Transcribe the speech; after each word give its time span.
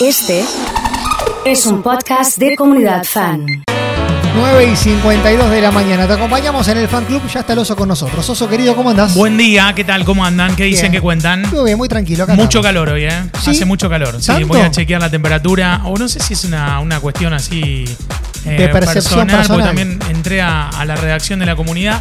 Este 0.00 0.44
es 1.44 1.66
un 1.66 1.82
podcast 1.82 2.38
de 2.38 2.56
comunidad 2.56 3.04
fan. 3.04 3.46
9 4.34 4.70
y 4.72 4.76
52 4.76 5.50
de 5.50 5.60
la 5.60 5.70
mañana. 5.70 6.06
Te 6.06 6.12
acompañamos 6.14 6.66
en 6.68 6.78
el 6.78 6.88
fan 6.88 7.04
club. 7.04 7.22
Ya 7.32 7.40
está 7.40 7.52
el 7.52 7.58
oso 7.58 7.74
con 7.76 7.88
nosotros. 7.88 8.28
Oso 8.28 8.48
querido, 8.48 8.74
¿cómo 8.76 8.90
andás? 8.90 9.14
Buen 9.14 9.36
día, 9.36 9.72
¿qué 9.74 9.84
tal? 9.84 10.04
¿Cómo 10.04 10.24
andan? 10.24 10.54
¿Qué 10.56 10.64
dicen? 10.64 10.84
Bien. 10.84 10.92
¿Qué 10.92 11.00
cuentan? 11.00 11.42
Muy 11.52 11.64
bien, 11.64 11.76
muy 11.78 11.88
tranquilo. 11.88 12.24
Acá 12.24 12.34
Mucho 12.34 12.60
estamos. 12.60 12.66
calor 12.66 12.88
hoy, 12.90 13.04
¿eh? 13.04 13.22
¿Sí? 13.42 13.50
Hace 13.50 13.64
mucho 13.64 13.88
calor. 13.90 14.16
Sí, 14.22 14.44
voy 14.44 14.60
a 14.60 14.70
chequear 14.70 15.00
la 15.00 15.10
temperatura. 15.10 15.82
O 15.84 15.96
no 15.96 16.08
sé 16.08 16.20
si 16.20 16.34
es 16.34 16.44
una, 16.44 16.78
una 16.80 17.00
cuestión 17.00 17.32
así. 17.34 17.84
eh, 18.46 18.50
De 18.50 18.68
percepción 18.68 19.26
personal, 19.26 19.36
personal. 19.36 19.46
Porque 19.48 19.64
también 19.64 19.98
entré 20.16 20.40
a, 20.40 20.68
a 20.68 20.84
la 20.84 20.96
redacción 20.96 21.40
de 21.40 21.46
la 21.46 21.56
comunidad 21.56 22.00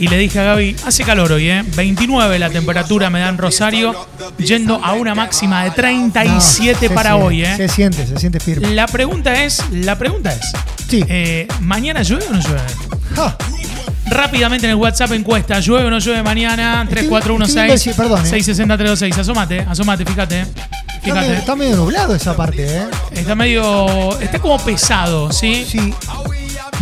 y 0.00 0.08
le 0.08 0.16
dije 0.18 0.40
a 0.40 0.44
Gaby: 0.44 0.76
hace 0.84 1.04
calor 1.04 1.30
hoy, 1.30 1.48
¿eh? 1.50 1.62
29 1.76 2.38
la 2.38 2.50
temperatura 2.50 3.08
me 3.10 3.20
da 3.20 3.28
en 3.28 3.38
Rosario, 3.38 3.94
yendo 4.38 4.82
a 4.84 4.94
una 4.94 5.14
máxima 5.14 5.62
de 5.64 5.70
37 5.70 6.88
No, 6.88 6.94
para 6.94 7.16
hoy, 7.16 7.44
¿eh? 7.44 7.54
Se 7.56 7.68
siente, 7.68 8.06
se 8.06 8.16
siente 8.18 8.40
firme. 8.40 8.70
La 8.74 8.86
pregunta 8.86 9.44
es: 9.44 9.62
la 9.70 9.96
pregunta 9.96 10.32
es. 10.32 10.40
Sí. 10.88 11.04
eh, 11.08 11.46
¿Mañana 11.60 12.02
llueve 12.02 12.24
o 12.28 12.32
no 12.32 12.40
llueve? 12.40 12.60
Ja, 13.14 13.36
Rápidamente 14.06 14.66
en 14.66 14.70
el 14.70 14.76
WhatsApp 14.76 15.12
encuesta, 15.12 15.60
¿llueve 15.60 15.86
o 15.86 15.90
no 15.90 16.00
llueve 16.00 16.22
mañana? 16.24 16.82
Estoy- 16.82 17.06
3416 17.08 17.86
estoy 17.86 17.92
viendo 17.92 18.02
el- 18.02 18.08
perdón, 18.08 18.26
eh. 18.26 18.30
660 18.30 18.76
326. 18.76 19.18
Asómate, 19.18 19.60
asómate, 19.60 20.04
fíjate. 20.04 20.40
está, 20.40 21.00
Fíjate. 21.02 21.20
medio, 21.20 21.34
está 21.38 21.56
medio 21.56 21.76
nublado 21.76 22.14
esa 22.16 22.36
parte, 22.36 22.66
¿eh? 22.78 22.86
Está 23.12 23.34
medio. 23.36 24.18
Está 24.20 24.40
como 24.40 24.58
pesado, 24.64 25.30
¿sí? 25.32 25.64
Sí. 25.68 25.94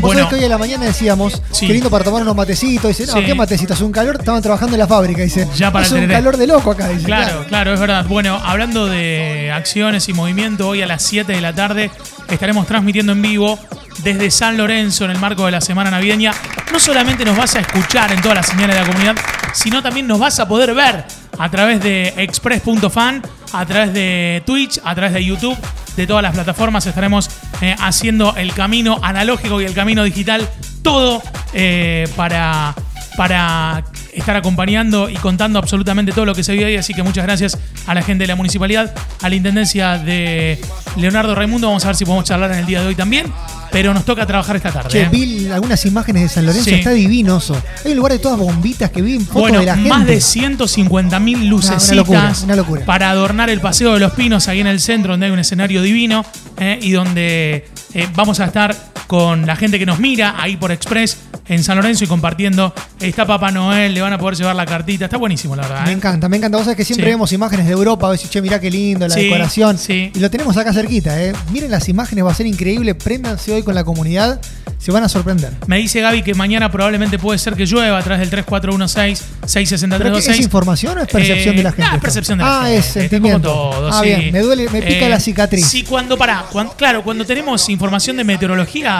Vos 0.00 0.12
Bueno. 0.14 0.20
sabés 0.20 0.28
que 0.28 0.34
hoy 0.40 0.44
a 0.44 0.48
la 0.48 0.58
mañana 0.58 0.84
decíamos, 0.86 1.42
Sí. 1.50 1.66
qué 1.66 1.72
lindo 1.72 1.90
para 1.90 2.04
tomar 2.04 2.22
unos 2.22 2.36
matecitos. 2.36 2.96
Dice, 2.96 3.06
no, 3.12 3.18
Sí. 3.18 3.24
¿qué 3.26 3.34
matecitos? 3.34 3.80
Un 3.80 3.90
calor, 3.90 4.16
estaban 4.20 4.40
trabajando 4.40 4.74
en 4.76 4.78
la 4.80 4.86
fábrica. 4.86 5.22
Dice, 5.22 5.48
Ya 5.56 5.72
para 5.72 5.84
hace 5.84 5.96
el 5.98 6.04
un 6.04 6.10
calor 6.10 6.36
de 6.36 6.46
loco 6.46 6.70
acá. 6.70 6.88
Dice, 6.88 7.04
Claro, 7.04 7.44
claro, 7.48 7.74
es 7.74 7.80
verdad. 7.80 8.04
Bueno, 8.08 8.40
hablando 8.44 8.86
de 8.86 9.50
acciones 9.52 10.08
y 10.08 10.12
movimiento, 10.12 10.68
hoy 10.68 10.82
a 10.82 10.86
las 10.86 11.02
7 11.02 11.32
de 11.32 11.40
la 11.40 11.52
tarde 11.52 11.90
estaremos 12.30 12.66
transmitiendo 12.68 13.10
en 13.12 13.22
vivo 13.22 13.58
desde 14.04 14.30
San 14.30 14.56
Lorenzo 14.56 15.04
en 15.04 15.10
el 15.10 15.18
marco 15.18 15.44
de 15.46 15.50
la 15.50 15.60
Semana 15.60 15.90
Navideña. 15.90 16.32
No 16.72 16.78
solamente 16.78 17.24
nos 17.24 17.36
vas 17.36 17.56
a 17.56 17.60
escuchar 17.60 18.12
en 18.12 18.20
todas 18.20 18.36
las 18.36 18.46
señales 18.46 18.76
de 18.76 18.82
la 18.82 18.86
comunidad, 18.86 19.16
sino 19.52 19.82
también 19.82 20.06
nos 20.06 20.20
vas 20.20 20.38
a 20.38 20.46
poder 20.46 20.74
ver 20.74 21.04
a 21.40 21.50
través 21.50 21.82
de 21.82 22.14
express.fan, 22.18 23.22
a 23.52 23.66
través 23.66 23.92
de 23.92 24.42
Twitch, 24.46 24.80
a 24.84 24.94
través 24.94 25.12
de 25.12 25.24
YouTube, 25.24 25.56
de 25.96 26.06
todas 26.06 26.22
las 26.22 26.32
plataformas. 26.34 26.86
Estaremos 26.86 27.30
eh, 27.60 27.74
haciendo 27.78 28.34
el 28.36 28.52
camino 28.54 28.98
analógico 29.02 29.60
y 29.60 29.64
el 29.64 29.74
camino 29.74 30.04
digital, 30.04 30.48
todo 30.82 31.22
eh, 31.52 32.08
para, 32.16 32.74
para 33.16 33.82
estar 34.18 34.36
acompañando 34.36 35.08
y 35.08 35.14
contando 35.14 35.58
absolutamente 35.58 36.12
todo 36.12 36.24
lo 36.24 36.34
que 36.34 36.42
se 36.44 36.52
vive 36.52 36.66
ahí. 36.66 36.76
Así 36.76 36.94
que 36.94 37.02
muchas 37.02 37.24
gracias 37.24 37.58
a 37.86 37.94
la 37.94 38.02
gente 38.02 38.24
de 38.24 38.28
la 38.28 38.36
municipalidad, 38.36 38.92
a 39.22 39.28
la 39.28 39.34
intendencia 39.34 39.98
de 39.98 40.58
Leonardo 40.96 41.34
Raimundo. 41.34 41.66
Vamos 41.68 41.84
a 41.84 41.88
ver 41.88 41.96
si 41.96 42.04
podemos 42.04 42.24
charlar 42.24 42.52
en 42.52 42.58
el 42.58 42.66
día 42.66 42.80
de 42.80 42.88
hoy 42.88 42.94
también. 42.94 43.32
Pero 43.70 43.92
nos 43.92 44.06
toca 44.06 44.24
trabajar 44.26 44.56
esta 44.56 44.72
tarde. 44.72 44.88
Che, 44.88 45.02
¿eh? 45.02 45.08
vi 45.10 45.48
algunas 45.50 45.84
imágenes 45.84 46.22
de 46.22 46.28
San 46.30 46.46
Lorenzo, 46.46 46.64
Sí. 46.70 46.76
está 46.76 46.90
divino, 46.90 47.36
Oso. 47.36 47.60
Hay 47.84 47.90
un 47.90 47.98
lugar 47.98 48.12
de 48.12 48.18
todas 48.18 48.38
bombitas 48.38 48.90
que 48.90 49.02
vi 49.02 49.18
fotos 49.18 49.34
Bueno, 49.42 49.60
de 49.60 49.66
la 49.66 49.74
gente. 49.74 49.88
más 49.90 50.06
de 50.06 50.20
150 50.22 51.20
mil 51.20 51.46
lucecitas 51.48 51.88
una 51.90 51.96
locura, 51.96 52.32
una 52.44 52.56
locura. 52.56 52.84
para 52.86 53.10
adornar 53.10 53.50
el 53.50 53.60
Paseo 53.60 53.92
de 53.92 54.00
los 54.00 54.12
Pinos 54.12 54.48
ahí 54.48 54.60
en 54.60 54.66
el 54.68 54.80
centro, 54.80 55.12
donde 55.12 55.26
hay 55.26 55.32
un 55.32 55.38
escenario 55.38 55.82
divino 55.82 56.24
eh, 56.58 56.78
y 56.80 56.92
donde 56.92 57.68
eh, 57.92 58.08
vamos 58.14 58.40
a 58.40 58.46
estar 58.46 58.74
con 59.08 59.44
la 59.46 59.56
gente 59.56 59.78
que 59.80 59.86
nos 59.86 59.98
mira 59.98 60.34
ahí 60.38 60.56
por 60.56 60.70
Express 60.70 61.16
en 61.48 61.64
San 61.64 61.76
Lorenzo 61.78 62.04
y 62.04 62.06
compartiendo. 62.06 62.72
Está 63.00 63.26
Papá 63.26 63.50
Noel, 63.50 63.94
le 63.94 64.00
van 64.02 64.12
a 64.12 64.18
poder 64.18 64.36
llevar 64.36 64.54
la 64.54 64.66
cartita. 64.66 65.06
Está 65.06 65.16
buenísimo, 65.16 65.56
la 65.56 65.62
verdad. 65.62 65.84
Me 65.84 65.90
¿eh? 65.90 65.94
encanta, 65.94 66.28
me 66.28 66.36
encanta. 66.36 66.58
Vos 66.58 66.64
sabés 66.66 66.76
que 66.76 66.84
siempre 66.84 67.06
Sí. 67.06 67.10
vemos 67.12 67.32
imágenes 67.32 67.66
de 67.66 67.72
Europa, 67.72 68.06
a 68.06 68.10
veces, 68.10 68.28
che, 68.30 68.42
mirá 68.42 68.60
qué 68.60 68.70
lindo, 68.70 69.08
la 69.08 69.14
Sí, 69.14 69.22
decoración. 69.24 69.78
sí. 69.78 70.12
Y 70.14 70.20
lo 70.20 70.30
tenemos 70.30 70.56
acá 70.58 70.72
cerquita, 70.74 71.20
¿eh? 71.22 71.32
Miren 71.50 71.70
las 71.70 71.88
imágenes, 71.88 72.24
va 72.24 72.30
a 72.32 72.34
ser 72.34 72.46
increíble. 72.46 72.94
Préndanse 72.94 73.50
hoy 73.52 73.62
con 73.62 73.74
la 73.74 73.82
comunidad, 73.82 74.40
se 74.78 74.92
van 74.92 75.02
a 75.02 75.08
sorprender. 75.08 75.52
Me 75.66 75.78
dice 75.78 76.00
Gaby 76.02 76.22
que 76.22 76.34
mañana 76.34 76.70
probablemente 76.70 77.18
puede 77.18 77.38
ser 77.38 77.54
que 77.54 77.64
llueva 77.64 77.96
a 77.98 78.02
través 78.02 78.28
del 78.30 78.44
3416-66326. 78.44 79.98
¿Pero 79.98 80.12
qué, 80.12 80.18
¿Es 80.18 80.40
información 80.40 80.98
o 80.98 81.02
es 81.02 81.08
percepción 81.08 81.54
Eh, 81.54 81.56
de 81.58 81.62
la 81.62 81.70
gente? 81.72 81.88
nah, 81.88 81.94
es 81.96 82.00
percepción 82.02 82.38
de 82.38 82.44
la 82.44 82.58
ah, 82.60 82.62
gente. 82.64 82.76
es 82.78 82.84
sentimiento. 82.86 83.48
Todo, 83.48 83.90
ah, 83.92 84.02
bien, 84.02 84.32
me 84.32 84.40
duele, 84.40 84.68
me 84.68 84.82
pica 84.82 85.06
Eh, 85.06 85.10
la 85.10 85.20
cicatriz. 85.20 85.66
Sí, 85.66 85.82
cuando 85.82 86.16
para, 86.18 86.44
claro, 86.76 87.02
cuando 87.02 87.24
tenemos 87.24 87.68
información 87.70 88.16
de 88.18 88.24
meteorología 88.24 88.97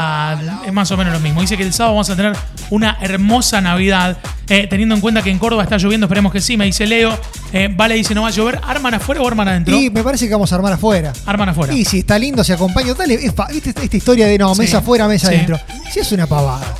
es 0.64 0.72
más 0.72 0.91
o 0.91 0.97
menos 0.97 1.12
lo 1.12 1.20
mismo. 1.20 1.41
Dice 1.41 1.56
que 1.56 1.62
el 1.62 1.72
sábado 1.72 1.94
vamos 1.94 2.10
a 2.10 2.16
tener 2.16 2.36
una 2.70 2.98
hermosa 3.00 3.60
Navidad, 3.60 4.19
eh, 4.48 4.66
teniendo 4.69 4.94
en 4.94 5.00
cuenta 5.00 5.22
que 5.22 5.31
en 5.31 5.38
Córdoba 5.38 5.62
está 5.62 5.76
lloviendo, 5.76 6.06
esperemos 6.06 6.32
que 6.32 6.41
sí. 6.41 6.56
Me 6.56 6.64
dice 6.64 6.86
Leo, 6.86 7.16
eh, 7.53 7.69
Vale 7.75 7.94
dice 7.94 8.14
no 8.14 8.22
va 8.22 8.28
a 8.28 8.31
llover, 8.31 8.60
arman 8.66 8.94
afuera 8.94 9.20
o 9.20 9.26
arman 9.28 9.48
adentro. 9.48 9.76
Y 9.76 9.91
me 9.91 10.03
parece 10.03 10.26
que 10.26 10.32
vamos 10.32 10.53
a 10.53 10.56
armar 10.56 10.72
afuera. 10.72 11.12
Arman 11.26 11.48
afuera. 11.50 11.72
Y 11.72 11.84
si 11.84 12.00
está 12.00 12.19
lindo, 12.19 12.42
se 12.44 12.53
acompaña. 12.54 12.94
Dale, 12.94 13.14
es 13.14 13.34
¿viste 13.53 13.70
esta, 13.70 13.82
esta 13.82 13.97
historia 13.97 14.26
de 14.26 14.38
no, 14.38 14.54
Sí. 14.54 14.62
mesa 14.62 14.78
afuera, 14.78 15.06
mesa 15.09 15.28
Sí. 15.28 15.34
adentro? 15.34 15.60
Si 15.92 16.00
es 16.00 16.12
una 16.12 16.26
pavada. 16.26 16.75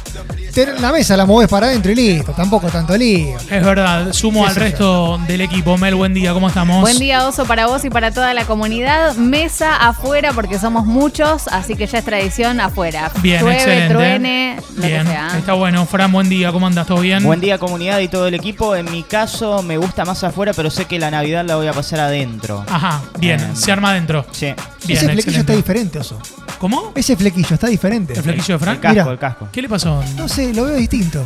La 0.80 0.90
mesa 0.90 1.16
la 1.16 1.24
moves 1.24 1.46
para 1.48 1.68
adentro 1.68 1.92
y 1.92 1.94
listo, 1.94 2.32
tampoco 2.32 2.66
tanto 2.68 2.96
lío. 2.96 3.36
Es 3.48 3.64
verdad, 3.64 4.12
sumo 4.12 4.42
¿Qué 4.42 4.48
al 4.48 4.54
yo? 4.56 4.60
resto 4.60 5.18
del 5.28 5.40
equipo. 5.42 5.78
Mel, 5.78 5.94
buen 5.94 6.14
día, 6.14 6.32
¿cómo 6.32 6.48
estamos? 6.48 6.80
Buen 6.80 6.98
día, 6.98 7.28
Oso, 7.28 7.44
para 7.44 7.66
vos 7.66 7.84
y 7.84 7.90
para 7.90 8.10
toda 8.10 8.34
la 8.34 8.44
comunidad. 8.44 9.14
Mesa 9.14 9.76
afuera, 9.76 10.32
porque 10.32 10.58
somos 10.58 10.84
muchos, 10.84 11.46
así 11.46 11.76
que 11.76 11.86
ya 11.86 11.98
es 11.98 12.04
tradición 12.04 12.60
afuera. 12.60 13.12
Bien, 13.22 13.40
Llueve, 13.42 13.54
excelente. 13.56 13.94
truene, 13.94 14.56
lo 14.74 14.82
Bien, 14.86 15.02
que 15.04 15.08
sea. 15.12 15.28
está 15.38 15.52
bueno. 15.52 15.86
Fran, 15.86 16.10
buen 16.10 16.28
día, 16.28 16.50
¿cómo 16.50 16.66
andas? 16.66 16.88
¿Todo 16.88 17.02
bien? 17.02 17.22
Buen 17.22 17.38
día 17.40 17.57
comunidad 17.58 17.98
y 18.00 18.08
todo 18.08 18.26
el 18.26 18.34
equipo. 18.34 18.74
En 18.76 18.91
mi 18.91 19.02
caso 19.02 19.62
me 19.62 19.76
gusta 19.76 20.04
más 20.04 20.22
afuera, 20.24 20.52
pero 20.54 20.70
sé 20.70 20.86
que 20.86 20.98
la 20.98 21.10
Navidad 21.10 21.44
la 21.44 21.56
voy 21.56 21.66
a 21.66 21.72
pasar 21.72 22.00
adentro. 22.00 22.64
Ajá, 22.69 23.02
bien, 23.19 23.41
Eh, 23.41 23.48
se 23.54 23.70
arma 23.72 23.91
adentro. 23.91 24.24
Sí. 24.32 24.46
Bien, 24.46 24.56
Ese 24.56 25.06
flequillo 25.06 25.12
excelente. 25.19 25.41
está 25.41 25.52
diferente, 25.54 25.98
oso. 25.98 26.18
¿Cómo? 26.58 26.92
Ese 26.94 27.16
flequillo 27.16 27.54
está 27.54 27.66
diferente. 27.68 28.14
¿El 28.14 28.22
flequillo 28.22 28.47
de 28.47 28.52
El 28.54 28.60
Fran? 28.60 28.76
casco, 28.78 28.98
Mira. 29.00 29.12
el 29.12 29.18
casco. 29.18 29.48
¿Qué 29.52 29.62
le 29.62 29.68
pasó? 29.68 30.02
No 30.16 30.28
sé, 30.28 30.52
lo 30.54 30.64
veo 30.64 30.74
distinto. 30.76 31.22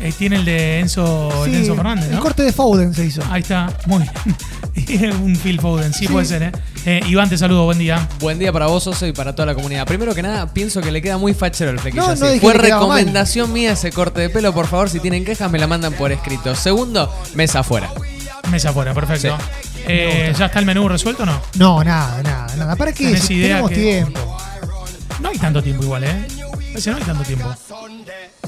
Eh, 0.00 0.12
tiene 0.16 0.36
el 0.36 0.44
de 0.44 0.80
Enzo, 0.80 1.44
el 1.44 1.52
de 1.52 1.58
Enzo 1.58 1.74
Fernández, 1.74 2.10
El 2.10 2.18
corte 2.20 2.42
de 2.42 2.52
Foden 2.52 2.94
se 2.94 3.04
hizo. 3.04 3.22
Ahí 3.30 3.42
está, 3.42 3.68
muy 3.86 3.98
bien. 4.02 5.12
un 5.22 5.36
Phil 5.36 5.60
Foden, 5.60 5.92
sí, 5.92 6.06
Sí. 6.06 6.12
puede 6.12 6.24
ser, 6.26 6.42
¿eh? 6.44 6.52
Eh, 6.86 7.00
Iván, 7.06 7.28
te 7.28 7.36
saludo, 7.38 7.64
buen 7.64 7.78
día. 7.78 8.08
Buen 8.18 8.38
día 8.38 8.52
para 8.52 8.66
vos, 8.66 8.86
Oso, 8.86 9.06
y 9.06 9.12
para 9.12 9.34
toda 9.34 9.46
la 9.46 9.54
comunidad. 9.54 9.86
Primero 9.86 10.14
que 10.14 10.22
nada, 10.22 10.52
pienso 10.52 10.80
que 10.80 10.90
le 10.90 11.00
queda 11.02 11.18
muy 11.18 11.34
fachero 11.34 11.70
el 11.70 11.78
flequillo 11.78 12.02
No, 12.02 12.08
no 12.08 12.12
así. 12.14 12.24
dije 12.34 12.40
Fue 12.40 12.54
recomendación 12.54 13.52
mía 13.52 13.72
ese 13.72 13.92
corte 13.92 14.20
de 14.22 14.30
pelo. 14.30 14.52
Por 14.52 14.66
favor, 14.66 14.88
si 14.90 14.98
tienen 14.98 15.24
quejas, 15.24 15.50
me 15.50 15.58
la 15.62 15.68
mandan 15.68 15.92
por 15.92 16.10
escrito. 16.10 16.56
Segundo, 16.56 17.08
mesa 17.36 17.60
afuera. 17.60 17.88
Mesa 18.50 18.70
afuera, 18.70 18.92
perfecto. 18.92 19.36
Sí. 19.38 19.82
Eh, 19.86 20.34
¿Ya 20.36 20.46
está 20.46 20.58
el 20.58 20.66
menú 20.66 20.88
resuelto 20.88 21.22
o 21.22 21.26
no? 21.26 21.40
No, 21.54 21.84
nada, 21.84 22.20
nada, 22.20 22.56
nada. 22.56 22.74
¿Para 22.76 22.92
qué? 22.92 23.04
¿Tenés 23.06 23.22
Si 23.22 23.34
idea 23.34 23.48
tenemos 23.58 23.70
que- 23.70 23.76
tiempo. 23.76 24.36
No 25.20 25.28
hay 25.28 25.38
tanto 25.38 25.62
tiempo 25.62 25.84
igual, 25.84 26.02
¿eh? 26.02 26.26
Parece 26.72 26.82
que 26.84 26.90
no 26.90 26.96
hay 26.96 27.02
tanto 27.04 27.22
tiempo. 27.22 27.54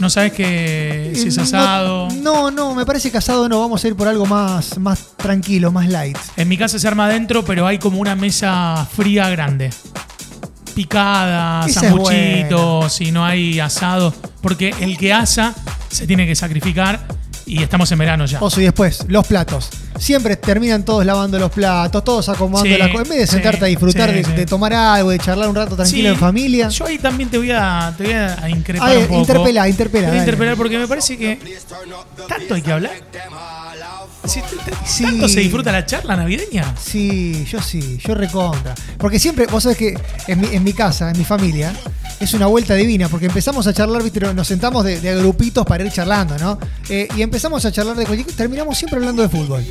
No 0.00 0.10
sabes 0.10 0.32
que 0.32 1.12
si 1.14 1.28
es 1.28 1.38
Eh, 1.38 1.42
asado. 1.42 2.08
No, 2.10 2.50
no, 2.50 2.50
no, 2.50 2.75
me 2.75 2.84
parece 2.84 3.12
que 3.12 3.19
asado 3.19 3.48
no. 3.48 3.60
Vamos 3.60 3.84
a 3.84 3.86
ir 3.88 3.94
por 3.94 4.08
algo 4.08 4.26
más, 4.26 4.76
más 4.78 5.16
tranquilo, 5.16 5.70
más 5.70 5.86
light. 5.88 6.19
En 6.36 6.48
mi 6.48 6.58
casa 6.58 6.81
se 6.81 6.88
arma 6.88 7.06
adentro, 7.06 7.44
pero 7.44 7.64
hay 7.64 7.78
como 7.78 8.00
una 8.00 8.16
mesa 8.16 8.84
fría 8.96 9.28
grande. 9.31 9.70
Picada, 10.74 11.66
Esa 11.66 11.80
es 11.80 11.86
sanguchitos, 11.86 13.00
y 13.00 13.12
no 13.12 13.24
hay 13.24 13.60
asado. 13.60 14.14
Porque 14.40 14.74
el 14.80 14.98
que 14.98 15.12
asa 15.12 15.54
se 15.88 16.06
tiene 16.06 16.26
que 16.26 16.34
sacrificar 16.34 17.06
y 17.46 17.62
estamos 17.62 17.90
en 17.92 17.98
verano 17.98 18.24
ya. 18.26 18.40
Oso, 18.40 18.60
y 18.60 18.64
después, 18.64 19.04
los 19.08 19.26
platos. 19.26 19.68
Siempre 19.98 20.36
terminan 20.36 20.84
todos 20.84 21.04
lavando 21.04 21.38
los 21.38 21.50
platos, 21.52 22.02
todos 22.02 22.28
acomodando 22.28 22.72
Sí, 22.72 22.78
las 22.78 22.88
cosas. 22.88 23.04
En 23.04 23.10
vez 23.10 23.18
de 23.20 23.26
sí, 23.26 23.32
sentarte 23.32 23.64
a 23.64 23.68
disfrutar 23.68 24.10
sí, 24.10 24.32
de, 24.32 24.46
tomar 24.46 24.72
algo, 24.72 25.10
de 25.10 25.18
charlar 25.18 25.48
un 25.48 25.54
rato 25.54 25.76
tranquilo 25.76 26.08
en 26.08 26.16
familia. 26.16 26.68
Yo 26.68 26.86
ahí 26.86 26.98
también 26.98 27.28
te 27.28 27.38
voy 27.38 27.50
a, 27.50 27.94
te 27.96 28.04
voy 28.04 28.12
a 28.12 28.48
increpar 28.48 28.96
un 28.96 29.06
poco. 29.06 29.20
interpela, 29.20 29.68
interpela, 29.68 30.06
Te 30.06 30.10
voy 30.10 30.18
a 30.18 30.22
interpelar 30.22 30.56
porque 30.56 30.78
me 30.78 30.88
parece 30.88 31.16
que 31.16 31.38
tanto 32.28 32.54
hay 32.54 32.62
que 32.62 32.72
hablar. 32.72 32.92
Si 34.26 34.40
Sí. 34.84 35.04
¿Tanto 35.04 35.28
se 35.28 35.40
disfruta 35.40 35.72
la 35.72 35.84
charla 35.84 36.16
navideña? 36.16 36.74
Sí, 36.80 37.44
yo 37.46 37.60
sí, 37.60 37.98
yo 38.04 38.14
recontra. 38.14 38.74
Porque 38.98 39.18
siempre, 39.18 39.46
vos 39.46 39.62
sabés 39.62 39.78
que 39.78 39.99
en 40.26 40.40
mi, 40.40 40.49
en 40.49 40.62
mi 40.64 40.72
casa, 40.72 41.10
en 41.10 41.19
mi 41.19 41.25
familia, 41.25 41.75
es 42.20 42.34
una 42.34 42.46
vuelta 42.46 42.75
divina, 42.75 43.08
porque 43.08 43.26
empezamos 43.26 43.66
a 43.66 43.72
charlar, 43.72 44.02
viste, 44.02 44.20
nos 44.20 44.46
sentamos 44.46 44.84
de, 44.84 45.00
de 45.00 45.16
grupitos 45.16 45.66
para 45.66 45.84
ir 45.84 45.93
charlando, 45.93 46.38
¿no? 46.38 46.58
Eh, 46.88 47.08
y 47.16 47.22
empezamos 47.22 47.64
a 47.64 47.72
charlar 47.72 47.96
de 47.96 48.06
cualquier 48.06 48.34
terminamos 48.37 48.78
siempre 48.78 48.99
hablando 48.99 49.22
de 49.22 49.28
fútbol. 49.28 49.64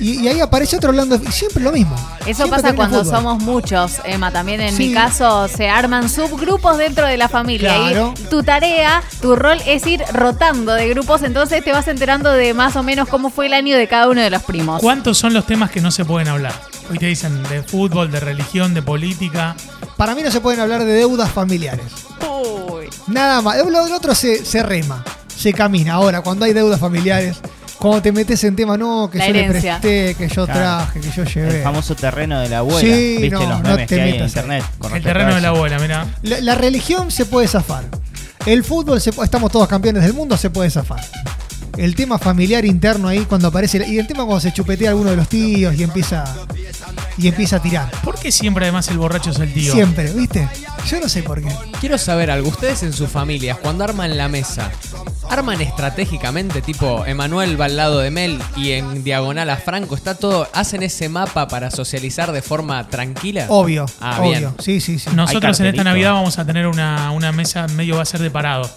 Y, 0.00 0.20
y 0.24 0.28
ahí 0.28 0.40
aparece 0.40 0.76
otro 0.76 0.90
hablando 0.90 1.16
y 1.16 1.32
siempre 1.32 1.62
lo 1.62 1.70
mismo. 1.72 1.94
Eso 2.26 2.44
Siempre 2.44 2.62
pasa 2.62 2.74
cuando 2.74 2.98
fútbol. 3.04 3.14
somos 3.16 3.42
muchos, 3.42 3.92
Emma. 4.04 4.30
También 4.32 4.60
en 4.60 4.74
Sí. 4.76 4.88
mi 4.88 4.94
caso 4.94 5.46
se 5.48 5.68
arman 5.68 6.08
subgrupos 6.08 6.78
dentro 6.78 7.06
de 7.06 7.16
la 7.16 7.28
familia. 7.28 7.74
Claro. 7.76 8.14
Y 8.18 8.22
tu 8.24 8.42
tarea, 8.42 9.02
tu 9.22 9.36
rol 9.36 9.58
es 9.66 9.86
ir 9.86 10.02
rotando 10.12 10.72
de 10.72 10.88
grupos, 10.88 11.22
entonces 11.22 11.62
te 11.62 11.72
vas 11.72 11.86
enterando 11.88 12.32
de 12.32 12.54
más 12.54 12.76
o 12.76 12.82
menos 12.82 13.08
cómo 13.08 13.30
fue 13.30 13.46
el 13.46 13.54
año 13.54 13.76
de 13.76 13.86
cada 13.88 14.08
uno 14.08 14.20
de 14.20 14.30
los 14.30 14.42
primos. 14.42 14.80
¿Cuántos 14.80 15.16
son 15.18 15.32
los 15.32 15.46
temas 15.46 15.70
que 15.70 15.80
no 15.80 15.90
se 15.90 16.04
pueden 16.04 16.28
hablar? 16.28 16.52
Hoy 16.90 16.98
te 16.98 17.06
dicen 17.06 17.42
de 17.44 17.62
fútbol, 17.62 18.10
de 18.10 18.20
religión, 18.20 18.74
de 18.74 18.82
política. 18.82 19.54
Para 19.96 20.14
mí 20.14 20.22
no 20.22 20.30
se 20.30 20.40
pueden 20.40 20.60
hablar 20.60 20.84
de 20.84 20.92
deudas 20.92 21.30
familiares. 21.30 21.86
Uy. 22.28 22.88
Nada 23.06 23.40
más. 23.42 23.56
Lo, 23.58 23.70
lo 23.70 23.94
otro 23.96 24.14
se, 24.14 24.44
se 24.44 24.62
rema, 24.62 25.02
se 25.34 25.52
camina. 25.52 25.94
Ahora, 25.94 26.20
cuando 26.22 26.44
hay 26.44 26.52
deudas 26.52 26.80
familiares, 26.80 27.38
Cuando 27.84 28.02
te 28.02 28.12
metes 28.12 28.42
en 28.44 28.56
tema, 28.56 28.76
no, 28.78 29.10
que 29.10 29.18
La 29.18 29.26
yo 29.28 29.32
le 29.34 29.44
presté, 29.50 30.14
que 30.16 30.28
yo 30.28 30.46
Claro. 30.46 30.60
traje, 30.86 31.00
que 31.00 31.10
yo 31.10 31.24
llevé. 31.24 31.56
El 31.58 31.62
famoso 31.62 31.94
terreno 31.94 32.40
de 32.40 32.48
la 32.48 32.58
abuela. 32.58 32.80
Sí, 32.80 33.16
¿Viste 33.20 33.30
no, 33.30 33.48
los 33.48 33.62
no 33.62 33.76
te 33.76 33.86
que 33.86 34.00
hay 34.00 34.14
en 34.16 34.24
internet? 34.24 34.64
con 34.78 34.96
El 34.96 35.02
terreno 35.02 35.34
de 35.34 35.40
la 35.42 35.48
abuela, 35.48 35.78
mira. 35.78 36.06
La, 36.22 36.40
la 36.40 36.54
religión 36.54 37.10
se 37.10 37.26
puede 37.26 37.46
zafar. 37.46 37.84
El 38.46 38.64
fútbol, 38.64 39.00
se- 39.00 39.10
estamos 39.22 39.52
todos 39.52 39.68
campeones 39.68 40.02
del 40.02 40.14
mundo, 40.14 40.36
se 40.38 40.48
puede 40.50 40.70
zafar. 40.70 41.00
El 41.76 41.94
tema 41.94 42.18
familiar 42.18 42.64
interno 42.64 43.08
ahí 43.08 43.20
cuando 43.26 43.48
aparece. 43.48 43.84
Y 43.86 43.98
el 43.98 44.06
tema 44.06 44.24
cuando 44.24 44.40
se 44.40 44.52
chupetea 44.52 44.90
alguno 44.90 45.10
de 45.10 45.16
los 45.16 45.28
tíos 45.28 45.74
y 45.74 45.82
empieza, 45.82 46.24
y 47.18 47.28
empieza 47.28 47.56
a 47.56 47.62
tirar. 47.62 47.90
¿Por 48.02 48.18
qué 48.18 48.30
siempre 48.32 48.64
además 48.64 48.88
el 48.88 48.98
borracho 48.98 49.30
es 49.30 49.38
el 49.38 49.52
tío? 49.52 49.72
Siempre, 49.72 50.10
¿viste? 50.12 50.48
Yo 50.88 51.00
no 51.00 51.08
sé 51.08 51.22
por 51.22 51.40
qué. 51.42 51.48
Quiero 51.80 51.96
saber 51.98 52.30
algo. 52.30 52.48
Ustedes 52.48 52.82
en 52.82 52.92
sus 52.92 53.08
familias, 53.08 53.58
cuando 53.58 53.84
arman 53.84 54.16
la 54.16 54.28
mesa, 54.28 54.70
¿arman 55.30 55.60
estratégicamente? 55.60 56.60
Tipo, 56.62 57.04
Emanuel 57.06 57.58
va 57.60 57.66
al 57.66 57.76
lado 57.76 57.98
de 58.00 58.10
Mel 58.10 58.38
y 58.56 58.72
en 58.72 59.04
diagonal 59.04 59.48
a 59.50 59.56
Franco, 59.56 59.94
¿está 59.94 60.14
todo? 60.14 60.48
¿Hacen 60.52 60.82
ese 60.82 61.08
mapa 61.08 61.48
para 61.48 61.70
socializar 61.70 62.32
de 62.32 62.42
forma 62.42 62.86
tranquila? 62.88 63.46
Obvio, 63.48 63.86
Ah, 64.00 64.18
obvio. 64.20 64.30
bien. 64.38 64.54
Sí, 64.58 64.80
sí, 64.80 64.98
sí. 64.98 65.10
Nosotros 65.14 65.58
en 65.60 65.66
esta. 65.66 65.84
Navidad 65.84 66.12
vamos 66.14 66.38
a 66.38 66.46
tener 66.46 66.66
una, 66.66 67.10
una 67.10 67.30
mesa 67.32 67.66
medio 67.68 67.96
va 67.96 68.02
a 68.02 68.06
ser 68.06 68.20
de 68.20 68.30
parado. 68.30 68.70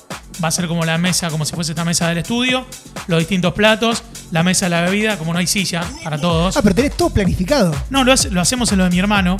Va 0.43 0.49
a 0.49 0.51
ser 0.51 0.67
como 0.67 0.85
la 0.85 0.97
mesa, 0.99 1.29
como 1.29 1.45
si 1.45 1.55
fuese 1.55 1.71
esta 1.71 1.83
mesa 1.85 2.07
del 2.09 2.19
estudio, 2.19 2.65
los 3.07 3.17
distintos 3.19 3.53
platos, 3.53 4.03
la 4.29 4.43
mesa 4.43 4.65
de 4.65 4.69
la 4.71 4.81
bebida, 4.81 5.17
como 5.17 5.33
no 5.33 5.39
hay 5.39 5.47
silla 5.47 5.83
para 6.03 6.19
todos. 6.19 6.55
Ah, 6.57 6.61
pero 6.61 6.75
tenés 6.75 6.95
todo 6.95 7.09
planificado. 7.09 7.73
No, 7.89 8.03
lo, 8.07 8.13
hace- 8.13 8.31
lo 8.31 8.41
hacemos 8.41 8.71
en 8.71 8.79
lo 8.79 8.85
de 8.85 8.89
mi 8.89 8.99
hermano 8.99 9.37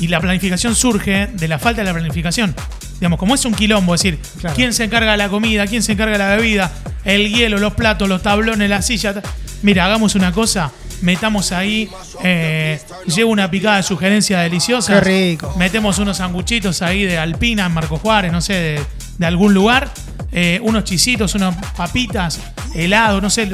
y 0.00 0.08
la 0.08 0.20
planificación 0.20 0.74
surge 0.74 1.28
de 1.32 1.48
la 1.48 1.58
falta 1.58 1.80
de 1.82 1.86
la 1.86 1.92
planificación. 1.94 2.54
Digamos, 3.00 3.18
como 3.18 3.34
es 3.34 3.44
un 3.44 3.54
quilombo, 3.54 3.94
es 3.94 4.02
decir, 4.02 4.18
Claro. 4.40 4.56
quién 4.56 4.72
se 4.72 4.84
encarga 4.84 5.12
de 5.12 5.16
la 5.18 5.28
comida, 5.28 5.66
quién 5.66 5.82
se 5.82 5.92
encarga 5.92 6.12
de 6.12 6.18
la 6.18 6.36
bebida, 6.36 6.72
el 7.04 7.28
hielo, 7.32 7.58
los 7.58 7.74
platos, 7.74 8.08
los 8.08 8.22
tablones, 8.22 8.68
la 8.68 8.82
silla. 8.82 9.14
Mira, 9.62 9.84
hagamos 9.86 10.14
una 10.14 10.32
cosa, 10.32 10.70
metamos 11.02 11.52
ahí, 11.52 11.88
eh, 12.24 12.80
llevo 13.14 13.30
una 13.32 13.50
picada 13.50 13.76
de 13.76 13.82
sugerencia 13.82 14.40
deliciosa. 14.40 14.94
Qué 14.94 15.00
rico. 15.00 15.54
Metemos 15.58 15.98
unos 15.98 16.16
sanguchitos 16.18 16.82
ahí 16.82 17.04
de 17.04 17.18
Alpina, 17.18 17.68
Marco 17.68 17.98
Juárez, 17.98 18.32
no 18.32 18.40
sé, 18.40 18.52
de, 18.54 18.80
de 19.18 19.26
algún 19.26 19.54
lugar. 19.54 19.90
eh, 20.32 20.58
unos 20.62 20.84
chisitos, 20.84 21.34
unas 21.34 21.54
papitas, 21.76 22.40
helado, 22.74 23.20
no 23.22 23.30
sé. 23.30 23.48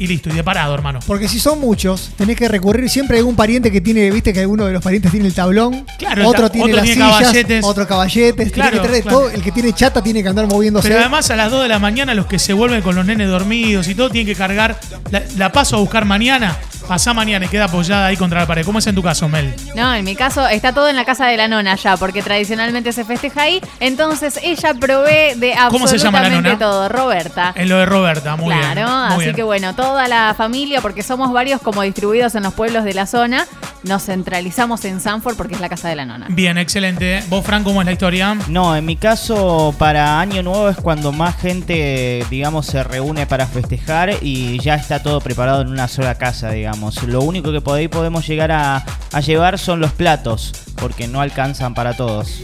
Y 0.00 0.06
listo, 0.06 0.30
y 0.30 0.32
de 0.32 0.44
parado, 0.44 0.74
hermano. 0.74 1.00
Porque 1.04 1.26
si 1.26 1.40
son 1.40 1.58
muchos, 1.58 2.10
tenés 2.16 2.36
que 2.36 2.46
recurrir. 2.46 2.88
Siempre 2.88 3.16
hay 3.16 3.24
un 3.24 3.34
pariente 3.34 3.72
que 3.72 3.80
tiene, 3.80 4.08
viste 4.12 4.32
que 4.32 4.38
alguno 4.40 4.64
de 4.64 4.72
los 4.72 4.80
parientes 4.80 5.10
tiene 5.10 5.26
el 5.26 5.34
tablón. 5.34 5.84
Claro, 5.98 6.20
el 6.22 6.26
otro 6.28 6.42
ta- 6.46 6.50
tiene 6.52 6.64
otro 6.66 6.76
las 6.76 6.84
tiene 6.84 7.02
sillas, 7.02 7.18
caballetes. 7.20 7.64
otro 7.64 7.88
caballetes. 7.88 8.52
Claro, 8.52 8.70
tiene 8.70 8.82
que 8.82 8.88
tener 8.88 9.02
claro. 9.02 9.18
todo. 9.18 9.30
El 9.30 9.42
que 9.42 9.50
tiene 9.50 9.72
chata 9.72 10.00
tiene 10.00 10.22
que 10.22 10.28
andar 10.28 10.46
moviéndose. 10.46 10.86
Pero 10.86 11.00
además 11.00 11.28
a 11.32 11.36
las 11.36 11.50
2 11.50 11.62
de 11.64 11.68
la 11.68 11.80
mañana 11.80 12.14
los 12.14 12.26
que 12.26 12.38
se 12.38 12.52
vuelven 12.52 12.80
con 12.80 12.94
los 12.94 13.04
nenes 13.04 13.26
dormidos 13.28 13.88
y 13.88 13.96
todo 13.96 14.08
tienen 14.08 14.32
que 14.32 14.36
cargar. 14.38 14.78
La, 15.10 15.22
la 15.36 15.50
paso 15.50 15.74
a 15.74 15.80
buscar 15.80 16.04
mañana, 16.04 16.56
pasá 16.88 17.12
mañana 17.14 17.44
y 17.44 17.48
queda 17.48 17.66
apoyada 17.66 18.06
ahí 18.06 18.16
contra 18.16 18.40
la 18.40 18.46
pared. 18.46 18.64
¿Cómo 18.64 18.78
es 18.78 18.86
en 18.86 18.94
tu 18.94 19.02
caso, 19.02 19.28
Mel? 19.28 19.54
No, 19.76 19.94
en 19.94 20.04
mi 20.04 20.16
caso 20.16 20.48
está 20.48 20.72
todo 20.72 20.88
en 20.88 20.96
la 20.96 21.04
casa 21.04 21.26
de 21.26 21.36
la 21.36 21.46
nona 21.46 21.76
ya, 21.76 21.96
porque 21.96 22.22
tradicionalmente 22.22 22.92
se 22.92 23.04
festeja 23.04 23.42
ahí. 23.42 23.60
Entonces 23.78 24.40
ella 24.42 24.74
provee 24.74 25.34
de 25.36 25.54
¿Cómo 25.70 25.86
se 25.86 25.98
llama 25.98 26.20
la 26.20 26.26
absolutamente 26.28 26.48
nona? 26.50 26.58
todo. 26.58 26.88
Roberta. 26.88 27.52
En 27.54 27.68
lo 27.68 27.76
de 27.78 27.86
Roberta, 27.86 28.36
muy 28.36 28.54
bien. 28.54 28.72
claro, 28.72 28.88
así 28.88 29.20
bien. 29.24 29.36
que 29.36 29.42
bueno, 29.42 29.74
toda 29.74 30.08
la 30.08 30.34
familia, 30.36 30.80
porque 30.80 31.02
somos 31.02 31.32
varios 31.32 31.60
como 31.60 31.82
distribuidos 31.82 32.34
en 32.34 32.42
los 32.42 32.54
pueblos 32.54 32.84
de 32.84 32.94
la 32.94 33.06
zona, 33.06 33.46
nos 33.82 34.04
centralizamos 34.04 34.84
en 34.86 35.00
Sanford 35.00 35.36
porque 35.36 35.54
es 35.54 35.60
la 35.60 35.68
casa 35.68 35.88
de 35.88 35.96
la 35.96 36.04
nona. 36.06 36.26
Bien, 36.30 36.56
excelente. 36.58 37.22
¿Vos, 37.28 37.44
Fran, 37.44 37.62
cómo 37.64 37.80
es 37.82 37.86
la 37.86 37.92
historia? 37.92 38.36
No, 38.48 38.74
en 38.74 38.84
mi 38.86 38.96
caso, 38.96 39.74
para 39.78 40.18
Año 40.20 40.42
Nuevo 40.42 40.68
es 40.70 40.76
cuando 40.78 41.12
más 41.12 41.36
gente, 41.36 42.24
digamos, 42.30 42.66
se 42.66 42.82
reúne 42.82 43.26
para 43.26 43.46
festejar 43.46 44.10
y 44.22 44.58
ya 44.60 44.74
está 44.74 45.02
todo 45.02 45.20
preparado 45.20 45.62
en 45.62 45.68
una 45.68 45.86
sola 45.88 46.14
casa, 46.16 46.50
digamos. 46.50 46.77
Lo 47.06 47.20
único 47.22 47.52
que 47.52 47.60
por 47.60 47.76
ahí 47.78 47.88
podemos 47.88 48.26
llegar 48.26 48.52
a, 48.52 48.84
a 49.12 49.20
llevar 49.20 49.58
son 49.58 49.80
los 49.80 49.92
platos, 49.92 50.52
porque 50.76 51.08
no 51.08 51.20
alcanzan 51.20 51.74
para 51.74 51.94
todos. 51.96 52.40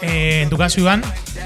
Eh, 0.00 0.40
en 0.42 0.50
tu 0.50 0.56
caso, 0.58 0.80
Iván. 0.80 1.02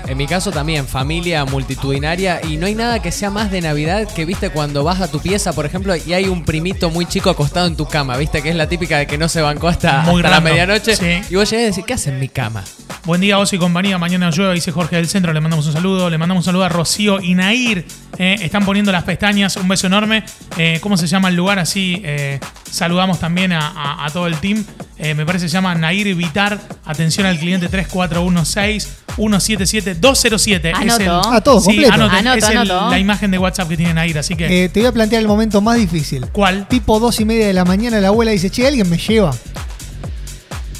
En 0.06 0.16
mi 0.16 0.26
caso 0.26 0.50
también, 0.52 0.86
familia 0.86 1.44
multitudinaria 1.44 2.40
y 2.46 2.56
no 2.58 2.66
hay 2.66 2.74
nada 2.74 3.00
que 3.02 3.10
sea 3.10 3.28
más 3.28 3.50
de 3.50 3.60
Navidad 3.60 4.06
que, 4.14 4.24
viste, 4.24 4.50
cuando 4.50 4.84
vas 4.84 5.00
a 5.00 5.10
tu 5.10 5.20
pieza, 5.20 5.52
por 5.52 5.66
ejemplo, 5.66 5.94
y 5.96 6.12
hay 6.12 6.28
un 6.28 6.44
primito 6.44 6.90
muy 6.90 7.06
chico 7.06 7.28
acostado 7.28 7.66
en 7.66 7.76
tu 7.76 7.86
cama, 7.86 8.16
viste, 8.16 8.40
que 8.42 8.50
es 8.50 8.56
la 8.56 8.68
típica 8.68 8.98
de 8.98 9.06
que 9.06 9.18
no 9.18 9.28
se 9.28 9.40
bancó 9.42 9.68
hasta, 9.68 10.02
Muy 10.02 10.22
hasta 10.22 10.30
la 10.30 10.40
medianoche. 10.40 10.94
sí. 10.96 11.22
Y 11.28 11.34
vos 11.34 11.50
llegás 11.50 11.64
y 11.64 11.66
decís, 11.70 11.84
¿qué 11.84 11.94
haces 11.94 12.08
en 12.08 12.20
mi 12.20 12.28
cama? 12.28 12.62
Buen 13.06 13.20
día, 13.20 13.36
vos 13.36 13.52
y 13.52 13.58
compañía. 13.58 13.98
Mañana 13.98 14.30
llueve, 14.30 14.54
dice 14.54 14.72
Jorge 14.72 14.96
del 14.96 15.06
Centro. 15.06 15.32
Le 15.32 15.40
mandamos 15.40 15.64
un 15.68 15.72
saludo. 15.72 16.10
Le 16.10 16.18
mandamos 16.18 16.42
un 16.42 16.44
saludo 16.44 16.64
a 16.64 16.68
Rocío 16.68 17.20
y 17.20 17.36
Nair. 17.36 17.86
Eh, 18.18 18.34
están 18.42 18.64
poniendo 18.64 18.90
las 18.90 19.04
pestañas. 19.04 19.54
Un 19.56 19.68
beso 19.68 19.86
enorme. 19.86 20.24
Eh, 20.56 20.78
¿Cómo 20.80 20.96
se 20.96 21.06
llama 21.06 21.28
el 21.28 21.36
lugar? 21.36 21.60
Así 21.60 22.02
eh, 22.04 22.40
saludamos 22.68 23.20
también 23.20 23.52
a, 23.52 23.68
a- 23.68 24.06
a 24.06 24.10
todo 24.10 24.26
el 24.26 24.34
team. 24.38 24.64
Eh, 24.98 25.14
me 25.14 25.24
parece 25.24 25.44
que 25.44 25.50
se 25.50 25.54
llama 25.54 25.72
Nair 25.76 26.12
Vitar. 26.16 26.58
Atención 26.84 27.26
al 27.28 27.38
cliente 27.38 27.70
3416-177-207. 27.70 30.56
Es 30.56 30.64
el- 30.64 30.74
Anoto. 31.08 31.30
Ah, 31.32 31.40
todo 31.40 31.60
Sí, 31.60 31.66
completo. 31.66 31.92
anoten. 31.92 32.18
Anoto, 32.18 32.38
es 32.38 32.44
el- 32.50 32.56
anoto. 32.58 32.90
la 32.90 32.98
imagen 32.98 33.30
de 33.30 33.38
WhatsApp 33.38 33.68
que 33.68 33.76
tiene 33.76 33.94
Nair. 33.94 34.18
Así 34.18 34.34
que, 34.34 34.64
Eh, 34.64 34.68
te 34.68 34.80
voy 34.80 34.88
a 34.88 34.92
plantear 34.92 35.22
el 35.22 35.28
momento 35.28 35.60
más 35.60 35.76
difícil. 35.76 36.26
¿cuál? 36.32 36.66
Tipo 36.66 36.98
dos 36.98 37.20
y 37.20 37.24
media 37.24 37.46
de 37.46 37.52
la 37.52 37.64
mañana, 37.64 38.00
la 38.00 38.08
abuela 38.08 38.32
dice, 38.32 38.50
che, 38.50 38.66
alguien 38.66 38.90
me 38.90 38.98
lleva. 38.98 39.30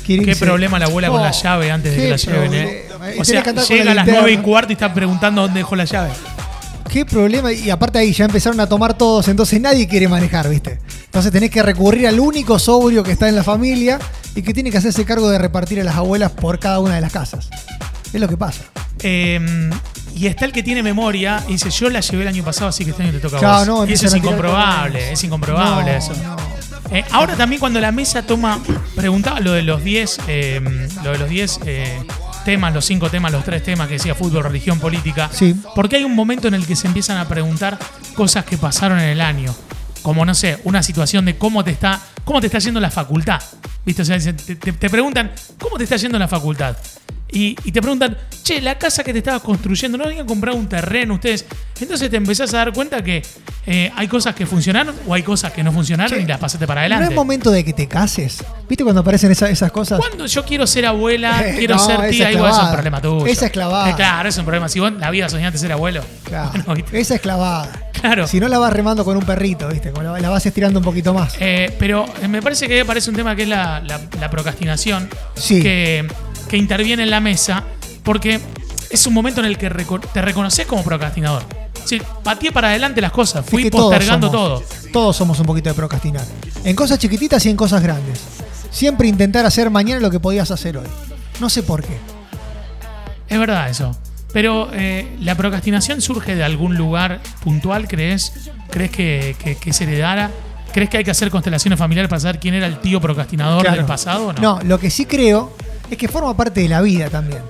Qué 0.06 0.36
problema 0.36 0.78
la 0.78 0.86
abuela 0.86 1.08
con 1.08 1.20
Oh, 1.20 1.24
la 1.24 1.30
llave 1.32 1.70
antes 1.70 1.92
de 1.96 2.02
que 2.02 2.10
la 2.10 2.16
lleven, 2.16 2.54
¿eh? 2.54 2.82
O 3.18 3.24
sea, 3.24 3.38
llega 3.42 3.50
a 3.50 3.54
las 3.54 3.68
linterna. 3.70 4.04
9 4.06 4.32
y 4.32 4.36
cuarto 4.38 4.72
y 4.72 4.74
está 4.74 4.92
preguntando 4.94 5.42
dónde 5.42 5.58
dejó 5.60 5.76
la 5.76 5.84
llave. 5.84 6.10
Qué 6.90 7.04
problema. 7.04 7.52
Y 7.52 7.68
aparte 7.70 7.98
ahí 7.98 8.12
ya 8.12 8.24
empezaron 8.26 8.58
a 8.60 8.68
tomar 8.68 8.96
todos, 8.96 9.28
entonces 9.28 9.60
nadie 9.60 9.86
quiere 9.88 10.08
manejar, 10.08 10.48
¿viste? 10.48 10.78
Entonces 11.06 11.32
tenés 11.32 11.50
que 11.50 11.62
recurrir 11.62 12.06
al 12.06 12.20
único 12.20 12.58
sobrio 12.58 13.02
que 13.02 13.12
está 13.12 13.28
en 13.28 13.34
la 13.36 13.42
familia 13.44 13.98
y 14.34 14.42
que 14.42 14.54
tiene 14.54 14.70
que 14.70 14.78
hacerse 14.78 15.04
cargo 15.04 15.28
de 15.30 15.38
repartir 15.38 15.80
a 15.80 15.84
las 15.84 15.96
abuelas 15.96 16.30
por 16.32 16.58
cada 16.58 16.78
una 16.80 16.94
de 16.94 17.00
las 17.00 17.12
casas. 17.12 17.48
Es 18.12 18.20
lo 18.20 18.28
que 18.28 18.36
pasa. 18.36 18.62
Eh, 19.02 19.70
y 20.14 20.26
está 20.26 20.44
el 20.46 20.52
que 20.52 20.62
tiene 20.62 20.82
memoria 20.82 21.42
y 21.48 21.52
dice, 21.52 21.68
yo 21.70 21.90
la 21.90 22.00
llevé 22.00 22.22
el 22.22 22.28
año 22.28 22.42
pasado, 22.44 22.68
así 22.68 22.84
que 22.84 22.92
este 22.92 23.02
año 23.02 23.12
te 23.12 23.18
toca 23.20 23.38
a 23.38 23.58
vos. 23.58 23.66
no, 23.66 23.86
y 23.86 23.92
eso 23.92 24.06
es 24.06 24.14
incomprobable, 24.14 25.12
es 25.12 25.22
incomprobable 25.24 25.92
No, 25.92 25.98
eso. 25.98 26.12
no. 26.22 26.36
Eh, 26.90 27.04
ahora 27.10 27.34
también 27.36 27.58
cuando 27.60 27.80
la 27.80 27.90
mesa 27.92 28.22
toma, 28.22 28.60
preguntaba 28.94 29.40
lo 29.40 29.52
de 29.52 29.62
los 29.62 29.82
10, 29.82 30.18
eh, 30.28 30.88
lo 31.02 31.12
de 31.12 31.18
los 31.18 31.28
10 31.28 31.60
eh, 31.66 32.02
temas, 32.44 32.72
los 32.72 32.84
5 32.84 33.10
temas, 33.10 33.32
los 33.32 33.44
3 33.44 33.62
temas 33.62 33.88
que 33.88 33.94
decía 33.94 34.14
fútbol, 34.14 34.44
religión, 34.44 34.78
política. 34.78 35.28
Sí. 35.32 35.54
Porque 35.74 35.96
hay 35.96 36.04
un 36.04 36.14
momento 36.14 36.46
en 36.48 36.54
el 36.54 36.64
que 36.66 36.76
se 36.76 36.86
empiezan 36.86 37.18
a 37.18 37.26
preguntar 37.26 37.78
cosas 38.14 38.44
que 38.44 38.56
pasaron 38.56 38.98
en 39.00 39.08
el 39.08 39.20
año. 39.20 39.54
Como, 40.02 40.24
no 40.24 40.34
sé, 40.34 40.58
una 40.64 40.82
situación 40.84 41.24
de 41.24 41.36
cómo 41.36 41.64
te 41.64 41.72
está, 41.72 42.00
cómo 42.24 42.40
te 42.40 42.46
está 42.46 42.60
yendo 42.60 42.78
la 42.80 42.90
facultad. 42.90 43.42
¿Viste? 43.84 44.02
O 44.02 44.04
sea, 44.04 44.18
te- 44.18 44.56
te 44.56 44.90
preguntan, 44.90 45.32
¿cómo 45.60 45.76
te 45.78 45.84
está 45.84 45.96
yendo 45.96 46.18
la 46.18 46.28
facultad? 46.28 46.76
Y, 47.32 47.56
y 47.64 47.72
te 47.72 47.80
preguntan, 47.82 48.16
che, 48.44 48.60
la 48.60 48.78
casa 48.78 49.02
que 49.02 49.12
te 49.12 49.18
estabas 49.18 49.42
construyendo, 49.42 49.98
¿no 49.98 50.04
habían 50.04 50.26
comprado 50.26 50.56
un 50.56 50.68
terreno 50.68 51.14
ustedes? 51.14 51.44
Entonces 51.80 52.08
te 52.08 52.16
empezás 52.16 52.54
a 52.54 52.58
dar 52.58 52.72
cuenta 52.72 53.02
que 53.02 53.20
eh, 53.66 53.90
hay 53.96 54.06
cosas 54.06 54.34
que 54.34 54.46
funcionaron 54.46 54.94
o 55.08 55.12
hay 55.12 55.22
cosas 55.24 55.52
que 55.52 55.62
no 55.64 55.72
funcionaron 55.72 56.16
Che, 56.18 56.22
y 56.22 56.26
las 56.26 56.38
pasaste 56.38 56.66
para 56.66 56.80
¿No 56.82 56.94
adelante. 56.94 57.08
es 57.12 57.14
momento 57.16 57.50
de 57.50 57.64
que 57.64 57.72
te 57.72 57.88
cases? 57.88 58.42
¿Viste 58.68 58.84
cuando 58.84 59.00
aparecen 59.00 59.32
esa- 59.32 59.50
esas 59.50 59.72
cosas? 59.72 59.98
Cuando 59.98 60.24
yo 60.26 60.44
quiero 60.44 60.66
ser 60.68 60.86
abuela, 60.86 61.44
quiero 61.58 61.74
no, 61.74 61.84
ser 61.84 62.08
tía, 62.10 62.30
igual 62.30 62.52
es 62.52 62.58
un 62.58 62.72
problema 62.72 63.00
tuyo. 63.02 63.26
Esa 63.26 63.46
es 63.46 63.52
clavada. 63.52 63.90
Eh, 63.90 63.94
claro, 63.96 64.28
es 64.28 64.38
un 64.38 64.44
problema. 64.44 64.68
Si 64.68 64.78
vos 64.78 64.92
la 64.92 65.10
vida 65.10 65.28
soñaste 65.28 65.58
ser 65.58 65.72
abuelo. 65.72 66.02
Claro, 66.24 66.50
bueno, 66.66 66.74
¿viste? 66.74 67.00
esa 67.00 67.16
es 67.16 67.20
clavada. 67.20 67.70
Claro. 68.00 68.26
Si 68.28 68.38
no 68.38 68.46
la 68.46 68.58
vas 68.58 68.72
remando 68.72 69.04
con 69.04 69.16
un 69.16 69.24
perrito, 69.24 69.68
¿viste? 69.68 69.92
La, 70.20 70.30
vas 70.30 70.46
estirando 70.46 70.78
un 70.78 70.84
poquito 70.84 71.12
más. 71.12 71.34
Eh, 71.40 71.74
pero 71.78 72.06
eh, 72.22 72.28
me 72.28 72.40
parece 72.40 72.68
que 72.68 72.82
aparece 72.82 73.10
un 73.10 73.16
tema 73.16 73.34
que 73.34 73.42
es 73.42 73.48
la, 73.48 73.80
la- 73.80 74.00
la 74.20 74.30
procrastinación, 74.30 75.08
Sí. 75.34 75.60
que, 75.60 76.06
que 76.48 76.56
interviene 76.56 77.02
en 77.02 77.10
la 77.10 77.20
mesa, 77.20 77.64
porque 78.02 78.40
es 78.90 79.06
un 79.06 79.14
momento 79.14 79.40
en 79.40 79.46
el 79.46 79.58
que 79.58 79.70
reco- 79.70 80.00
te 80.12 80.22
reconoces 80.22 80.66
como 80.66 80.82
procrastinador. 80.84 81.42
Sí, 81.84 82.00
pateé 82.22 82.50
para 82.52 82.68
adelante 82.68 83.00
las 83.00 83.12
cosas, 83.12 83.44
Es 83.44 83.50
fui 83.50 83.70
todos 83.70 83.84
postergando 83.92 84.28
somos- 84.30 84.32
todo. 84.62 84.62
Todos 84.92 85.16
somos 85.16 85.38
un 85.40 85.46
poquito 85.46 85.68
de 85.68 85.74
procrastinar. 85.74 86.24
En 86.64 86.74
cosas 86.74 86.98
chiquititas 86.98 87.44
y 87.46 87.50
en 87.50 87.56
cosas 87.56 87.82
grandes. 87.82 88.20
Siempre 88.70 89.06
intentar 89.08 89.46
hacer 89.46 89.70
mañana 89.70 90.00
lo 90.00 90.10
que 90.10 90.18
podías 90.20 90.50
hacer 90.50 90.76
hoy. 90.78 90.86
No 91.40 91.48
sé 91.48 91.62
por 91.62 91.82
qué. 91.82 91.96
Es 93.28 93.38
verdad 93.38 93.68
eso. 93.70 93.96
Pero 94.32 94.68
eh, 94.72 95.16
la 95.20 95.34
procrastinación 95.34 96.00
surge 96.00 96.34
de 96.34 96.44
algún 96.44 96.76
lugar 96.76 97.20
puntual, 97.42 97.88
¿crees? 97.88 98.32
¿Crees 98.70 98.90
que, 98.90 99.36
que, 99.42 99.56
que 99.56 99.72
se 99.72 99.84
heredara? 99.84 100.30
¿Crees 100.72 100.90
que 100.90 100.98
hay 100.98 101.04
que 101.04 101.10
hacer 101.10 101.30
constelaciones 101.30 101.78
familiares 101.78 102.08
para 102.10 102.20
saber 102.20 102.38
quién 102.38 102.54
era 102.54 102.66
el 102.66 102.80
tío 102.80 103.00
procrastinador 103.00 103.62
Claro. 103.62 103.76
del 103.76 103.86
pasado 103.86 104.26
o 104.28 104.32
no? 104.32 104.40
No, 104.42 104.60
lo 104.62 104.78
que 104.78 104.90
sí 104.90 105.06
creo 105.06 105.56
es 105.90 105.98
que 105.98 106.08
forma 106.08 106.36
parte 106.36 106.60
de 106.60 106.68
la 106.68 106.80
vida 106.82 107.10
también. 107.10 107.42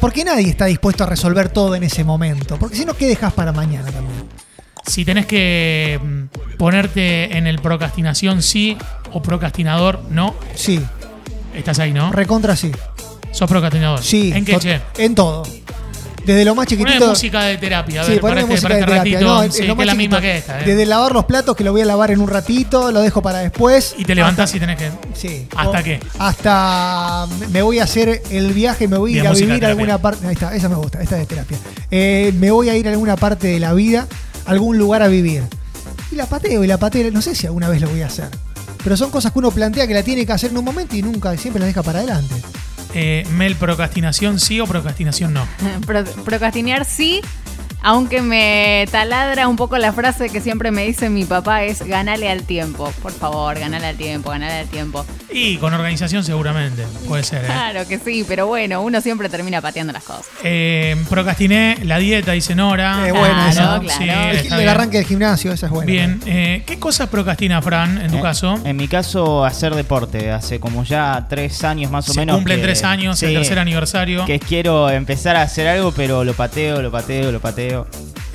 Porque 0.00 0.24
nadie 0.24 0.48
está 0.48 0.66
dispuesto 0.66 1.04
a 1.04 1.06
resolver 1.06 1.48
todo 1.48 1.74
en 1.74 1.82
ese 1.82 2.04
momento. 2.04 2.58
Porque 2.58 2.76
si 2.76 2.84
no, 2.84 2.94
¿qué 2.94 3.06
dejas 3.06 3.32
para 3.32 3.52
mañana 3.52 3.90
también? 3.90 4.24
Si 4.86 5.04
tenés 5.04 5.26
que 5.26 5.98
mm, 6.02 6.56
ponerte 6.58 7.36
en 7.36 7.46
el 7.46 7.58
procrastinación 7.58 8.42
sí 8.42 8.76
o 9.12 9.22
procrastinador 9.22 10.02
no, 10.10 10.34
Sí, 10.54 10.80
estás 11.54 11.78
ahí, 11.78 11.92
¿no? 11.92 12.12
recontra 12.12 12.54
sí. 12.56 12.70
Sos 13.32 13.48
procrastinador. 13.48 14.02
Sí. 14.02 14.32
¿En 14.34 14.44
qué, 14.44 14.58
che? 14.58 14.80
En 14.96 15.14
todo. 15.14 15.42
Desde 16.26 16.44
lo 16.44 16.54
más 16.54 16.66
chiquitito. 16.66 17.06
música 17.08 17.42
de 17.44 17.56
terapia, 17.56 18.02
a 18.02 18.04
Sí, 18.04 18.10
ver, 18.12 18.20
para 18.20 18.34
poneme 18.34 18.54
este, 18.54 18.66
música 18.66 18.68
para 18.68 18.74
de 18.74 18.80
este 18.80 18.92
terapia. 18.92 19.12
ratito. 19.20 19.46
No, 19.46 19.52
sí, 19.52 19.62
en 19.62 19.68
lo 19.68 19.76
que 19.76 19.82
es 19.82 19.86
la 19.86 19.94
misma 19.94 20.20
que 20.20 20.36
esta. 20.38 20.60
¿eh? 20.60 20.64
Desde 20.66 20.86
lavar 20.86 21.12
los 21.12 21.24
platos, 21.24 21.56
que 21.56 21.64
lo 21.64 21.72
voy 21.72 21.80
a 21.82 21.84
lavar 21.84 22.10
en 22.10 22.20
un 22.20 22.28
ratito, 22.28 22.90
lo 22.92 23.00
dejo 23.00 23.22
para 23.22 23.38
después. 23.38 23.94
Y 23.96 24.04
te 24.04 24.14
levantás 24.14 24.54
y 24.54 24.60
tenés 24.60 24.76
que. 24.76 24.90
Sí. 25.14 25.46
¿Hasta 25.56 25.80
O- 25.80 25.82
qué? 25.84 26.00
Hasta 26.18 27.26
me 27.50 27.62
voy 27.62 27.78
a 27.78 27.84
hacer 27.84 28.22
el 28.30 28.52
viaje, 28.52 28.88
me 28.88 28.98
voy 28.98 29.12
a 29.18 29.22
Bien, 29.22 29.24
ir 29.24 29.28
a 29.28 29.32
vivir 29.46 29.64
a 29.64 29.68
alguna 29.68 29.98
parte. 29.98 30.26
Ahí 30.26 30.34
está, 30.34 30.54
esa 30.54 30.68
me 30.68 30.74
gusta, 30.76 31.00
esta 31.02 31.14
es 31.16 31.20
de 31.22 31.26
terapia. 31.26 31.58
Eh, 31.90 32.32
me 32.38 32.50
voy 32.50 32.68
a 32.68 32.76
ir 32.76 32.86
a 32.88 32.90
alguna 32.90 33.16
parte 33.16 33.46
de 33.48 33.60
la 33.60 33.72
vida, 33.72 34.06
algún 34.46 34.78
lugar 34.78 35.02
a 35.02 35.08
vivir. 35.08 35.44
Y 36.10 36.16
la 36.16 36.26
pateo, 36.26 36.62
y 36.64 36.66
la 36.66 36.78
pateo, 36.78 37.10
no 37.10 37.22
sé 37.22 37.34
si 37.34 37.46
alguna 37.46 37.68
vez 37.68 37.80
lo 37.80 37.88
voy 37.88 38.02
a 38.02 38.06
hacer. 38.06 38.28
Pero 38.82 38.96
son 38.96 39.10
cosas 39.10 39.32
que 39.32 39.38
uno 39.40 39.50
plantea 39.50 39.86
que 39.86 39.94
la 39.94 40.02
tiene 40.02 40.24
que 40.24 40.32
hacer 40.32 40.50
en 40.50 40.58
un 40.58 40.64
momento 40.64 40.94
y 40.96 41.02
nunca, 41.02 41.36
siempre 41.36 41.60
la 41.60 41.66
deja 41.66 41.82
para 41.82 41.98
adelante. 41.98 42.34
Eh, 42.98 43.26
Mel, 43.32 43.56
procrastinación 43.56 44.40
sí 44.40 44.58
o 44.58 44.66
procrastinación 44.66 45.34
no. 45.34 45.46
Pro- 45.86 46.04
sí, 46.86 47.20
aunque 47.82 48.22
me 48.22 48.86
taladra 48.90 49.48
un 49.48 49.56
poco 49.56 49.76
la 49.76 49.92
frase 49.92 50.30
que 50.30 50.40
siempre 50.40 50.70
me 50.70 50.86
dice 50.86 51.10
mi 51.10 51.26
papá 51.26 51.64
es 51.64 51.82
ganale 51.82 52.30
al 52.30 52.44
tiempo. 52.44 52.90
Por 53.02 53.12
favor, 53.12 53.58
ganale 53.58 53.88
al 53.88 53.96
tiempo, 53.96 54.30
ganale 54.30 54.60
al 54.60 54.66
tiempo. 54.68 55.04
Y 55.38 55.58
con 55.58 55.74
organización 55.74 56.24
seguramente, 56.24 56.84
puede 57.06 57.22
ser. 57.22 57.44
¿eh? 57.44 57.46
Claro 57.46 57.86
que 57.86 57.98
sí, 57.98 58.24
pero 58.26 58.46
bueno, 58.46 58.80
uno 58.82 59.00
siempre 59.02 59.28
termina 59.28 59.60
pateando 59.60 59.92
las 59.92 60.02
cosas. 60.02 60.26
Eh, 60.42 60.96
procrastiné 61.10 61.76
la 61.82 61.98
dieta, 61.98 62.32
dice 62.32 62.54
Nora. 62.54 63.06
Eh, 63.06 63.12
bueno, 63.12 63.34
Claro, 63.34 63.50
eso. 63.50 63.94
claro. 63.96 64.38
Sí, 64.38 64.48
El, 64.50 64.68
arranque 64.68 64.96
del 64.96 65.06
gimnasio, 65.06 65.52
esa 65.52 65.66
es 65.66 65.72
buena. 65.72 65.92
Bien, 65.92 66.20
eh, 66.26 66.62
¿qué 66.66 66.78
cosas 66.78 67.08
procrastina 67.10 67.60
Fran 67.60 68.00
en 68.00 68.10
tu 68.10 68.16
Eh, 68.18 68.22
caso? 68.22 68.58
En 68.64 68.76
mi 68.76 68.88
caso, 68.88 69.44
hacer 69.44 69.74
deporte. 69.74 70.30
Hace 70.30 70.58
como 70.58 70.84
ya 70.84 71.26
tres 71.28 71.62
años 71.64 71.90
más 71.90 72.08
o 72.08 72.14
Se 72.14 72.20
menos. 72.20 72.36
cumplen 72.36 72.56
que- 72.58 72.62
tres 72.64 72.82
años, 72.82 73.22
el 73.22 73.34
tercer 73.34 73.58
aniversario. 73.58 74.24
Que 74.24 74.38
quiero 74.40 74.88
empezar 74.88 75.36
a 75.36 75.42
hacer 75.42 75.68
algo, 75.68 75.92
pero 75.92 76.24
lo 76.24 76.32
pateo, 76.34 76.80
lo 76.80 76.90
pateo, 76.90 77.30
lo 77.30 77.40
pateo. 77.40 77.86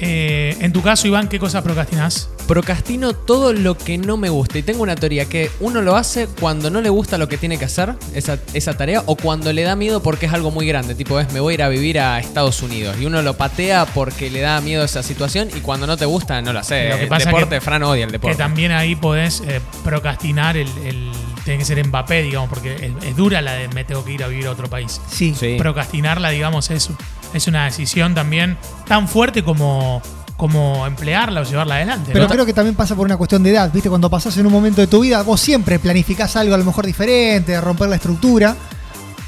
Eh, 0.03 0.57
en 0.59 0.73
tu 0.73 0.81
caso, 0.81 1.07
Iván, 1.07 1.27
¿qué 1.29 1.37
cosas 1.37 1.61
procrastinás? 1.63 2.29
Procrastino 2.47 3.13
todo 3.13 3.53
lo 3.53 3.77
que 3.77 3.97
no 3.99 4.17
me 4.17 4.29
gusta. 4.29 4.57
Y 4.57 4.63
tengo 4.63 4.81
una 4.81 4.95
teoría 4.95 5.25
que 5.25 5.51
uno 5.59 5.81
lo 5.81 5.95
hace 5.95 6.27
cuando 6.27 6.69
no 6.71 6.81
le 6.81 6.89
gusta 6.89 7.17
lo 7.19 7.27
que 7.29 7.37
tiene 7.37 7.57
que 7.59 7.65
hacer, 7.65 7.93
esa, 8.15 8.39
esa 8.53 8.75
tarea, 8.75 9.03
o 9.05 9.15
cuando 9.15 9.53
le 9.53 9.61
da 9.61 9.75
miedo 9.75 10.01
porque 10.01 10.25
es 10.25 10.33
algo 10.33 10.49
muy 10.51 10.65
grande. 10.65 10.95
Tipo, 10.95 11.19
es 11.19 11.31
me 11.31 11.39
voy 11.39 11.53
a 11.53 11.55
ir 11.55 11.63
a 11.63 11.69
vivir 11.69 11.99
a 11.99 12.19
Estados 12.19 12.61
Unidos. 12.63 12.97
Y 12.99 13.05
uno 13.05 13.21
lo 13.21 13.37
patea 13.37 13.85
porque 13.85 14.29
le 14.31 14.41
da 14.41 14.59
miedo 14.59 14.83
esa 14.83 15.03
situación. 15.03 15.49
Y 15.55 15.59
cuando 15.59 15.85
no 15.87 15.95
te 15.97 16.05
gusta, 16.05 16.41
no 16.41 16.51
lo 16.51 16.59
hace. 16.59 16.89
Lo 16.89 16.97
que 16.97 17.03
el 17.03 17.07
pasa 17.09 17.25
deporte, 17.25 17.55
que- 17.55 17.61
Fran 17.61 17.83
odia 17.83 18.03
el 18.05 18.11
deporte. 18.11 18.35
Que 18.35 18.43
también 18.43 18.71
ahí 18.71 18.95
podés 18.95 19.41
eh, 19.47 19.61
procrastinar 19.83 20.57
el, 20.57 20.67
el- 20.83 21.11
Tiene 21.43 21.59
que 21.59 21.65
ser 21.65 21.85
Mbappé, 21.85 22.21
digamos, 22.21 22.49
porque 22.49 22.75
es, 22.75 23.05
es 23.05 23.15
dura 23.15 23.41
la 23.41 23.53
de 23.53 23.67
me 23.69 23.83
tengo 23.83 24.03
que 24.05 24.11
ir 24.11 24.23
a 24.23 24.27
vivir 24.27 24.47
a 24.47 24.51
otro 24.51 24.69
país. 24.69 25.01
Sí. 25.09 25.35
Sí. 25.37 25.55
Procrastinarla, 25.57 26.29
digamos, 26.29 26.69
es, 26.69 26.89
es 27.33 27.47
una 27.47 27.65
decisión 27.65 28.13
también 28.13 28.57
tan 28.87 29.07
fuerte 29.07 29.43
como, 29.43 30.01
como 30.37 30.85
emplearla 30.87 31.41
o 31.41 31.43
llevarla 31.43 31.75
adelante. 31.75 32.11
Pero 32.13 32.25
¿no? 32.25 32.31
creo 32.31 32.45
que 32.45 32.53
también 32.53 32.75
pasa 32.75 32.95
por 32.95 33.05
una 33.05 33.17
cuestión 33.17 33.43
de 33.43 33.51
edad, 33.51 33.71
¿viste? 33.71 33.89
Cuando 33.89 34.09
pasás 34.09 34.35
en 34.37 34.45
un 34.45 34.51
momento 34.51 34.81
de 34.81 34.87
tu 34.87 35.01
vida, 35.01 35.21
vos 35.23 35.39
siempre 35.39 35.79
planificás 35.79 36.35
algo 36.35 36.55
a 36.55 36.57
lo 36.57 36.65
mejor 36.65 36.85
diferente, 36.85 37.59
romper 37.61 37.89
la 37.89 37.95
estructura, 37.97 38.55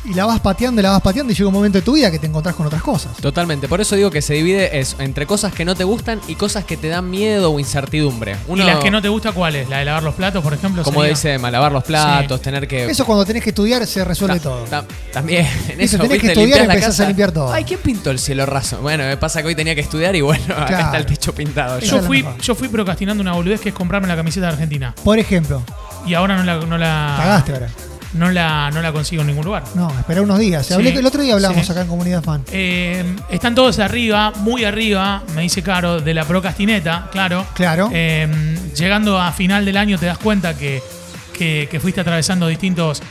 y 0.06 0.14
la 0.14 0.26
vas 0.26 0.40
pateando 0.42 0.82
y 0.82 0.84
la 0.84 0.92
vas 0.92 1.02
pateando 1.02 1.32
y 1.32 1.36
llega 1.36 1.48
un 1.48 1.54
momento 1.54 1.78
de 1.78 1.82
tu 1.82 1.94
vida 1.94 2.12
que 2.12 2.20
te 2.20 2.28
encontrás 2.28 2.56
con 2.56 2.66
otras 2.68 2.82
cosas. 2.82 3.16
Totalmente, 3.18 3.68
por 3.68 3.80
eso 3.82 3.96
digo 3.96 4.12
que 4.12 4.22
se 4.22 4.34
divide 4.34 4.78
eso, 4.80 4.98
entre 5.00 5.26
cosas 5.26 5.54
que 5.54 5.64
no 5.66 5.76
te 5.76 5.84
gustan 5.84 6.20
y 6.28 6.36
cosas 6.36 6.66
que 6.66 6.76
te 6.78 6.90
dan 6.90 7.10
miedo 7.10 7.52
o 7.52 7.60
incertidumbre. 7.60 8.36
¿Y 8.54 8.56
las 8.58 8.80
que 8.80 8.92
no 8.92 9.02
te 9.02 9.08
gusta 9.10 9.32
cuál 9.32 9.56
es? 9.56 9.70
¿La 9.70 9.80
de 9.80 9.86
lavar 9.86 10.04
los 10.04 10.16
platos, 10.16 10.44
por 10.44 10.54
ejemplo? 10.54 10.84
Como 10.84 11.00
sería? 11.02 11.16
dice, 11.16 11.38
malavar 11.40 11.72
los 11.72 11.84
platos, 11.84 12.42
tener 12.42 12.68
que... 12.68 12.86
Eso 12.86 13.06
cuando 13.06 13.26
tenés 13.26 13.44
que 13.44 13.50
estudiar 13.50 13.86
se 13.88 14.04
resuelve 14.04 14.38
Ta- 14.38 14.44
todo. 14.44 14.64
ta- 14.66 14.86
también, 15.12 15.48
en 15.70 15.80
Eso, 15.82 15.96
eso, 15.96 16.04
tenés 16.04 16.20
que 16.22 16.28
estudiar 16.28 16.60
y 16.60 16.64
empezás 16.64 16.86
casa. 16.88 17.04
a 17.04 17.08
limpiar 17.08 17.32
todo. 17.32 17.54
Ay, 17.54 17.64
¿quién 17.64 17.80
pintó 17.80 18.12
el 18.12 18.20
cielo 18.20 18.46
raso? 18.46 18.80
Bueno, 18.82 19.04
me 19.06 19.18
pasa 19.18 19.42
que 19.42 19.48
hoy 19.48 19.56
tenía 19.56 19.76
que 19.76 19.82
estudiar 19.82 20.16
y 20.16 20.22
bueno, 20.22 20.44
acá 20.58 20.82
está 20.82 20.98
el 20.98 21.06
techo 21.06 21.34
pintado. 21.34 21.80
Yo 21.80 21.98
es 22.00 22.06
fui, 22.06 22.26
yo 22.42 22.56
fui 22.56 22.68
procrastinando 22.68 23.22
una 23.22 23.34
boludez 23.34 23.62
que 23.62 23.70
es 23.70 23.76
comprarme 23.76 24.08
la 24.08 24.16
camiseta 24.16 24.48
de 24.48 24.54
Argentina. 24.54 24.94
Por 25.04 25.18
ejemplo, 25.20 25.62
Y 26.06 26.14
ahora 26.14 26.36
no 26.38 26.44
la, 26.44 26.58
no 26.66 26.78
la, 26.78 27.16
cagaste 27.18 27.54
ahora. 27.54 27.68
No 28.14 28.30
la, 28.32 28.70
no 28.72 28.82
la 28.82 28.92
consigo 28.92 29.22
en 29.22 29.28
ningún 29.28 29.46
lugar. 29.46 29.64
No, 29.76 29.90
espera 29.98 30.22
unos 30.22 30.40
días. 30.40 30.66
Sí. 30.68 30.74
Hablé- 30.74 30.96
el 30.98 31.06
otro 31.06 31.22
día 31.22 31.34
hablamos 31.34 31.66
Sí. 31.66 31.72
acá 31.72 31.82
en 31.82 31.88
Comunidad 31.88 32.24
Fan. 32.24 32.44
Eh, 32.52 33.04
están 33.30 33.56
todos 33.56 33.80
arriba, 33.80 34.32
muy 34.38 34.64
arriba, 34.66 35.24
me 35.36 35.42
dice 35.42 35.62
Caro, 35.64 36.00
de 36.00 36.14
la 36.14 36.26
procrastineta, 36.26 37.10
claro. 37.12 37.46
Claro. 37.54 37.90
Eh, 37.92 38.28
llegando 38.76 39.20
a 39.20 39.32
final 39.32 39.66
del 39.66 39.78
año 39.78 39.98
te 39.98 40.06
das 40.06 40.18
cuenta 40.18 40.58
que, 40.58 40.82
que- 41.38 41.68
que 41.70 41.80
fuiste 41.80 42.02
atravesando 42.02 42.48
distintos, 42.48 43.02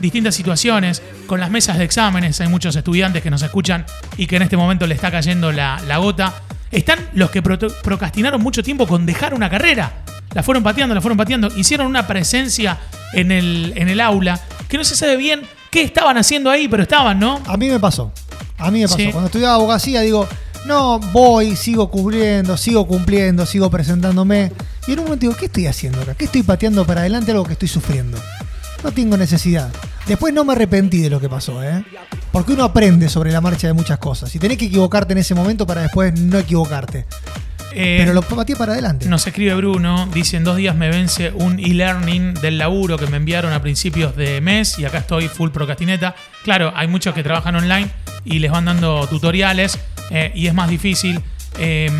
distintas 0.00 0.34
situaciones. 0.34 1.02
Con 1.26 1.40
las 1.40 1.50
mesas 1.50 1.78
de 1.78 1.84
exámenes 1.84 2.40
hay 2.40 2.48
muchos 2.48 2.76
estudiantes 2.76 3.22
que 3.22 3.30
nos 3.30 3.42
escuchan 3.42 3.86
y 4.16 4.26
que 4.26 4.36
en 4.36 4.42
este 4.42 4.56
momento 4.56 4.86
le 4.86 4.94
está 4.94 5.10
cayendo 5.10 5.50
la, 5.52 5.80
la 5.86 5.96
gota. 5.98 6.32
Están 6.72 6.98
los 7.14 7.30
que 7.30 7.42
pro- 7.42 7.58
procrastinaron 7.82 8.42
mucho 8.42 8.62
tiempo 8.62 8.86
con 8.86 9.06
dejar 9.06 9.34
una 9.34 9.48
carrera. 9.50 10.02
La 10.34 10.42
fueron 10.42 10.62
pateando, 10.62 10.94
la 10.94 11.00
fueron 11.00 11.18
pateando. 11.18 11.48
Hicieron 11.56 11.86
una 11.86 12.06
presencia 12.06 12.78
en 13.12 13.30
el, 13.30 13.74
en 13.76 13.88
el 13.88 14.00
aula 14.00 14.40
que 14.68 14.78
no 14.78 14.84
se 14.84 14.96
sabe 14.96 15.16
bien 15.16 15.42
qué 15.70 15.82
estaban 15.82 16.16
haciendo 16.16 16.50
ahí, 16.50 16.68
pero 16.68 16.82
estaban, 16.82 17.18
¿no? 17.20 17.40
A 17.46 17.56
mí 17.58 17.68
me 17.68 17.78
pasó. 17.78 18.12
A 18.58 18.70
mí 18.70 18.80
me 18.80 18.86
pasó. 18.86 18.96
Sí. 18.96 19.08
Cuando 19.10 19.26
estudiaba 19.26 19.54
abogacía, 19.56 20.00
digo, 20.00 20.26
no, 20.64 20.98
voy, 20.98 21.56
sigo 21.56 21.90
cubriendo, 21.90 22.56
sigo 22.56 22.86
cumpliendo, 22.86 23.44
sigo 23.44 23.70
presentándome. 23.70 24.52
Y 24.86 24.92
en 24.92 24.98
un 25.00 25.04
momento 25.04 25.26
digo, 25.26 25.36
¿qué 25.36 25.46
estoy 25.46 25.66
haciendo 25.66 26.00
acá? 26.00 26.14
¿Qué 26.14 26.24
estoy 26.24 26.42
pateando 26.42 26.86
para 26.86 27.00
adelante 27.00 27.30
algo 27.32 27.44
que 27.44 27.52
estoy 27.52 27.68
sufriendo? 27.68 28.16
No 28.82 28.92
tengo 28.92 29.16
necesidad. 29.16 29.72
Después 30.06 30.34
no 30.34 30.44
me 30.44 30.52
arrepentí 30.52 30.98
de 31.00 31.10
lo 31.10 31.20
que 31.20 31.28
pasó, 31.28 31.62
¿eh? 31.62 31.84
Porque 32.32 32.52
uno 32.52 32.64
aprende 32.64 33.08
sobre 33.08 33.30
la 33.30 33.40
marcha 33.40 33.68
de 33.68 33.72
muchas 33.72 33.98
cosas. 33.98 34.34
Y 34.34 34.38
tenés 34.38 34.58
que 34.58 34.64
equivocarte 34.64 35.12
en 35.12 35.18
ese 35.18 35.34
momento 35.34 35.66
para 35.66 35.82
después 35.82 36.18
no 36.18 36.38
equivocarte. 36.38 37.06
Eh, 37.74 37.96
Pero 37.98 38.12
lo 38.12 38.22
pateé 38.22 38.56
para 38.56 38.72
adelante. 38.72 39.08
Nos 39.08 39.26
escribe 39.26 39.54
Bruno, 39.54 40.06
dice 40.12 40.36
en 40.36 40.44
dos 40.44 40.56
días 40.56 40.76
me 40.76 40.90
vence 40.90 41.32
un 41.34 41.58
e-learning 41.58 42.34
del 42.34 42.58
laburo 42.58 42.98
que 42.98 43.06
me 43.06 43.16
enviaron 43.16 43.52
a 43.52 43.62
principios 43.62 44.14
de 44.14 44.42
mes 44.42 44.78
y 44.78 44.84
acá 44.84 44.98
estoy 44.98 45.28
full 45.28 45.50
procrastineta. 45.50 46.14
Claro, 46.44 46.72
hay 46.76 46.88
muchos 46.88 47.14
que 47.14 47.22
trabajan 47.22 47.56
online 47.56 47.88
y 48.24 48.40
les 48.40 48.50
van 48.50 48.66
dando 48.66 49.06
tutoriales 49.06 49.78
eh, 50.10 50.32
y 50.34 50.48
es 50.48 50.54
más 50.54 50.68
difícil. 50.68 51.20
Eh, 51.58 51.90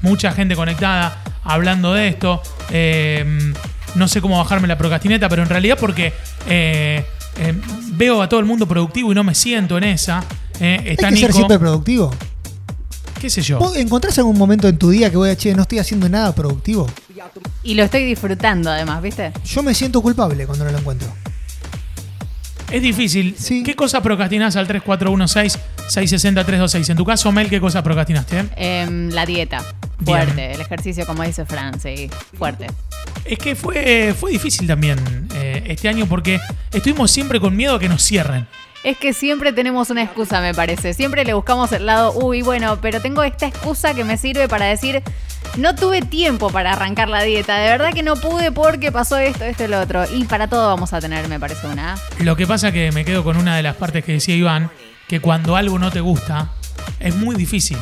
mucha 0.00 0.32
gente 0.32 0.54
conectada 0.54 1.22
hablando 1.44 1.92
de 1.92 2.08
esto. 2.08 2.42
Eh, 2.70 3.52
no 3.96 4.06
sé 4.08 4.20
cómo 4.20 4.38
bajarme 4.38 4.68
la 4.68 4.76
procrastineta, 4.78 5.28
pero 5.28 5.42
en 5.42 5.48
realidad 5.48 5.76
porque 5.80 6.12
eh, 6.48 7.04
eh, 7.38 7.54
veo 7.92 8.22
a 8.22 8.28
todo 8.28 8.38
el 8.40 8.46
mundo 8.46 8.66
productivo 8.68 9.10
y 9.12 9.14
no 9.14 9.24
me 9.24 9.34
siento 9.34 9.76
en 9.78 9.84
esa. 9.84 10.22
Eh, 10.60 10.96
Hay 11.02 11.14
que 11.14 11.20
ser 11.20 11.32
siempre 11.32 11.58
productivo. 11.58 12.12
qué 13.20 13.28
sé 13.30 13.42
yo. 13.42 13.58
¿Vos 13.58 13.76
encontrás 13.76 14.16
algún 14.18 14.38
momento 14.38 14.68
en 14.68 14.78
tu 14.78 14.90
día 14.90 15.10
que 15.10 15.16
voy 15.16 15.30
a, 15.30 15.36
che, 15.36 15.54
no 15.54 15.62
estoy 15.62 15.78
haciendo 15.80 16.08
nada 16.08 16.32
productivo? 16.34 16.86
Y 17.62 17.74
lo 17.74 17.82
estoy 17.82 18.04
disfrutando 18.04 18.70
además, 18.70 19.02
¿viste? 19.02 19.32
Yo 19.44 19.62
me 19.62 19.74
siento 19.74 20.00
culpable 20.00 20.46
cuando 20.46 20.64
no 20.64 20.70
lo 20.70 20.78
encuentro. 20.78 21.08
Es 22.70 22.80
difícil. 22.82 23.36
Sí. 23.38 23.62
¿Qué 23.62 23.74
cosa 23.76 24.02
procrastinás 24.02 24.56
al 24.56 24.66
3416-660-326? 24.68 26.90
En 26.90 26.96
tu 26.96 27.04
caso, 27.04 27.30
Mel, 27.32 27.48
¿qué 27.48 27.60
cosa 27.60 27.82
procrastinaste? 27.82 28.44
eh? 28.56 29.08
La 29.12 29.24
dieta. 29.26 29.58
Bien. 29.98 30.24
Fuerte. 30.24 30.52
El 30.52 30.60
ejercicio, 30.60 31.06
como 31.06 31.22
dice 31.22 31.44
Fran, 31.46 31.80
sí. 31.80 32.10
Fuerte. 32.36 32.66
Es 33.28 33.38
que 33.38 33.56
fue, 33.56 34.14
fue 34.18 34.32
difícil 34.32 34.66
también 34.66 34.98
eh, 35.34 35.64
este 35.66 35.88
año 35.88 36.06
porque 36.06 36.40
estuvimos 36.72 37.10
siempre 37.10 37.40
con 37.40 37.56
miedo 37.56 37.74
a 37.74 37.78
que 37.78 37.88
nos 37.88 38.02
cierren. 38.02 38.46
Es 38.84 38.96
que 38.98 39.12
siempre 39.12 39.52
tenemos 39.52 39.90
una 39.90 40.04
excusa, 40.04 40.40
me 40.40 40.54
parece. 40.54 40.94
Siempre 40.94 41.24
le 41.24 41.34
buscamos 41.34 41.72
el 41.72 41.86
lado, 41.86 42.12
uy, 42.12 42.42
bueno, 42.42 42.78
pero 42.80 43.00
tengo 43.00 43.24
esta 43.24 43.46
excusa 43.46 43.94
que 43.94 44.04
me 44.04 44.16
sirve 44.16 44.46
para 44.48 44.66
decir, 44.66 45.02
no 45.56 45.74
tuve 45.74 46.02
tiempo 46.02 46.50
para 46.50 46.72
arrancar 46.72 47.08
la 47.08 47.22
dieta. 47.22 47.56
De 47.58 47.68
verdad 47.68 47.92
que 47.92 48.04
no 48.04 48.14
pude 48.14 48.52
porque 48.52 48.92
pasó 48.92 49.18
esto, 49.18 49.44
esto 49.44 49.64
y 49.64 49.68
lo 49.68 49.80
otro. 49.80 50.04
Y 50.14 50.24
para 50.24 50.46
todo 50.46 50.68
vamos 50.68 50.92
a 50.92 51.00
tener, 51.00 51.26
me 51.28 51.40
parece, 51.40 51.66
una. 51.66 51.96
Lo 52.20 52.36
que 52.36 52.46
pasa 52.46 52.70
que 52.70 52.92
me 52.92 53.04
quedo 53.04 53.24
con 53.24 53.36
una 53.36 53.56
de 53.56 53.64
las 53.64 53.74
partes 53.74 54.04
que 54.04 54.12
decía 54.12 54.36
Iván, 54.36 54.70
que 55.08 55.18
cuando 55.18 55.56
algo 55.56 55.80
no 55.80 55.90
te 55.90 56.00
gusta, 56.00 56.52
es 57.00 57.16
muy 57.16 57.34
difícil. 57.34 57.78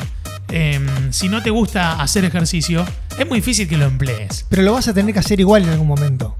Eh, 0.49 0.79
si 1.11 1.29
no 1.29 1.43
te 1.43 1.51
gusta 1.51 2.01
hacer 2.01 2.25
ejercicio, 2.25 2.83
es 3.17 3.27
muy 3.27 3.39
difícil 3.39 3.67
que 3.67 3.77
lo 3.77 3.85
emplees. 3.85 4.45
Pero 4.49 4.61
lo 4.61 4.73
vas 4.73 4.87
a 4.87 4.93
tener 4.93 5.13
que 5.13 5.19
hacer 5.19 5.39
igual 5.39 5.63
en 5.63 5.69
algún 5.69 5.87
momento. 5.87 6.35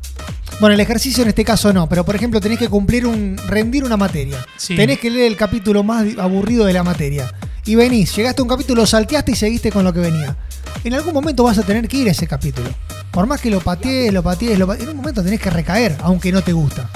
Bueno, 0.59 0.73
el 0.73 0.79
ejercicio 0.79 1.23
en 1.23 1.29
este 1.29 1.43
caso 1.43 1.73
no, 1.73 1.89
pero 1.89 2.05
por 2.05 2.15
ejemplo 2.15 2.39
tenés 2.39 2.59
que 2.59 2.69
cumplir 2.69 3.05
un. 3.05 3.37
rendir 3.47 3.83
una 3.83 3.97
materia. 3.97 4.45
Sí. 4.57 4.75
Tenés 4.75 4.99
que 4.99 5.09
leer 5.09 5.27
el 5.27 5.35
capítulo 5.37 5.83
más 5.83 6.05
aburrido 6.17 6.65
de 6.65 6.73
la 6.73 6.83
materia. 6.83 7.33
Y 7.65 7.75
venís, 7.75 8.15
llegaste 8.15 8.41
a 8.41 8.43
un 8.43 8.49
capítulo, 8.49 8.85
salteaste 8.85 9.31
y 9.31 9.35
seguiste 9.35 9.71
con 9.71 9.83
lo 9.83 9.91
que 9.91 9.99
venía. 9.99 10.37
En 10.83 10.93
algún 10.93 11.13
momento 11.13 11.43
vas 11.43 11.57
a 11.57 11.63
tener 11.63 11.87
que 11.87 11.97
ir 11.97 12.07
a 12.07 12.11
ese 12.11 12.27
capítulo. 12.27 12.69
Por 13.11 13.25
más 13.27 13.41
que 13.41 13.49
lo 13.49 13.59
patees, 13.59 14.13
lo 14.13 14.21
patees, 14.21 14.59
lo 14.59 14.67
patees, 14.67 14.83
en 14.83 14.91
un 14.91 14.97
momento 14.97 15.23
tenés 15.23 15.39
que 15.39 15.49
recaer, 15.49 15.97
aunque 16.01 16.31
no 16.31 16.41
te 16.41 16.53
gusta. 16.53 16.89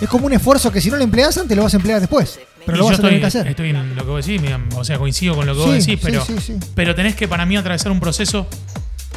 Es 0.00 0.08
como 0.08 0.26
un 0.26 0.32
esfuerzo 0.32 0.72
que 0.72 0.80
si 0.80 0.90
no 0.90 0.96
lo 0.96 1.04
empleas 1.04 1.36
antes, 1.38 1.56
lo 1.56 1.62
vas 1.62 1.74
a 1.74 1.76
emplear 1.76 2.00
después. 2.00 2.40
Pero 2.66 2.76
Y 2.76 2.80
lo 2.80 2.86
vas 2.86 2.98
a 2.98 3.02
tener 3.02 3.20
que 3.20 3.26
hacer. 3.26 3.46
estoy 3.46 3.70
en 3.70 3.94
lo 3.94 4.04
que 4.04 4.10
vos 4.10 4.26
decís, 4.26 4.40
o 4.74 4.84
sea, 4.84 4.98
coincido 4.98 5.36
con 5.36 5.46
lo 5.46 5.52
que 5.54 5.60
vos 5.60 5.70
decís, 5.70 5.84
sí, 5.84 5.96
pero, 5.96 6.24
sí, 6.24 6.34
sí. 6.44 6.56
pero 6.74 6.94
tenés 6.94 7.14
que 7.14 7.28
para 7.28 7.46
mí 7.46 7.56
atravesar 7.56 7.92
un 7.92 8.00
proceso 8.00 8.46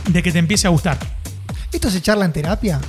de 0.08 0.24
que 0.24 0.32
te 0.32 0.40
empiece 0.40 0.68
a 0.68 0.70
gustar. 0.70 0.98
¿Esto 1.72 1.90
se 1.92 2.02
charla 2.02 2.26
en 2.26 2.34
terapia? 2.34 2.80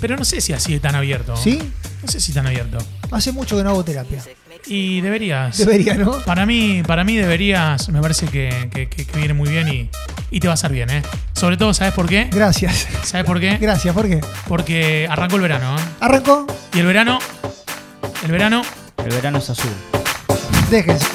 Pero 0.00 0.16
no 0.16 0.24
sé 0.24 0.40
si 0.40 0.52
así 0.52 0.74
es 0.74 0.80
tan 0.80 0.94
abierto. 0.94 1.36
¿Sí? 1.36 1.58
No 2.02 2.08
sé 2.10 2.20
si 2.20 2.32
tan 2.32 2.46
abierto. 2.46 2.78
Hace 3.10 3.32
mucho 3.32 3.56
que 3.56 3.62
no 3.64 3.70
hago 3.70 3.84
terapia. 3.84 4.22
Y 4.66 5.00
deberías. 5.00 5.58
Debería, 5.58 5.94
¿no? 5.94 6.12
Para 6.20 6.46
mí, 6.46 6.82
para 6.86 7.02
mí 7.04 7.16
deberías, 7.16 7.88
me 7.90 8.00
parece 8.00 8.26
que, 8.26 8.68
que- 8.72 8.88
que- 8.88 9.06
que 9.06 9.18
viene 9.18 9.34
muy 9.34 9.48
bien 9.50 9.68
y, 9.68 9.90
y 10.30 10.40
te 10.40 10.46
va 10.48 10.52
a 10.52 10.54
hacer 10.54 10.70
bien, 10.72 10.90
¿eh? 10.90 11.02
Sobre 11.32 11.56
todo, 11.56 11.72
¿sabes 11.74 11.92
por 11.94 12.06
qué? 12.08 12.28
Gracias. 12.30 12.86
¿Sabes 13.04 13.26
por 13.26 13.40
qué? 13.40 13.56
Gracias, 13.58 13.94
¿por 13.94 14.06
qué? 14.08 14.20
Porque 14.48 15.06
arrancó 15.10 15.36
el 15.36 15.42
verano, 15.42 15.76
¿eh? 15.76 15.82
Arrancó, 16.00 16.46
Y 16.74 16.78
el 16.80 16.86
verano, 16.86 17.18
el 18.24 18.30
verano, 18.32 18.62
El 18.98 19.10
verano 19.10 19.38
es 19.38 19.50
azul. 19.50 19.70
déjense. 20.70 21.06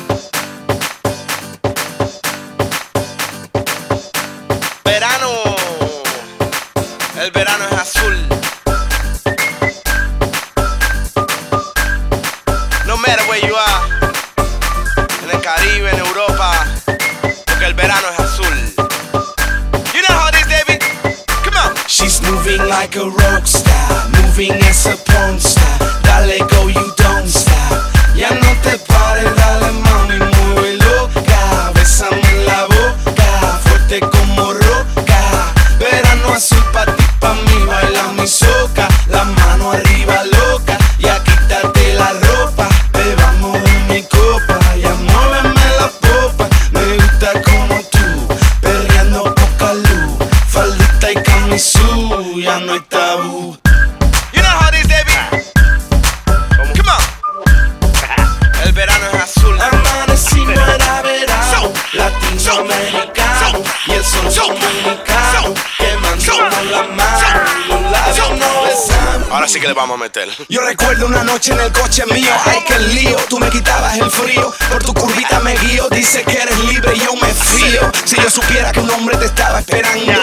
Ahora 69.45 69.53
sí 69.53 69.59
que 69.59 69.67
le 69.67 69.73
vamos 69.75 69.93
a 69.93 70.01
meter. 70.01 70.27
Yo 70.49 70.61
recuerdo 70.61 71.05
una 71.05 71.23
noche 71.23 71.53
en 71.53 71.59
el 71.59 71.71
coche 71.71 72.03
mío, 72.11 72.31
ay 72.45 72.63
que 72.67 72.79
lío, 72.79 73.15
tú 73.29 73.37
me 73.37 73.47
quitabas 73.51 73.95
el 73.95 74.09
frío, 74.09 74.51
por 74.71 74.83
tu 74.83 74.91
curvita 74.91 75.39
me 75.39 75.55
guío, 75.55 75.87
dice 75.89 76.23
que 76.23 76.41
eres 76.41 76.57
libre 76.61 76.93
y 76.95 77.01
yo 77.01 77.13
me 77.13 77.27
fío. 77.27 77.91
Si 78.05 78.15
yo 78.15 78.27
supiera 78.27 78.71
que 78.71 78.79
un 78.79 78.89
hombre 78.89 79.17
te 79.17 79.25
estaba 79.25 79.59
esperando, 79.59 80.13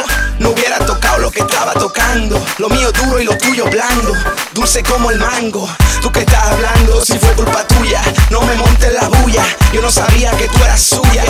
no 0.40 0.50
hubiera 0.50 0.76
tocado 0.80 1.18
lo 1.18 1.30
que 1.30 1.38
estaba 1.38 1.72
tocando. 1.74 2.44
Lo 2.58 2.68
mío 2.68 2.90
duro 2.90 3.20
y 3.20 3.24
lo 3.24 3.38
tuyo 3.38 3.66
blando, 3.66 4.12
dulce 4.54 4.82
como 4.82 5.12
el 5.12 5.20
mango. 5.20 5.68
Tú 6.00 6.10
que 6.10 6.22
estás 6.22 6.42
hablando, 6.42 7.04
si 7.04 7.16
fue 7.16 7.32
culpa 7.34 7.64
tuya, 7.68 8.02
no 8.28 8.40
me 8.40 8.56
montes 8.56 8.92
la 8.92 9.06
bulla, 9.06 9.44
yo 9.72 9.82
no 9.82 9.92
sabía 9.92 10.32
que 10.32 10.48
tú 10.48 10.64
eras 10.64 10.82
suya. 10.82 11.22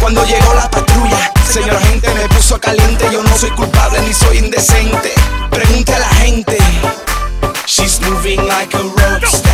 Cuando 0.00 0.22
llegó 0.26 0.52
la 0.52 0.70
patrulla, 0.70 1.32
señor 1.50 1.76
agente 1.76 2.12
me 2.12 2.28
puso 2.28 2.60
caliente, 2.60 3.08
yo 3.10 3.22
no 3.22 3.34
soy 3.38 3.52
culpable 3.52 4.02
ni 4.02 4.12
soy 4.12 4.36
indecente. 4.36 5.14
A 5.56 5.98
la 5.98 6.08
gente. 6.20 6.58
She's 7.66 7.98
moving 8.02 8.46
like 8.46 8.74
a 8.74 8.82
rock 8.82 9.45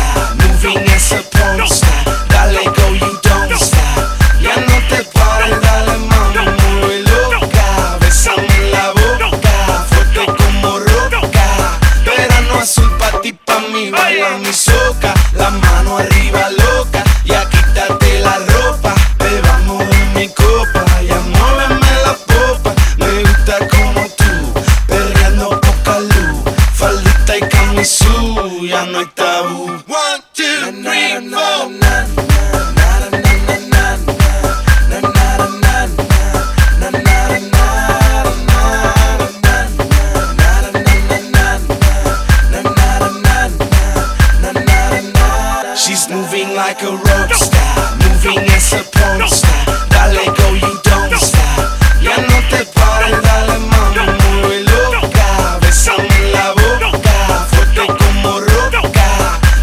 like 46.67 46.81
a 46.83 46.91
rock 46.91 47.33
star, 47.33 47.97
moving 47.99 48.49
as 48.55 48.71
a 48.71 48.81
porn 48.93 49.27
star. 49.27 49.63
Dale 49.91 50.25
go, 50.37 50.47
you 50.63 50.73
don't 50.87 51.13
stop. 51.19 51.59
Ya 52.05 52.15
no 52.29 52.37
te 52.51 52.61
pares, 52.75 53.17
dale 53.25 53.57
mami, 53.71 54.05
mueve 54.21 54.63
loca. 54.71 55.59
Bésame 55.61 56.19
la 56.35 56.47
boca, 56.61 57.15
fuerte 57.51 57.85
como 57.99 58.39
roca. 58.39 59.07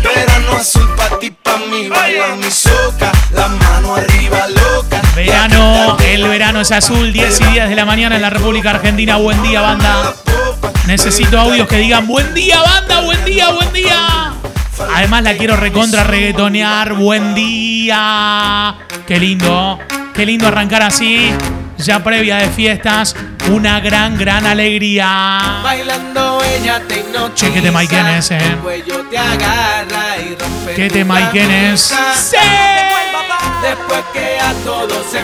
Verano 0.03 0.53
azul 0.61 0.89
pa' 0.99 1.19
ti, 1.19 1.31
pa' 1.31 1.59
mí, 1.71 1.89
baila 1.89 2.37
mi 2.37 2.51
soca. 2.51 3.11
La 3.33 3.49
mano 3.49 3.97
arriba 3.97 4.41
loca. 4.49 5.01
verano, 5.15 5.97
el 6.05 6.29
verano 6.29 6.61
es 6.61 6.71
azul, 6.71 7.13
10 7.13 7.41
y 7.41 7.45
10 7.45 7.69
de 7.71 7.77
la 7.77 7.87
mañana 7.87 8.17
en 8.17 8.23
la 8.23 8.31
República 8.31 8.71
Argentina. 8.71 9.17
Buen 9.17 9.43
día, 9.43 9.63
banda. 9.63 10.15
Necesito 10.87 11.41
audios 11.41 11.67
que 11.67 11.77
digan 11.77 12.07
buen 12.07 12.35
día, 12.35 12.61
banda, 12.61 13.01
buen 13.01 13.25
día, 13.25 13.49
buen 13.53 13.73
día. 13.73 14.30
Además 14.95 15.23
la 15.23 15.37
quiero 15.37 15.57
recontra 15.57 16.05
reggaetonear. 16.05 16.95
Buen 16.95 17.35
día. 17.35 18.77
Qué 19.07 19.19
lindo. 19.19 19.79
Qué 20.15 20.27
lindo 20.27 20.49
arrancar 20.49 20.83
así. 20.83 21.31
Ya 21.79 22.03
previa 22.03 22.37
de 22.37 22.49
fiestas. 22.49 23.17
Una 23.51 23.81
gran, 23.81 24.19
gran 24.19 24.47
alegría. 24.47 25.61
Bailando 25.63 26.43
ella 26.45 26.81
te. 26.87 27.01
Che, 27.35 27.53
qué 27.53 27.61
tema 27.61 27.85
y 27.85 27.87
quién 27.87 28.07
es, 28.07 28.31
eh. 28.31 28.39
El 28.39 28.57
cuello 28.59 29.05
te 29.09 29.19
agarra 29.19 30.17
y 30.19 30.35
rompe 30.35 30.75
¿Qué 30.75 30.89
tema 30.89 31.21
y 31.21 31.25
quién 31.25 31.51
es? 31.51 31.95
¡Sí! 32.15 32.37
Después 33.63 34.03
que 34.13 34.41
a 34.41 34.53
todos 34.65 35.07
se 35.11 35.21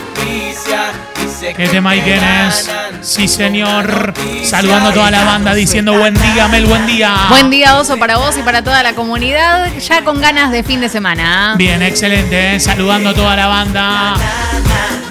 ¿Qué 1.40 1.53
que 1.53 1.68
tema 1.68 1.94
y 1.94 1.99
te 2.01 2.05
quién 2.05 2.25
es? 2.25 2.66
ganan 2.66 3.05
Sí, 3.05 3.29
señor. 3.29 4.14
Saludando 4.42 4.90
a 4.90 4.92
toda 4.92 5.11
la 5.11 5.25
banda 5.25 5.55
diciendo 5.55 5.92
buen 5.99 6.14
día, 6.14 6.49
Mel, 6.49 6.66
buen 6.66 6.87
día. 6.87 7.14
Buen 7.29 7.51
día, 7.51 7.77
Oso, 7.77 7.99
para 7.99 8.16
vos 8.16 8.37
y 8.38 8.42
para 8.42 8.62
toda 8.62 8.83
la 8.83 8.94
comunidad. 8.94 9.70
Ya 9.79 10.03
con 10.03 10.20
ganas 10.20 10.51
de 10.51 10.62
fin 10.62 10.81
de 10.81 10.88
semana. 10.88 11.55
Bien, 11.59 11.83
excelente. 11.83 12.55
¿eh? 12.55 12.61
Saludando 12.61 13.11
a 13.11 13.14
toda 13.14 13.37
la 13.37 13.46
banda. 13.49 14.14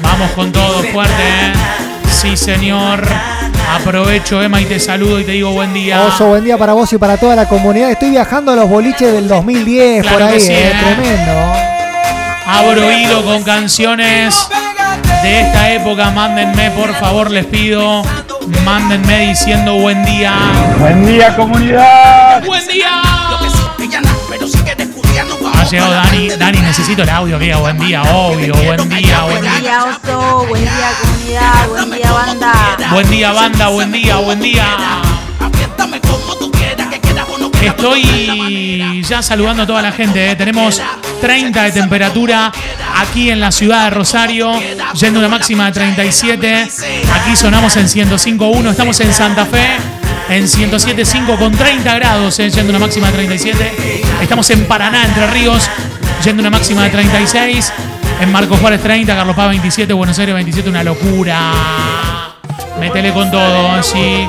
Vamos 0.01 0.31
con 0.31 0.51
todo 0.51 0.81
fuerte. 0.83 1.13
¿eh? 1.13 1.53
Sí, 2.09 2.35
señor. 2.35 3.05
Aprovecho, 3.73 4.41
Emma, 4.41 4.61
y 4.61 4.65
te 4.65 4.79
saludo 4.79 5.19
y 5.19 5.25
te 5.25 5.33
digo 5.33 5.51
buen 5.51 5.73
día. 5.73 6.01
Oso, 6.03 6.27
buen 6.27 6.43
día 6.43 6.57
para 6.57 6.73
vos 6.73 6.91
y 6.93 6.97
para 6.97 7.17
toda 7.17 7.35
la 7.35 7.47
comunidad. 7.47 7.91
Estoy 7.91 8.09
viajando 8.09 8.51
a 8.51 8.55
los 8.55 8.69
boliches 8.69 9.11
del 9.11 9.27
2010 9.27 10.01
Claro 10.01 10.17
por 10.17 10.27
que 10.27 10.33
ahí, 10.33 10.39
sí, 10.39 10.53
eh. 10.53 10.73
tremendo. 10.79 11.64
Abro 12.47 12.91
hilo 12.91 13.23
con 13.23 13.43
canciones 13.43 14.47
de 15.23 15.41
esta 15.41 15.71
época. 15.71 16.11
Mándenme, 16.11 16.71
por 16.71 16.93
favor, 16.95 17.31
les 17.31 17.45
pido. 17.45 18.03
Mándenme 18.63 19.29
diciendo 19.29 19.73
buen 19.75 20.03
día. 20.05 20.33
Buen 20.79 21.05
día 21.05 21.35
comunidad. 21.35 22.43
¡Buen 22.45 22.67
día! 22.67 23.01
Ha 25.55 25.63
llegado 25.63 25.91
Dani. 25.93 26.29
Dani, 26.29 26.59
necesito 26.59 27.01
el 27.03 27.09
audio 27.09 27.39
diga 27.39 27.57
buen 27.57 27.79
día, 27.79 28.03
obvio. 28.03 28.53
Buen 28.53 28.89
día, 28.89 29.23
buen 29.23 29.39
Buen 29.39 29.41
día. 29.41 29.59
día, 29.59 29.85
Oso. 29.85 30.45
Buen 30.47 30.61
día, 30.63 30.91
comunidad. 31.01 31.67
Buen 31.69 31.91
día, 31.91 32.11
banda. 32.11 32.53
Buen 32.91 33.09
día, 33.09 33.31
banda, 33.31 33.67
buen 33.69 33.91
día, 33.91 34.15
buen 34.17 34.39
día. 34.39 34.67
Estoy 37.67 39.03
ya 39.07 39.21
saludando 39.21 39.63
a 39.63 39.67
toda 39.67 39.81
la 39.81 39.91
gente. 39.91 40.31
¿eh? 40.31 40.35
Tenemos 40.35 40.81
30 41.21 41.63
de 41.63 41.71
temperatura 41.71 42.51
aquí 42.97 43.29
en 43.29 43.39
la 43.39 43.51
ciudad 43.51 43.85
de 43.85 43.89
Rosario, 43.89 44.51
yendo 44.93 45.19
una 45.19 45.29
máxima 45.29 45.65
de 45.67 45.71
37. 45.71 46.67
Aquí 47.13 47.35
sonamos 47.35 47.75
en 47.77 47.87
105.1. 47.87 48.71
Estamos 48.71 48.99
en 48.99 49.13
Santa 49.13 49.45
Fe, 49.45 49.77
en 50.29 50.45
107.5 50.45 51.37
con 51.37 51.51
30 51.51 51.95
grados, 51.95 52.39
¿eh? 52.39 52.49
yendo 52.49 52.69
una 52.69 52.79
máxima 52.79 53.07
de 53.07 53.13
37. 53.13 53.71
Estamos 54.21 54.49
en 54.51 54.65
Paraná, 54.65 55.05
Entre 55.05 55.27
Ríos, 55.27 55.69
yendo 56.23 56.41
una 56.41 56.49
máxima 56.49 56.83
de 56.83 56.89
36. 56.91 57.73
En 58.21 58.31
Marcos 58.31 58.59
Juárez 58.59 58.81
30, 58.81 59.13
Carlos 59.15 59.35
Paz 59.35 59.49
27, 59.49 59.91
Buenos 59.93 60.17
Aires 60.19 60.35
27, 60.35 60.69
una 60.69 60.83
locura. 60.83 61.51
Métele 62.79 63.11
con 63.11 63.29
todo, 63.29 63.83
sí. 63.83 64.27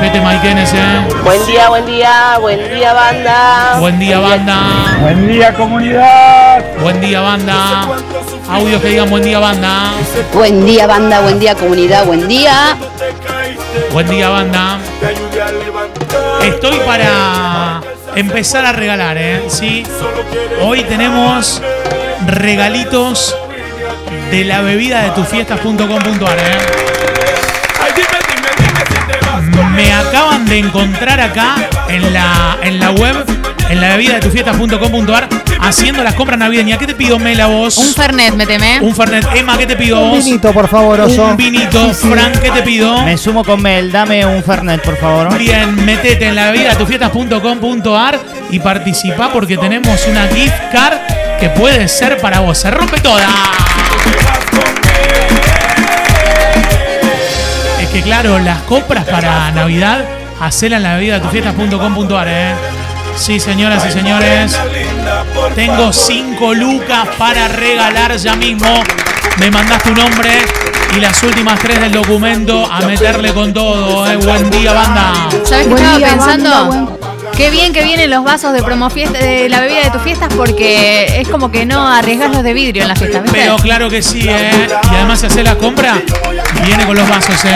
¿Qué 0.00 0.08
tema 0.08 0.30
hay, 0.30 0.38
Kenneth, 0.38 0.72
eh? 0.72 1.08
Buen 1.22 1.46
día, 1.46 1.68
buen 1.68 1.84
día, 1.84 2.38
buen 2.40 2.74
día, 2.74 2.92
banda. 2.94 3.76
Buen 3.80 3.98
día, 3.98 4.18
banda. 4.18 4.98
Buen 5.02 5.28
día, 5.28 5.54
comunidad. 5.54 6.64
Buen 6.80 7.00
día, 7.02 7.20
banda. 7.20 7.86
Audios 8.48 8.80
que 8.80 8.88
digan 8.88 9.10
buen 9.10 9.22
día, 9.22 9.38
banda. 9.38 9.92
Buen 10.32 10.64
día, 10.64 10.86
banda, 10.86 11.20
buen 11.20 11.38
día, 11.38 11.54
comunidad, 11.54 12.06
buen 12.06 12.26
día. 12.26 12.78
Buen 13.92 14.08
día, 14.08 14.30
banda. 14.30 14.78
Estoy 16.44 16.78
para 16.86 17.82
empezar 18.14 18.64
a 18.64 18.72
regalar, 18.72 19.18
¿eh? 19.18 19.42
Sí. 19.48 19.84
Hoy 20.62 20.82
tenemos 20.84 21.60
regalitos 22.26 23.36
de 24.30 24.44
la 24.44 24.62
bebida 24.62 25.02
de 25.02 25.10
tufiestas.com.ar, 25.10 26.38
¿eh? 26.38 26.89
Me 29.74 29.92
acaban 29.92 30.44
de 30.46 30.58
encontrar 30.58 31.20
acá 31.20 31.56
en 31.88 32.12
la, 32.12 32.58
en 32.62 32.78
la 32.80 32.90
web, 32.90 33.14
en 33.68 33.80
la 33.80 33.90
bebida 33.90 34.14
de 34.14 34.20
tufiestas.com.ar, 34.20 35.28
haciendo 35.60 36.02
las 36.02 36.14
compras 36.14 36.38
navideñas. 36.38 36.78
¿Qué 36.78 36.86
te 36.86 36.94
pido, 36.94 37.18
Mela, 37.18 37.46
vos? 37.46 37.76
Un 37.78 37.94
Fernet, 37.94 38.34
me 38.34 38.46
teme. 38.46 38.80
Un 38.80 38.94
Fernet. 38.94 39.24
Emma, 39.34 39.56
¿qué 39.58 39.66
te 39.66 39.76
pido 39.76 40.00
Un 40.00 40.10
vos? 40.10 40.24
vinito, 40.24 40.52
por 40.52 40.68
favor, 40.68 41.00
oso. 41.00 41.24
Un 41.26 41.36
vinito. 41.36 41.88
Sí, 41.94 42.00
sí. 42.02 42.08
Frank, 42.10 42.38
¿qué 42.40 42.50
te 42.50 42.62
pido? 42.62 43.02
Me 43.02 43.16
sumo 43.16 43.44
con 43.44 43.62
Mel, 43.62 43.92
dame 43.92 44.24
un 44.26 44.42
Fernet, 44.42 44.82
por 44.82 44.96
favor. 44.96 45.36
Bien, 45.38 45.74
metete 45.84 46.26
en 46.26 46.34
la 46.36 46.50
bebida 46.50 46.74
tufiestas.com.ar 46.76 48.18
y 48.50 48.58
participa 48.58 49.32
porque 49.32 49.56
tenemos 49.56 50.06
una 50.06 50.26
gift 50.28 50.54
card 50.72 50.98
que 51.38 51.48
puede 51.50 51.88
ser 51.88 52.18
para 52.18 52.40
vos. 52.40 52.58
Se 52.58 52.70
rompe 52.70 53.00
toda. 53.00 53.28
Que 57.92 58.02
claro, 58.02 58.38
las 58.38 58.62
compras 58.62 59.04
para 59.04 59.50
Navidad, 59.50 60.04
hacelas 60.40 60.78
en 60.78 60.82
la 60.84 60.94
bebida 60.94 61.20
tufiestas.com.ar, 61.20 62.28
¿eh? 62.28 62.54
Sí, 63.16 63.40
señoras 63.40 63.84
y 63.86 63.90
señores. 63.90 64.56
Tengo 65.56 65.92
5 65.92 66.54
lucas 66.54 67.08
para 67.18 67.48
regalar 67.48 68.16
ya 68.16 68.36
mismo. 68.36 68.82
Me 69.38 69.50
mandaste 69.50 69.90
un 69.90 69.96
nombre 69.96 70.30
y 70.96 71.00
las 71.00 71.22
últimas 71.22 71.58
tres 71.58 71.80
del 71.80 71.92
documento 71.92 72.70
a 72.70 72.80
meterle 72.80 73.32
con 73.32 73.52
todo. 73.52 74.06
¿eh? 74.10 74.16
Buen 74.16 74.50
día, 74.50 74.72
banda. 74.72 75.12
¿Sabes 75.44 75.66
qué 75.66 75.70
Buen 75.70 75.84
estaba 75.84 75.98
pensando? 75.98 77.09
Qué 77.40 77.48
bien 77.48 77.72
que 77.72 77.82
vienen 77.82 78.10
los 78.10 78.22
vasos 78.22 78.52
de 78.52 78.62
promo 78.62 78.90
fiesta, 78.90 79.18
de 79.18 79.48
la 79.48 79.62
bebida 79.62 79.80
de 79.84 79.90
tus 79.90 80.02
fiestas 80.02 80.28
porque 80.36 81.18
es 81.18 81.26
como 81.26 81.50
que 81.50 81.64
no 81.64 81.88
arriesgas 81.88 82.30
los 82.30 82.42
de 82.42 82.52
vidrio 82.52 82.82
en 82.82 82.88
las 82.88 82.98
fiestas, 82.98 83.22
¿viste? 83.22 83.38
Pero 83.38 83.56
claro 83.56 83.88
que 83.88 84.02
sí, 84.02 84.28
¿eh? 84.28 84.68
Y 84.92 84.94
además 84.94 85.20
si 85.20 85.26
hace 85.26 85.42
la 85.42 85.56
compra, 85.56 86.02
viene 86.66 86.84
con 86.84 86.98
los 86.98 87.08
vasos, 87.08 87.42
¿eh? 87.46 87.48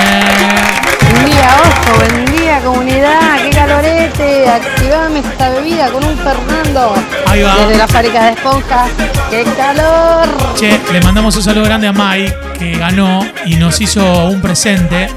Buen 1.10 1.26
día, 1.26 1.48
oso, 1.60 1.98
buen 1.98 2.24
día, 2.34 2.60
comunidad. 2.60 3.42
Qué 3.42 3.50
calorete. 3.50 4.48
Activame 4.48 5.18
esta 5.18 5.50
bebida 5.50 5.90
con 5.90 6.02
un 6.02 6.16
Fernando. 6.16 6.94
Ahí 7.26 7.42
va. 7.42 7.56
Desde 7.56 7.76
la 7.76 7.86
fábrica 7.86 8.24
de 8.24 8.30
esponjas. 8.30 8.90
Qué 9.28 9.44
calor. 9.54 10.28
Che, 10.54 10.80
le 10.92 11.00
mandamos 11.02 11.36
un 11.36 11.42
saludo 11.42 11.64
grande 11.64 11.88
a 11.88 11.92
Mike, 11.92 12.34
que 12.58 12.76
ganó 12.78 13.26
y 13.44 13.56
nos 13.56 13.80
hizo 13.80 14.26
un 14.26 14.40
presente. 14.40 15.08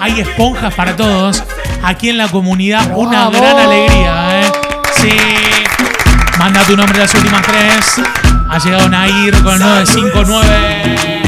Hay 0.00 0.20
esponjas 0.20 0.72
para 0.74 0.94
todos. 0.96 1.42
Aquí 1.82 2.10
en 2.10 2.18
la 2.18 2.28
comunidad, 2.28 2.92
una 2.94 3.28
gran 3.30 3.58
alegría, 3.58 4.40
¿eh? 4.40 4.52
Sí. 5.00 5.16
Manda 6.38 6.62
tu 6.64 6.76
nombre 6.76 6.98
las 6.98 7.14
últimas 7.14 7.42
tres. 7.42 8.00
Ha 8.48 8.58
llegado 8.58 8.88
Nair 8.88 9.42
con 9.42 9.54
el 9.54 9.60
959. 9.60 11.22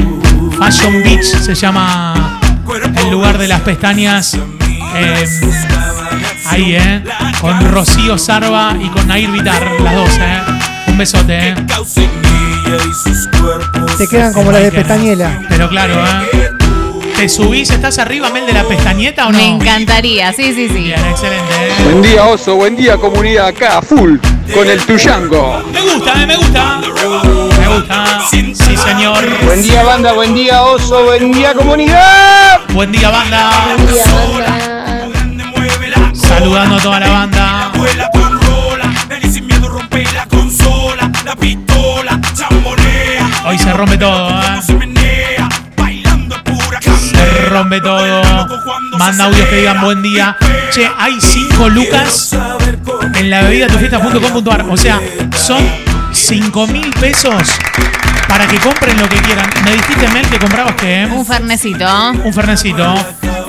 Fashion 0.57 1.03
Beach 1.03 1.25
se 1.25 1.55
llama 1.55 2.39
el 2.97 3.09
lugar 3.11 3.37
de 3.37 3.47
las 3.47 3.61
pestañas. 3.61 4.37
Eh, 4.95 5.25
ahí, 6.45 6.75
¿eh? 6.75 7.03
Con 7.41 7.71
Rocío 7.71 8.17
Sarva 8.17 8.75
y 8.79 8.87
con 8.89 9.07
Nair 9.07 9.29
Vitar, 9.31 9.61
las 9.81 9.95
dos, 9.95 10.17
¿eh? 10.19 10.54
Un 10.87 10.97
besote, 10.97 11.49
¿eh? 11.49 11.55
Te 13.97 14.07
quedan 14.07 14.33
como 14.33 14.51
las 14.51 14.63
de 14.63 14.71
pestañela. 14.71 15.41
Pero 15.49 15.69
claro, 15.69 15.95
¿eh? 16.05 16.49
¿Te 17.15 17.29
subís? 17.29 17.69
¿Estás 17.69 17.97
arriba, 17.99 18.29
Mel, 18.29 18.45
de 18.45 18.53
la 18.53 18.65
pestañeta 18.65 19.27
o 19.27 19.31
no? 19.31 19.37
Me 19.37 19.47
encantaría, 19.47 20.33
sí, 20.33 20.53
sí, 20.53 20.67
sí. 20.67 20.83
Bien, 20.83 20.99
excelente. 21.05 21.53
¿eh? 21.53 21.83
Buen 21.85 22.01
día, 22.01 22.25
oso. 22.25 22.55
Buen 22.55 22.75
día, 22.75 22.97
comunidad. 22.97 23.47
Acá, 23.47 23.81
full. 23.81 24.17
Con 24.53 24.69
el 24.69 24.85
tuyango. 24.85 25.63
Me 25.71 25.81
gusta, 25.81 26.21
¿eh? 26.21 26.27
Me 26.27 26.35
gusta. 26.35 26.81
Me 27.57 27.67
gusta. 27.67 28.21
Sí, 28.29 28.53
señor. 28.55 29.23
Buen 29.45 29.63
día, 29.63 29.83
banda. 29.83 30.11
Buen 30.11 30.33
día, 30.33 30.63
oso. 30.63 31.05
Buen 31.05 31.31
día, 31.31 31.53
comunidad. 31.53 32.59
Buen 32.73 32.91
día, 32.91 33.09
banda. 33.09 33.49
Saludando 36.13 36.75
a 36.75 36.81
toda 36.81 36.99
la 36.99 37.09
banda. 37.09 37.71
Hoy 43.47 43.57
se 43.59 43.73
rompe 43.73 43.97
todo, 43.97 44.29
¿eh? 44.29 44.61
Se 47.13 47.49
rompe 47.49 47.79
todo. 47.81 48.21
Manda 48.97 49.25
audios 49.25 49.47
que 49.49 49.57
digan 49.57 49.81
buen 49.81 50.01
día. 50.01 50.35
Che, 50.71 50.89
hay 50.97 51.19
5 51.19 51.69
lucas 51.69 52.35
en 53.13 53.29
la 53.29 53.41
bebida 53.43 53.67
tufiesta.com.ar. 53.67 54.65
O 54.69 54.77
sea, 54.77 54.99
son 55.35 55.63
5 56.11 56.67
mil 56.67 56.89
pesos 56.99 57.33
para 58.27 58.47
que 58.47 58.57
compren 58.57 58.97
lo 58.97 59.07
que 59.07 59.17
quieran. 59.17 59.47
Me 59.63 59.71
dijiste, 59.73 60.07
Mel, 60.09 60.25
que 60.27 60.39
comprabas 60.39 60.75
que 60.75 61.07
Un 61.11 61.25
fernecito. 61.25 62.11
un 62.23 62.33
fernecito. 62.33 62.95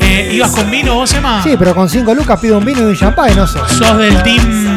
Eh, 0.01 0.31
¿Ibas 0.35 0.51
con 0.53 0.70
vino 0.70 0.94
vos, 0.94 1.12
Emma? 1.14 1.42
Sí, 1.42 1.57
pero 1.59 1.75
con 1.75 1.88
5 1.88 2.14
lucas 2.14 2.38
pido 2.38 2.59
un 2.59 2.64
vino 2.64 2.81
y 2.83 2.85
un 2.85 2.96
champán, 2.96 3.35
no 3.35 3.46
sé. 3.46 3.59
¿Sos 3.68 3.96
del 3.99 4.22
team 4.22 4.75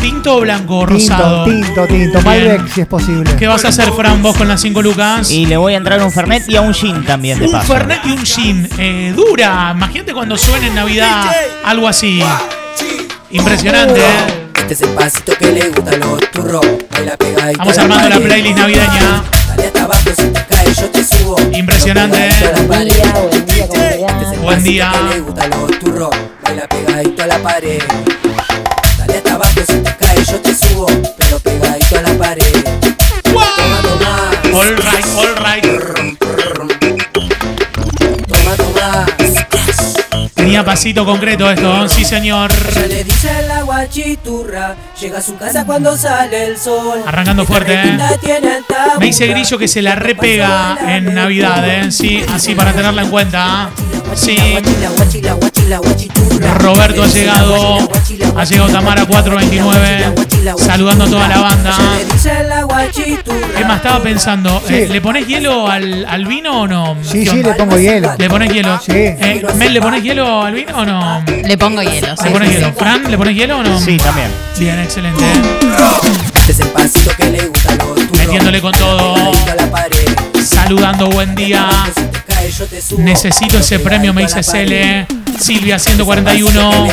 tinto 0.00 0.36
o 0.36 0.40
blanco 0.40 0.78
o 0.78 0.86
rosado? 0.86 1.44
Tinto, 1.44 1.66
tinto, 1.66 1.86
tinto. 1.86 2.22
Malbec, 2.22 2.68
si 2.68 2.80
es 2.82 2.86
posible. 2.86 3.34
¿Qué 3.36 3.46
vas 3.46 3.64
a 3.64 3.68
hacer, 3.68 3.92
Fran, 3.92 4.22
vos 4.22 4.36
con 4.36 4.48
las 4.48 4.60
5 4.60 4.82
lucas? 4.82 5.30
Y 5.30 5.46
le 5.46 5.56
voy 5.56 5.74
a 5.74 5.76
entrar 5.76 6.02
un 6.02 6.12
Fernet 6.12 6.48
y 6.48 6.56
a 6.56 6.60
un 6.60 6.74
gin 6.74 7.04
también, 7.04 7.38
de 7.38 7.46
Un 7.46 7.52
paso. 7.52 7.72
Fernet 7.72 8.00
y 8.04 8.12
un 8.12 8.24
gin. 8.24 8.68
Eh, 8.78 9.12
dura. 9.14 9.72
Imagínate 9.74 10.12
cuando 10.12 10.36
suena 10.36 10.66
en 10.66 10.74
Navidad 10.74 11.24
algo 11.64 11.88
así. 11.88 12.22
Impresionante, 13.30 14.00
¿eh? 14.00 14.48
Este 14.56 14.74
es 14.74 14.82
el 14.82 14.90
pasito 14.90 15.32
que 15.38 15.52
le 15.52 15.68
gusta 15.68 15.90
a 15.92 15.96
los 15.96 16.30
turros. 16.30 16.66
Baila 16.90 17.12
a 17.12 17.82
armando 17.82 18.08
la 18.08 18.14
pared. 18.16 18.26
playlist 18.26 18.58
navideña. 18.58 19.22
Dale 19.48 19.66
hasta 19.66 19.84
abajo, 19.84 20.10
si 20.16 20.26
te 20.28 20.44
caes 20.46 20.76
yo 20.76 20.90
te 20.90 21.04
subo. 21.04 21.36
Impresionante, 21.52 22.28
¿eh? 22.28 22.32
Buen 22.66 22.84
día, 22.88 23.12
buen 23.12 23.46
día. 23.46 23.64
Este 24.20 24.38
Buen 24.38 24.62
día. 24.62 24.92
que 24.92 25.14
le 25.14 25.20
gusta 25.20 25.42
a 25.42 25.48
los 25.48 25.78
turros. 25.78 26.10
Baila 26.42 26.66
pegadito 26.68 27.22
a 27.22 27.26
la 27.26 27.38
pared. 27.38 27.82
Pasito 40.78 41.04
concreto 41.04 41.50
esto, 41.50 41.84
¿eh? 41.84 41.88
sí 41.88 42.04
señor. 42.04 42.52
Ya 42.72 42.86
le 42.86 43.02
dice 43.02 43.42
la 43.48 43.62
guachiturra. 43.62 44.76
Llega 45.00 45.18
a 45.18 45.22
su 45.22 45.36
casa 45.36 45.66
cuando 45.66 45.96
sale 45.96 46.44
el 46.44 46.56
sol. 46.56 47.00
Arrancando 47.04 47.44
fuerte, 47.44 47.74
¿eh? 47.74 47.98
Me 49.00 49.06
dice 49.06 49.26
Grillo 49.26 49.58
que 49.58 49.66
se 49.66 49.82
la 49.82 49.96
repega 49.96 50.78
en 50.86 51.12
Navidad, 51.12 51.68
¿eh? 51.68 51.90
Sí, 51.90 52.22
así 52.32 52.54
para 52.54 52.72
tenerla 52.72 53.02
en 53.02 53.10
cuenta. 53.10 53.70
¿eh? 53.74 54.14
Sí. 54.14 54.36
Roberto 56.60 57.02
ha 57.02 57.08
llegado. 57.08 57.78
Ha 58.36 58.44
llegado 58.44 58.68
Tamara 58.70 59.04
429. 59.04 60.14
Saludando 60.58 61.04
a 61.04 61.08
toda 61.08 61.28
la 61.28 61.38
banda. 61.38 61.76
Emma, 63.58 63.76
estaba 63.76 64.00
pensando, 64.02 64.62
Sí. 64.66 64.74
eh, 64.74 64.88
¿le 64.88 65.00
pones 65.00 65.26
hielo 65.26 65.68
al, 65.68 66.06
al 66.08 66.24
vino 66.26 66.62
o 66.62 66.66
no? 66.68 66.96
Sí, 67.02 67.24
¿Qué 67.24 67.30
sí, 67.30 67.42
le 67.42 67.52
pongo 67.54 67.76
hielo. 67.78 68.14
¿Le 68.16 68.28
pones 68.30 68.52
hielo? 68.52 68.78
Sí. 68.80 68.92
Eh, 68.92 69.44
Mel, 69.56 69.74
¿le 69.74 69.80
pones 69.80 70.02
hielo 70.02 70.42
al 70.42 70.54
vino 70.54 70.76
o 70.78 70.84
no? 70.84 71.24
Le 71.26 71.58
pongo 71.58 71.82
hielo. 71.82 72.16
sí, 72.16 72.24
¿Le 72.24 72.30
pones 72.30 72.50
hielo? 72.52 72.72
¿Fran, 72.74 73.10
le 73.10 73.18
pones 73.18 73.34
hielo 73.36 73.58
o 73.58 73.62
no? 73.62 73.78
Sí, 73.80 73.96
también. 73.98 74.28
Bien, 74.58 74.78
excelente. 74.78 75.22
Este 76.34 76.52
es 76.52 76.60
el 76.60 76.68
pasito 76.68 77.10
que 77.16 77.24
le 77.30 77.46
gusta 77.46 77.72
a 77.72 77.74
los 77.76 77.94
turros. 77.94 78.10
Metiéndole 78.18 78.60
con 78.60 78.72
todo. 78.72 79.32
Saludando, 80.44 81.08
buen 81.10 81.34
día. 81.34 81.68
Necesito 82.98 83.58
ese 83.58 83.78
premio, 83.78 84.12
me 84.12 84.22
dice 84.22 84.42
Cele. 84.42 85.06
Silvia 85.38 85.78
141. 85.78 86.88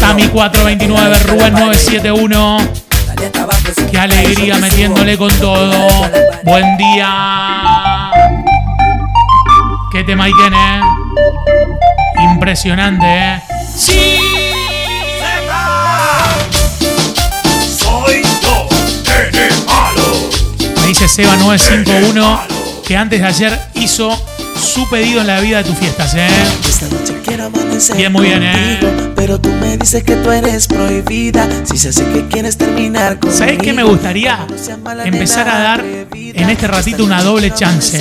Tami 0.00 0.28
429. 0.28 1.18
Rubén 1.24 1.52
971. 1.52 2.58
Dale 3.06 3.26
hasta 3.26 3.42
abajo, 3.42 3.60
si 3.66 3.74
te 3.74 3.90
Qué 3.90 3.98
alegría 3.98 4.56
metiéndole 4.56 5.18
con 5.18 5.30
todo. 5.38 5.88
Buen 6.44 6.76
día. 6.78 8.10
Qué 9.92 10.04
tema 10.04 10.24
hay, 10.24 10.32
Ken, 10.32 10.54
eh. 10.54 10.80
Impresionante, 12.32 13.06
eh. 13.06 13.42
Sí. 13.76 14.18
Soy 17.76 18.22
yo. 18.42 18.68
Me 20.80 20.86
dice 20.86 21.06
Seba951 21.06 22.40
que 22.86 22.96
antes 22.96 23.20
de 23.20 23.26
ayer 23.26 23.60
hizo 23.74 24.27
su 24.58 24.88
pedido 24.88 25.20
en 25.20 25.26
la 25.26 25.40
vida 25.40 25.58
de 25.58 25.64
tus 25.64 25.78
fiestas, 25.78 26.14
¿eh? 26.14 26.26
Esta 26.68 26.86
noche 26.88 27.20
quiero 27.24 27.46
amanecer 27.46 27.96
Bien, 27.96 28.12
muy 28.12 28.26
bien, 28.26 28.42
¿eh? 28.42 28.78
contigo, 28.80 29.12
Pero 29.16 29.40
tú 29.40 29.48
me 29.60 29.76
dices 29.76 30.02
que 30.02 30.16
tú 30.16 30.30
eres 30.30 30.66
prohibida. 30.66 31.48
Si 31.64 31.78
se 31.78 31.90
hace 31.90 32.04
que 32.06 32.26
quieres 32.28 32.56
terminar 32.56 33.18
conmigo. 33.18 33.38
¿Sabes 33.38 33.58
qué 33.58 33.72
me 33.72 33.82
gustaría? 33.82 34.46
Empezar 35.04 35.48
a 35.48 35.58
dar 35.58 35.84
en 35.84 36.50
este 36.50 36.66
ratito 36.66 37.04
una 37.04 37.22
doble 37.22 37.52
chance. 37.52 38.00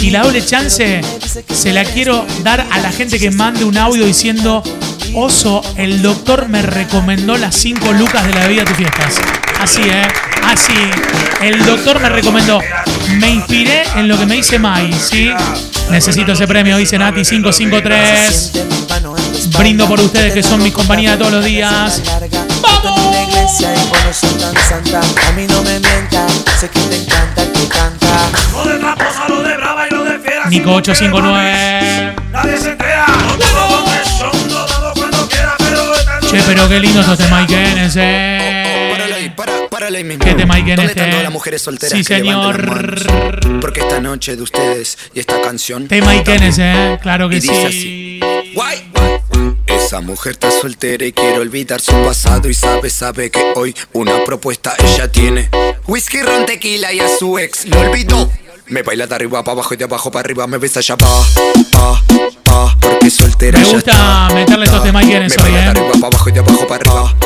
Y 0.00 0.10
la 0.10 0.22
doble 0.22 0.44
chance 0.44 1.00
se 1.52 1.72
la 1.72 1.84
quiero 1.84 2.24
dar 2.42 2.66
a 2.70 2.78
la 2.78 2.90
gente 2.90 3.18
que 3.18 3.30
mande 3.30 3.64
un 3.64 3.76
audio 3.76 4.06
diciendo, 4.06 4.62
Oso, 5.14 5.62
el 5.76 6.02
doctor 6.02 6.48
me 6.48 6.62
recomendó 6.62 7.36
las 7.36 7.54
5 7.56 7.92
lucas 7.92 8.26
de 8.26 8.34
la 8.34 8.40
bebida 8.42 8.60
de 8.62 8.66
tus 8.68 8.76
fiestas. 8.76 9.20
Así, 9.60 9.82
¿eh? 9.82 10.02
Así. 10.44 10.72
El 11.40 11.64
doctor 11.64 12.00
me 12.00 12.08
recomendó. 12.08 12.60
Me 13.18 13.30
inspiré 13.30 13.84
en 13.96 14.08
lo 14.08 14.18
que 14.18 14.26
me 14.26 14.34
dice 14.36 14.58
Mai, 14.58 14.92
¿sí? 14.92 15.30
Necesito 15.90 16.32
ese 16.32 16.46
premio, 16.46 16.76
dice 16.76 16.98
Nati 16.98 17.22
553. 17.22 18.52
Brindo 19.58 19.86
por 19.88 20.00
ustedes 20.00 20.32
que 20.32 20.42
son 20.42 20.62
mis 20.62 20.72
compañías 20.72 21.18
todos 21.18 21.32
los 21.32 21.44
días. 21.44 22.02
¡Vamos! 22.62 23.10
A 25.26 25.32
mí 25.32 25.46
no 25.48 25.62
me 25.62 25.80
sé 26.58 26.68
que 26.68 26.80
te 26.80 26.96
encanta 26.96 27.42
que 27.52 27.68
canta. 27.68 28.30
Nico 30.48 30.72
859. 30.74 32.14
Nadie 32.32 32.58
se 32.58 32.70
entera. 32.70 33.06
No 33.06 33.36
te 33.36 33.44
lo 33.44 33.60
tomes, 33.68 34.08
son 34.18 34.48
todo 34.48 34.92
cuando 34.94 35.28
quiera, 35.28 35.54
pero 35.58 35.94
esta 35.94 36.20
noche 36.20 36.38
Che, 36.38 36.42
pero 36.46 36.68
qué 36.68 36.80
lindo 36.80 37.02
sos 37.02 37.18
de 37.18 37.28
Mike 39.88 40.00
Enes, 40.00 40.16
eh. 40.16 40.18
¿Qué 40.24 40.34
te 40.34 40.46
Mike 40.46 40.60
Enes, 40.72 40.76
¿Dónde 40.76 40.92
están 40.92 41.06
todas 41.10 41.20
eh? 41.20 41.24
las 41.24 41.32
mujeres 41.32 41.62
solteras 41.62 41.98
Sí, 41.98 42.04
que 42.04 42.16
señor. 42.18 42.58
las 42.66 42.68
manos? 42.68 43.60
Porque 43.60 43.80
esta 43.80 44.00
noche 44.00 44.36
de 44.36 44.42
ustedes 44.42 44.98
y 45.14 45.20
esta 45.20 45.40
canción. 45.40 45.88
Te 45.88 46.02
Mike 46.02 46.34
Enes, 46.34 46.58
eh. 46.58 46.98
Claro 47.02 47.28
que 47.28 47.36
Y 47.36 47.40
dice 47.40 47.70
sí. 47.72 48.20
Esa 49.66 50.00
mujer 50.00 50.32
está 50.32 50.50
soltera 50.50 51.04
y 51.04 51.12
quiere 51.12 51.38
olvidar 51.38 51.80
su 51.80 51.92
pasado 52.04 52.48
y 52.48 52.54
sabe, 52.54 52.90
sabe 52.90 53.30
que 53.30 53.52
hoy 53.56 53.74
una 53.92 54.22
propuesta 54.24 54.74
ella 54.78 55.10
tiene. 55.10 55.48
Whisky, 55.86 56.22
ron, 56.22 56.46
tequila 56.46 56.92
y 56.92 57.00
a 57.00 57.08
su 57.08 57.38
ex 57.38 57.64
lo 57.66 57.80
olvidó. 57.80 58.30
Me 58.66 58.82
baila 58.82 59.06
de 59.08 59.14
arriba 59.16 59.42
para 59.42 59.54
abajo 59.54 59.74
y 59.74 59.76
de 59.76 59.84
abajo 59.84 60.10
para 60.12 60.20
arriba, 60.20 60.46
me 60.46 60.58
besa 60.58 60.80
ya 60.80 60.96
pa, 60.96 61.08
pa, 61.72 62.00
pa, 62.44 62.76
porque 62.80 63.10
soltera 63.10 63.58
Me 63.58 63.64
ya 63.64 63.72
gusta 63.72 63.90
está. 63.90 64.28
meterle 64.34 64.64
estos 64.66 64.92
Mike 64.92 65.16
Enes 65.16 65.36
Me 65.36 65.42
baila 65.42 65.58
de 65.58 65.64
eh. 65.64 65.68
arriba 65.70 65.92
para 65.94 66.06
abajo 66.06 66.28
y 66.28 66.32
de 66.32 66.38
abajo 66.38 66.66
para 66.68 66.74
arriba, 66.76 67.16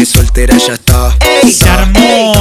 porque 0.00 0.06
soltera 0.06 0.56
ya 0.56 0.74
está. 0.74 1.14
Se 1.46 1.68
armó 1.68 2.32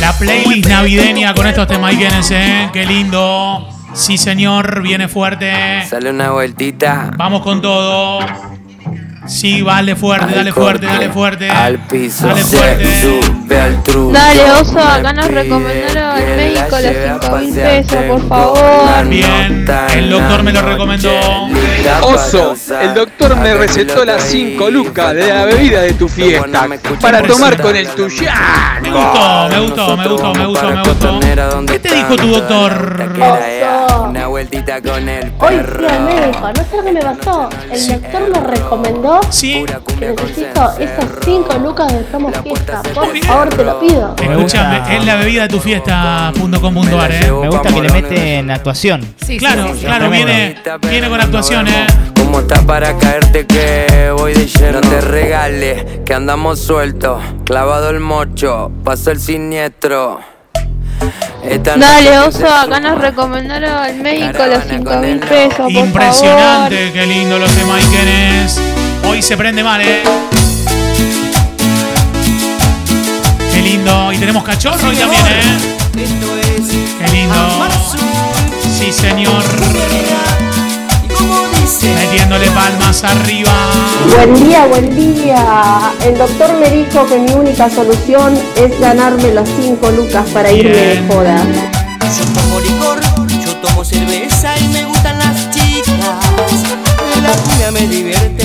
la 0.00 0.12
playlist 0.18 0.68
navideña 0.68 1.34
con 1.34 1.46
estos 1.46 1.68
temas 1.68 1.92
Enes, 1.92 2.30
eh. 2.32 2.68
Qué 2.72 2.84
lindo. 2.84 3.68
Sí, 3.94 4.18
señor, 4.18 4.82
viene 4.82 5.08
fuerte. 5.08 5.52
Sale 5.88 6.10
una 6.10 6.30
vueltita. 6.30 7.12
Vamos 7.16 7.42
con 7.42 7.60
todo. 7.60 8.20
Sí, 9.30 9.62
vale 9.62 9.94
fuerte, 9.94 10.34
dale 10.34 10.52
fuerte, 10.52 10.86
dale 10.86 11.08
fuerte. 11.08 11.48
Al 11.48 11.78
piso. 11.86 12.26
Dale 12.26 12.42
se 12.42 12.56
fuerte. 12.56 13.00
Sube 13.00 13.60
al 13.60 13.82
truco. 13.84 14.12
Dale, 14.12 14.50
oso, 14.50 14.78
acá 14.80 15.12
nos 15.12 15.28
recomendaron 15.28 16.02
al 16.02 16.36
médico 16.36 16.78
las 16.80 17.20
5 17.22 17.36
mil 17.36 17.54
pesos, 17.54 18.02
por 18.08 18.28
favor. 18.28 19.06
Bien, 19.08 19.66
el 19.94 20.10
doctor 20.10 20.42
me 20.42 20.52
lo 20.52 20.62
recomendó. 20.62 21.12
Oso, 22.02 22.56
el 22.82 22.92
doctor 22.92 23.36
me 23.36 23.54
recetó 23.54 24.04
las 24.04 24.24
5 24.24 24.68
lucas 24.70 25.14
de 25.14 25.32
la 25.32 25.44
bebida 25.44 25.82
de 25.82 25.92
tu 25.92 26.08
fiesta 26.08 26.66
para 27.00 27.22
tomar 27.22 27.62
con 27.62 27.76
el 27.76 27.86
tuyo. 27.88 28.28
Me 28.82 28.90
gustó, 28.90 29.48
me 29.48 29.60
gustó, 29.60 29.96
me 29.96 30.06
gustó, 30.08 30.34
me 30.34 30.46
gustó, 30.46 30.70
me 30.70 30.82
gustó. 30.82 31.66
¿Qué 31.66 31.78
te 31.78 31.94
dijo 31.94 32.16
tu 32.16 32.26
doctor? 32.26 33.12
Una 34.08 34.26
vueltita 34.26 34.82
con 34.82 35.08
el 35.08 35.32
Hoy 35.38 35.60
fui 35.76 35.86
al 35.86 36.00
médico, 36.00 36.40
no 36.40 36.64
sé 36.64 36.76
lo 36.76 36.84
que 36.84 36.92
me 36.92 37.00
pasó. 37.00 37.48
El 37.70 37.88
doctor 37.88 38.28
me 38.28 38.40
recomendó 38.56 39.19
Sí. 39.28 39.64
que 39.98 40.06
necesito 40.06 40.72
esas 40.78 41.06
5 41.24 41.54
lucas 41.58 41.92
del 41.92 42.04
promo 42.04 42.30
fiesta. 42.42 42.82
Por 42.94 43.16
favor, 43.18 43.48
te 43.48 43.64
lo 43.64 43.80
pido. 43.80 44.14
Escúchame, 44.20 44.96
es 44.96 45.04
la 45.04 45.16
bebida 45.16 45.42
de 45.42 45.48
tu 45.48 45.60
fiesta.com.ar, 45.60 47.12
eh. 47.12 47.32
Me 47.32 47.48
gusta 47.48 47.72
que 47.72 47.80
le 47.80 47.90
meten 47.90 48.50
actuación. 48.50 49.14
Claro, 49.38 49.72
claro, 49.80 50.10
viene, 50.10 50.56
viene 50.88 51.08
con 51.08 51.20
actuación, 51.20 51.68
eh. 51.68 51.86
¿Cómo 52.16 52.40
está 52.40 52.62
para 52.62 52.96
caerte 52.96 53.46
que 53.46 54.12
voy 54.16 54.34
de 54.34 54.46
lleno? 54.46 54.80
No 54.80 54.88
te 54.88 55.00
regales, 55.00 55.84
que 56.04 56.14
andamos 56.14 56.60
sueltos. 56.60 57.20
Clavado 57.44 57.90
el 57.90 58.00
mocho, 58.00 58.70
pasó 58.84 59.10
el 59.10 59.20
siniestro. 59.20 60.20
Esta 61.42 61.76
Dale, 61.76 62.18
oso, 62.18 62.46
acá 62.46 62.78
nos 62.80 63.00
recomendaron 63.00 63.70
al 63.70 63.96
médico 63.96 64.46
los 64.46 64.64
5 64.68 64.96
mil 64.98 65.18
pesos, 65.20 65.56
por 65.56 65.56
favor. 65.56 65.86
Impresionante, 65.86 66.92
qué 66.92 67.06
lindo 67.06 67.38
los 67.38 67.56
de 67.56 67.64
Mikenes. 67.64 68.60
Hoy 69.04 69.22
se 69.22 69.36
prende 69.36 69.62
mal, 69.62 69.80
eh. 69.80 70.02
Qué 73.52 73.62
lindo. 73.62 74.12
Y 74.12 74.18
tenemos 74.18 74.44
cachorro 74.44 74.88
hoy 74.88 74.96
también, 74.96 75.22
eh. 75.26 75.76
Qué 76.98 77.12
lindo. 77.12 77.36
Sí, 78.78 78.92
señor. 78.92 79.42
Metiéndole 81.82 82.46
palmas 82.50 83.04
arriba. 83.04 83.52
Buen 84.16 84.48
día, 84.48 84.66
buen 84.66 84.96
día. 84.96 85.92
El 86.04 86.18
doctor 86.18 86.52
me 86.58 86.70
dijo 86.70 87.06
que 87.06 87.18
mi 87.18 87.32
única 87.32 87.70
solución 87.70 88.38
es 88.56 88.78
ganarme 88.80 89.32
los 89.32 89.48
5 89.60 89.90
lucas 89.92 90.26
para 90.32 90.50
irme 90.50 90.76
de 90.76 91.02
joda. 91.08 91.36
Yo 92.18 92.24
tomo 92.34 92.60
licor, 92.60 93.00
yo 93.44 93.56
tomo 93.56 93.84
cerveza 93.84 94.58
y 94.58 94.68
me 94.68 94.84
gustan 94.84 95.18
las 95.18 95.50
chicas. 95.50 96.16
La 97.22 97.32
cumbia 97.42 97.70
me 97.70 97.86
divierte 97.86 98.39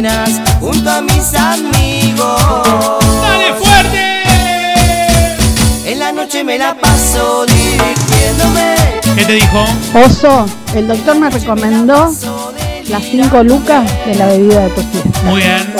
buenas 0.00 0.40
junto 0.60 0.88
a 0.88 1.00
mis 1.00 1.34
amigos. 1.34 2.40
¡Dale 3.22 3.52
fuerte! 3.54 3.98
En 5.86 5.98
la 5.98 6.12
noche 6.12 6.44
me 6.44 6.56
la 6.56 6.74
paso 6.74 7.44
divirtiéndome. 7.46 8.76
¿Qué 9.16 9.24
te 9.24 9.32
dijo? 9.32 9.64
Oso, 9.94 10.46
el 10.74 10.86
doctor 10.86 11.18
me 11.18 11.30
recomendó 11.30 12.14
las 12.88 13.02
5 13.02 13.42
lucas 13.42 13.90
de 14.06 14.14
la 14.14 14.26
bebida 14.26 14.60
de 14.60 14.70
tu 14.70 14.82
fiesta. 14.82 15.22
Muy 15.24 15.40
bien. 15.40 15.74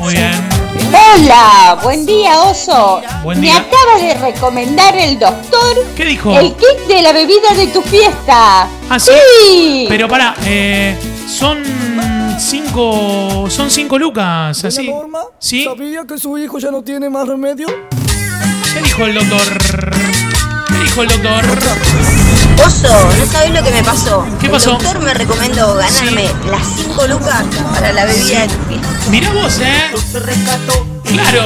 Muy 0.00 0.14
bien. 0.14 0.41
Hola, 1.14 1.78
buen 1.82 2.06
día, 2.06 2.40
oso. 2.40 3.02
Buen 3.22 3.38
Me 3.38 3.46
día. 3.46 3.58
acaba 3.58 4.00
de 4.00 4.14
recomendar 4.14 4.96
el 4.96 5.18
doctor 5.18 5.76
¿Qué 5.94 6.06
dijo? 6.06 6.38
el 6.38 6.54
kit 6.54 6.86
de 6.88 7.02
la 7.02 7.12
bebida 7.12 7.54
de 7.54 7.66
tu 7.66 7.82
fiesta. 7.82 8.66
¿Ah, 8.88 8.98
sí? 8.98 9.84
Pero 9.88 10.08
para, 10.08 10.34
eh, 10.44 10.96
son 11.28 11.62
cinco, 12.38 13.46
son 13.50 13.70
cinco 13.70 13.98
lucas, 13.98 14.64
así. 14.64 14.90
¿Sí? 15.38 15.64
¿Sabía 15.64 16.04
que 16.08 16.16
su 16.18 16.38
hijo 16.38 16.58
ya 16.58 16.70
no 16.70 16.82
tiene 16.82 17.10
más 17.10 17.28
remedio? 17.28 17.66
¿Qué 18.72 18.80
dijo 18.82 19.04
el 19.04 19.14
doctor? 19.14 19.90
¿Qué 20.68 20.78
dijo 20.82 21.02
el 21.02 21.08
doctor? 21.10 21.44
Oso, 22.64 22.88
no 23.18 23.26
sabes 23.26 23.50
lo 23.50 23.62
que 23.62 23.70
me 23.70 23.82
pasó. 23.82 24.24
¿Qué 24.40 24.48
pasó? 24.48 24.70
El 24.72 24.78
doctor 24.78 25.00
me 25.02 25.12
recomendó 25.12 25.74
ganarme 25.74 26.30
las 26.50 26.66
5 26.76 27.06
lucas 27.08 27.44
para 27.74 27.92
la 27.92 28.06
bebida 28.06 28.40
de 28.40 28.48
tu 28.48 28.64
fiesta. 28.64 28.88
Mirá 29.10 29.32
vos, 29.32 29.58
eh. 29.60 29.90
Claro. 31.12 31.44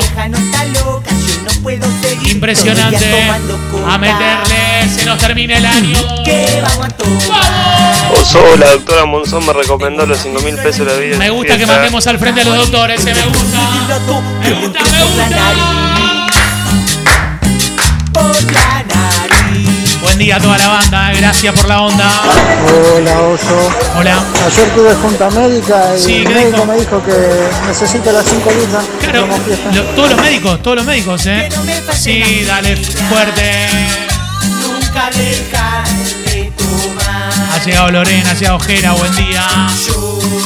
Impresionante. 2.25 3.31
A 3.89 3.99
meterle, 3.99 4.89
se 4.95 5.05
nos 5.05 5.19
termina 5.19 5.57
el 5.59 5.67
año. 5.67 5.99
Oso, 8.13 8.57
la 8.57 8.71
doctora 8.71 9.05
Monzón 9.05 9.45
me 9.47 9.53
recomendó 9.53 10.07
los 10.07 10.19
5 10.19 10.41
mil 10.43 10.57
pesos 10.57 10.87
de 10.87 10.93
la 10.93 10.99
vida. 10.99 11.19
Me 11.19 11.31
gusta 11.31 11.59
que 11.59 11.67
mandemos 11.67 12.07
al 12.07 12.19
frente 12.19 12.43
a 12.43 12.45
los 12.45 12.57
doctores, 12.57 13.05
eh, 13.07 13.15
me 13.15 13.23
gusta. 13.27 13.59
Me 14.43 14.53
gusta, 14.53 14.81
me 14.91 15.05
gusta. 15.05 16.37
Día 20.27 20.37
a 20.39 20.41
toda 20.41 20.59
la 20.59 20.69
banda, 20.69 21.13
gracias 21.13 21.55
por 21.55 21.69
la 21.69 21.83
onda. 21.83 22.11
Hola, 22.97 23.21
Oso. 23.21 23.71
Hola. 23.97 24.25
Ayer 24.45 24.75
tuve 24.75 24.93
junta 24.97 25.31
médica 25.31 25.95
y 25.97 26.03
Sí, 26.03 26.15
el 26.17 26.25
¿qué 26.27 26.35
médico 26.35 26.57
dijo? 26.57 26.67
me 26.67 26.77
dijo 26.81 27.03
que 27.05 27.49
necesita 27.69 28.11
las 28.11 28.25
5 28.27 28.51
lucas. 28.51 28.85
Claro, 29.03 29.29
lo- 29.73 29.83
todos 29.95 30.11
los 30.11 30.21
médicos, 30.21 30.61
todos 30.63 30.79
los 30.79 30.85
médicos, 30.85 31.25
¿eh? 31.27 31.49
Sí, 31.97 32.43
dale 32.45 32.77
fuerte. 32.77 33.69
Nunca 34.63 35.11
de. 35.17 35.47
Ha 37.55 37.65
llegado 37.65 37.91
Lorena, 37.93 38.31
ha 38.31 38.35
llegado 38.35 38.59
Jera, 38.59 38.93
buen 38.95 39.15
día. 39.15 39.47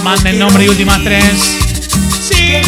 Manden 0.05 0.39
nombre 0.39 0.63
y 0.63 0.69
últimas 0.69 1.03
tres. 1.03 1.25
Sí. 2.29 2.61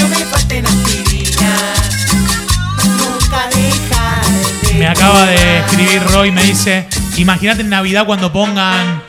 Me 4.78 4.88
acaba 4.88 5.26
de 5.26 5.58
escribir 5.58 6.02
Roy, 6.04 6.30
me 6.32 6.42
dice, 6.42 6.86
imagínate 7.18 7.62
en 7.62 7.70
Navidad 7.70 8.04
cuando 8.06 8.32
pongan 8.32 9.02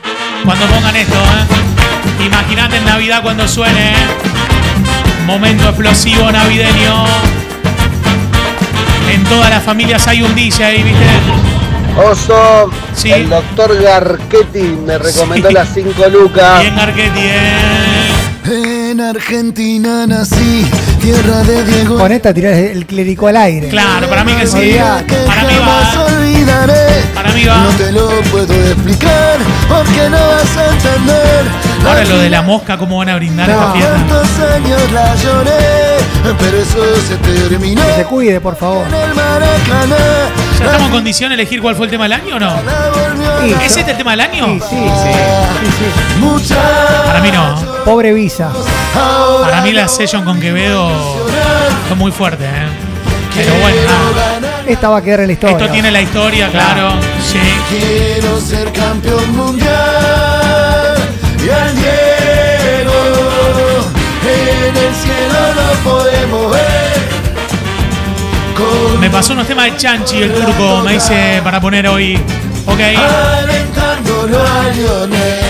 Cuando 0.44 0.66
pongan 0.66 0.94
esto, 0.96 1.14
¿eh? 1.14 2.24
Imagínate 2.26 2.76
en 2.76 2.84
Navidad 2.84 3.22
cuando 3.22 3.46
suene. 3.48 3.92
¿eh? 3.92 3.96
Momento 5.26 5.64
explosivo 5.68 6.30
navideño. 6.30 7.04
En 9.10 9.24
todas 9.24 9.50
las 9.50 9.62
familias 9.62 10.06
hay 10.06 10.22
un 10.22 10.34
DJ, 10.34 10.82
¿viste? 10.82 11.06
Oso, 11.96 12.70
el 13.04 13.28
doctor 13.28 13.80
Garchetti 13.80 14.62
me 14.84 14.98
recomendó 14.98 15.48
Sí. 15.48 15.54
las 15.54 15.68
5 15.74 16.08
lucas. 16.08 16.60
Bien, 16.62 16.78
Arquetti, 16.78 17.20
¿eh? 17.20 18.90
En 18.90 19.00
Argentina 19.00 20.06
nací, 20.06 20.66
tierra 21.00 21.42
de 21.44 21.64
Diego. 21.64 21.98
Con 21.98 22.12
esta 22.12 22.34
tirás 22.34 22.56
el 22.58 22.84
clérico 22.86 23.28
al 23.28 23.36
aire. 23.36 23.68
Claro, 23.68 24.08
para 24.08 24.24
mí 24.24 24.32
que 24.34 24.46
sí. 24.46 24.76
Para 25.26 25.42
mí 25.44 25.54
va. 25.60 26.03
Olvidaré. 26.44 27.02
Para 27.14 27.32
mí 27.32 27.44
va. 27.44 27.58
No 27.64 27.70
te 27.70 27.92
lo 27.92 28.08
puedo 28.30 28.54
explicar, 28.54 29.38
porque 29.68 30.08
no 30.10 30.18
vas 30.18 30.56
a 30.56 30.70
entender. 30.72 31.44
Ahora 31.86 32.04
lo 32.04 32.18
de 32.18 32.30
la 32.30 32.42
mosca, 32.42 32.78
¿cómo 32.78 32.98
van 32.98 33.10
a 33.10 33.16
brindar 33.16 33.48
esta 33.50 33.72
fiesta? 33.72 33.94
Tantos 33.94 34.28
años 34.54 34.92
la 34.92 35.14
lloré, 35.16 35.98
pero 36.38 36.56
eso 36.58 36.96
se 37.06 37.16
terminó. 37.16 37.86
Que 37.86 37.94
se 37.94 38.04
cuide, 38.04 38.40
por 38.40 38.56
favor. 38.56 38.86
¿Ya 38.90 40.64
estamos 40.66 40.86
en 40.86 40.92
condición 40.92 41.30
de 41.30 41.34
elegir 41.34 41.60
cuál 41.60 41.76
fue 41.76 41.86
el 41.86 41.90
tema 41.90 42.04
del 42.04 42.14
año 42.14 42.36
o 42.36 42.40
no? 42.40 42.56
Sí, 43.42 43.54
¿Es 43.62 43.76
este 43.76 43.90
el 43.90 43.96
tema 43.98 44.12
del 44.12 44.20
año? 44.20 44.46
Sí, 44.46 44.60
sí, 44.70 44.76
sí. 44.76 46.20
Mucha 46.20 46.56
Para 47.04 47.20
mí 47.20 47.30
no. 47.30 47.54
Pobre 47.84 48.12
Visa. 48.14 48.50
Para 49.42 49.60
mí 49.60 49.72
la 49.72 49.88
session 49.88 50.24
con 50.24 50.40
Quevedo 50.40 50.90
fue 51.88 51.96
muy 51.96 52.12
fuerte, 52.12 52.44
¿eh? 52.44 52.68
Esta 54.66 54.88
va 54.88 54.98
a 54.98 55.02
quedar 55.02 55.20
en 55.20 55.26
la 55.26 55.32
historia. 55.34 55.56
Esto 55.58 55.70
tiene 55.70 55.90
la 55.90 56.00
historia, 56.00 56.48
claro. 56.50 56.92
Sí. 57.22 57.38
Quiero 57.68 58.40
ser 58.40 58.72
campeón 58.72 59.36
mundial 59.36 60.96
y 61.44 61.50
al 61.50 61.74
Diego 61.76 62.92
en 64.26 64.76
el 64.76 64.94
cielo 64.94 65.38
lo 65.54 65.90
podemos 65.90 66.50
ver. 66.52 67.04
Con 68.56 69.00
Me 69.00 69.10
pasó 69.10 69.34
unos 69.34 69.46
temas 69.46 69.66
de 69.66 69.76
Chanchi, 69.76 70.22
el 70.22 70.32
turco, 70.32 70.80
me 70.82 70.94
dice 70.94 71.40
para 71.44 71.60
poner 71.60 71.86
hoy. 71.86 72.16
Ok. 72.66 72.80
alentándolo 72.80 74.38
a 74.40 74.62
Lionel. 74.74 75.43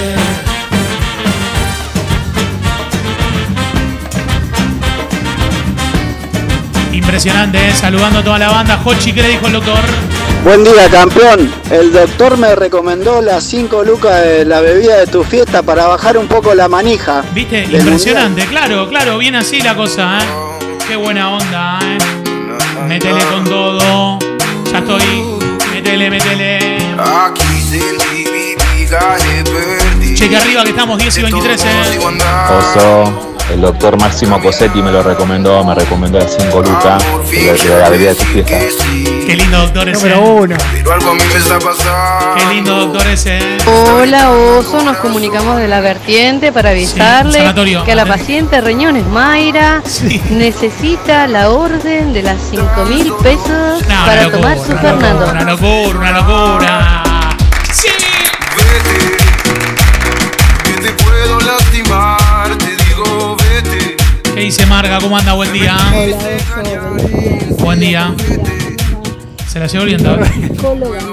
Impresionante, 7.15 7.69
¿eh? 7.69 7.73
Saludando 7.73 8.19
a 8.19 8.25
toda 8.25 8.39
la 8.41 8.51
banda. 8.51 8.83
Hochi, 8.85 9.13
¿qué 9.13 9.23
le 9.23 9.29
dijo 9.29 9.47
el 9.47 9.53
doctor? 9.53 9.79
Buen 10.43 10.65
día, 10.65 10.91
campeón. 10.91 11.49
El 11.71 11.93
doctor 11.93 12.37
me 12.37 12.57
recomendó 12.57 13.23
las 13.23 13.45
5 13.45 13.85
lucas 13.85 14.21
de 14.21 14.45
la 14.45 14.61
bebida 14.61 14.97
de 14.97 15.07
tu 15.07 15.23
fiesta 15.23 15.63
para 15.63 15.87
bajar 15.87 16.19
un 16.19 16.27
poco 16.27 16.57
la 16.57 16.67
manija. 16.67 17.23
¿Viste? 17.33 17.67
Impresionante, 17.71 18.45
claro, 18.47 18.89
claro, 18.89 19.17
bien 19.19 19.37
así 19.37 19.61
la 19.61 19.77
cosa, 19.77 20.19
¿eh? 20.19 20.25
Qué 20.89 20.97
buena 20.97 21.37
onda, 21.37 21.79
¿eh? 21.85 21.99
Métele 22.89 23.25
con 23.27 23.45
todo. 23.45 24.19
Ya 24.73 24.79
estoy. 24.81 25.39
Métele, 25.73 26.11
métele. 26.11 26.79
Cheque 30.17 30.37
arriba 30.37 30.65
que 30.65 30.71
estamos 30.71 30.99
10 30.99 31.19
y 31.19 31.23
23, 31.23 31.65
¿eh? 31.65 31.99
Oso, 32.59 33.34
el 33.53 33.61
doctor 33.61 33.99
Máximo 34.01 34.41
Cosetti 34.41 34.83
me 34.83 34.91
lo 34.91 35.03
recomendó, 35.03 35.63
me 35.65 35.75
recomendó 35.75 36.19
las 36.19 36.35
5 36.37 36.63
lucas 36.63 37.05
de 37.31 37.79
la 37.81 37.89
bebida 37.91 38.11
de 38.11 38.15
tu 38.17 38.25
fiesta. 38.25 38.85
Qué 39.27 39.37
lindo 39.37 39.59
doctor 39.59 39.89
ese. 39.89 40.09
Número 40.09 40.33
uno. 40.35 40.57
Qué 42.37 42.55
lindo 42.55 42.77
doctor 42.87 43.07
ese. 43.09 43.39
Hola 43.67 44.31
Oso, 44.31 44.83
nos 44.83 44.97
comunicamos 44.99 45.59
de 45.59 45.69
la 45.69 45.81
vertiente 45.81 46.53
para 46.53 46.71
avisarle 46.71 47.53
que 47.85 47.93
a 47.93 47.95
la 47.95 48.07
paciente 48.07 48.61
Riñones 48.61 49.07
Mayra 49.07 49.83
necesita 50.31 51.27
la 51.27 51.51
orden 51.51 52.13
de 52.13 52.23
las 52.23 52.39
5 52.51 52.85
mil 52.87 53.13
pesos 53.23 53.83
No, 53.89 54.05
para 54.07 54.23
locura, 54.25 54.41
tomar 54.41 54.59
su 54.59 54.73
una 54.73 54.81
Fernando. 54.81 55.21
locura, 55.21 55.33
Una 55.33 55.45
locura, 55.53 55.99
una 55.99 56.11
locura. 56.13 57.03
¿Qué 64.35 64.41
dice 64.41 64.67
Marga? 64.67 64.99
¿Cómo 65.01 65.17
anda? 65.17 65.33
Buen 65.35 65.53
día. 65.53 65.77
Buen 67.59 67.81
día. 67.81 68.13
Se 69.49 69.61
la 69.61 69.67
llevó 69.67 69.85
el 69.85 69.91
viento. 69.91 70.19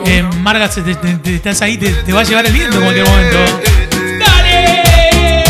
Eh, 0.06 0.24
Marga, 0.40 0.68
te- 0.70 0.82
te- 0.82 0.96
te- 0.96 1.36
estás 1.36 1.62
ahí, 1.62 1.78
te, 1.78 1.92
te 1.92 2.12
va 2.14 2.22
a 2.22 2.24
llevar 2.24 2.46
el 2.46 2.54
viento 2.54 2.78
en 2.78 2.84
cualquier 2.84 3.08
momento. 3.08 3.38
¡Dale! 4.20 5.44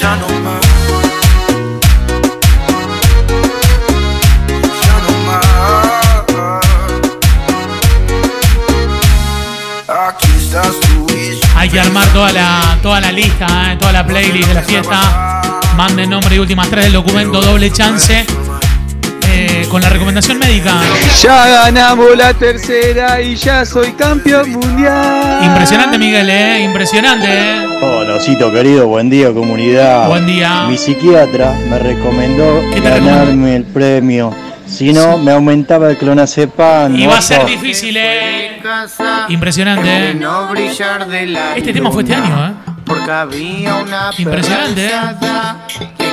Ya 0.00 0.16
no 0.16 0.28
más. 0.40 0.58
Hay 11.56 11.68
que 11.68 11.80
armar 11.80 12.06
toda 12.12 12.32
la, 12.32 12.78
toda 12.82 13.00
la 13.00 13.10
lista, 13.10 13.72
eh, 13.72 13.76
toda 13.76 13.92
la 13.92 14.06
playlist 14.06 14.48
de 14.48 14.54
la 14.54 14.62
fiesta. 14.62 15.37
Manden 15.78 16.10
nombre 16.10 16.34
y 16.34 16.40
últimas 16.40 16.68
tres 16.68 16.86
del 16.86 16.94
documento, 16.94 17.40
doble 17.40 17.70
chance. 17.70 18.26
eh, 19.28 19.64
con 19.70 19.80
la 19.80 19.88
recomendación 19.88 20.36
médica. 20.36 20.80
Ya 21.22 21.46
ganamos 21.46 22.16
la 22.16 22.34
tercera 22.34 23.22
y 23.22 23.36
ya 23.36 23.64
soy 23.64 23.92
campeón 23.92 24.50
mundial. 24.50 25.38
Impresionante, 25.44 25.96
Miguel, 25.96 26.28
¿eh? 26.30 26.64
Impresionante, 26.64 27.28
¿eh? 27.30 27.64
Hola, 27.80 28.16
Osito 28.16 28.50
querido, 28.50 28.88
buen 28.88 29.08
día 29.08 29.32
comunidad. 29.32 30.08
Buen 30.08 30.26
día. 30.26 30.66
Mi 30.68 30.76
psiquiatra 30.76 31.52
me 31.70 31.78
recomendó 31.78 32.60
¿Qué 32.74 32.80
te 32.80 32.88
ganarme 32.90 33.54
el 33.54 33.64
premio. 33.64 34.34
Si 34.66 34.92
no, 34.92 35.16
me 35.16 35.30
aumentaba 35.30 35.90
el 35.90 35.96
clonazepam. 35.96 36.98
Y 36.98 37.06
va 37.06 37.18
a 37.18 37.22
ser 37.22 37.46
difícil, 37.46 37.96
¿eh? 37.96 38.60
Impresionante, 39.28 40.10
¿eh? 40.10 40.18
Este 41.54 41.72
tema 41.72 41.92
fue 41.92 42.02
este 42.02 42.16
año, 42.16 42.48
¿eh? 42.48 42.67
Porque 42.88 43.10
había 43.10 43.74
una 43.76 44.10
Impresionante, 44.16 44.86
¿eh? 44.86 44.90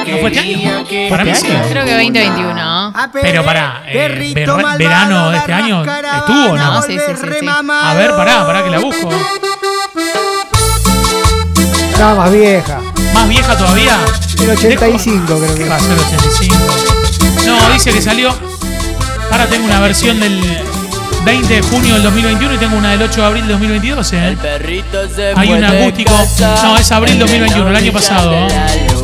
¿No 0.08 0.18
fue 0.20 0.28
este 0.30 0.40
año? 0.40 0.84
Para 1.10 1.24
mí 1.24 1.34
sí. 1.36 1.48
Creo 1.70 1.86
que 1.86 1.92
2021. 1.94 2.94
Pero 3.22 3.44
pará, 3.44 3.82
eh, 3.88 4.34
ver- 4.36 4.78
verano 4.78 5.32
de 5.32 5.38
este 5.38 5.54
año 5.54 5.84
estuvo, 5.84 6.52
¿o 6.52 6.58
¿no? 6.58 6.74
No, 6.74 6.82
sí, 6.84 6.94
sí, 7.00 7.14
sí, 7.20 7.28
sí. 7.40 7.48
A 7.48 7.94
ver, 7.96 8.12
pará, 8.16 8.46
pará 8.46 8.64
que 8.64 8.70
la 8.70 8.80
busco. 8.80 9.10
No, 12.00 12.16
más 12.16 12.32
vieja. 12.32 12.82
¿Más 13.14 13.30
vieja 13.30 13.58
todavía? 13.58 13.98
El 14.42 14.50
85 14.52 15.40
creo 15.40 15.56
que. 15.56 15.66
Va 15.70 15.76
a 15.78 15.80
ser 15.80 15.98
85. 15.98 16.56
No, 17.46 17.70
dice 17.74 17.92
que 17.92 18.02
salió. 18.02 18.30
Ahora 19.32 19.48
tengo 19.48 19.66
una 19.66 19.80
versión 19.80 20.20
del 20.20 20.62
20 21.26 21.54
de 21.56 21.62
junio 21.64 21.94
del 21.96 22.04
2021 22.04 22.54
y 22.54 22.58
tengo 22.58 22.78
una 22.78 22.92
del 22.92 23.02
8 23.02 23.22
de 23.22 23.28
abril 23.28 23.48
del 23.48 23.54
2022, 23.54 24.14
¿eh? 24.14 24.38
Hay 25.36 25.52
un 25.52 25.64
acústico. 25.64 26.14
No, 26.64 26.78
es 26.78 26.92
abril 26.92 27.18
2021, 27.18 27.70
el 27.70 27.76
año 27.76 27.92
pasado. 27.92 28.48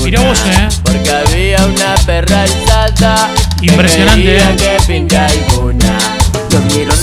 Mirá 0.03 0.21
vos, 0.21 0.39
¿eh? 0.45 0.69
Porque 0.84 1.10
había 1.10 1.65
una 1.65 1.95
perra 2.05 2.43
alzada. 2.43 3.27
Impresionante, 3.62 4.38
¿eh? 4.38 5.07
que 5.07 5.17
alguna. 5.17 5.97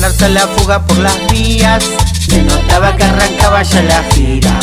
Darse 0.00 0.28
la 0.28 0.46
fuga 0.46 0.84
por 0.84 0.98
las 0.98 1.16
vías 1.32 1.82
Se 2.20 2.42
notaba 2.42 2.94
que 2.96 3.04
arrancaba 3.04 3.62
ya 3.62 3.82
la 3.82 4.02
gira 4.12 4.58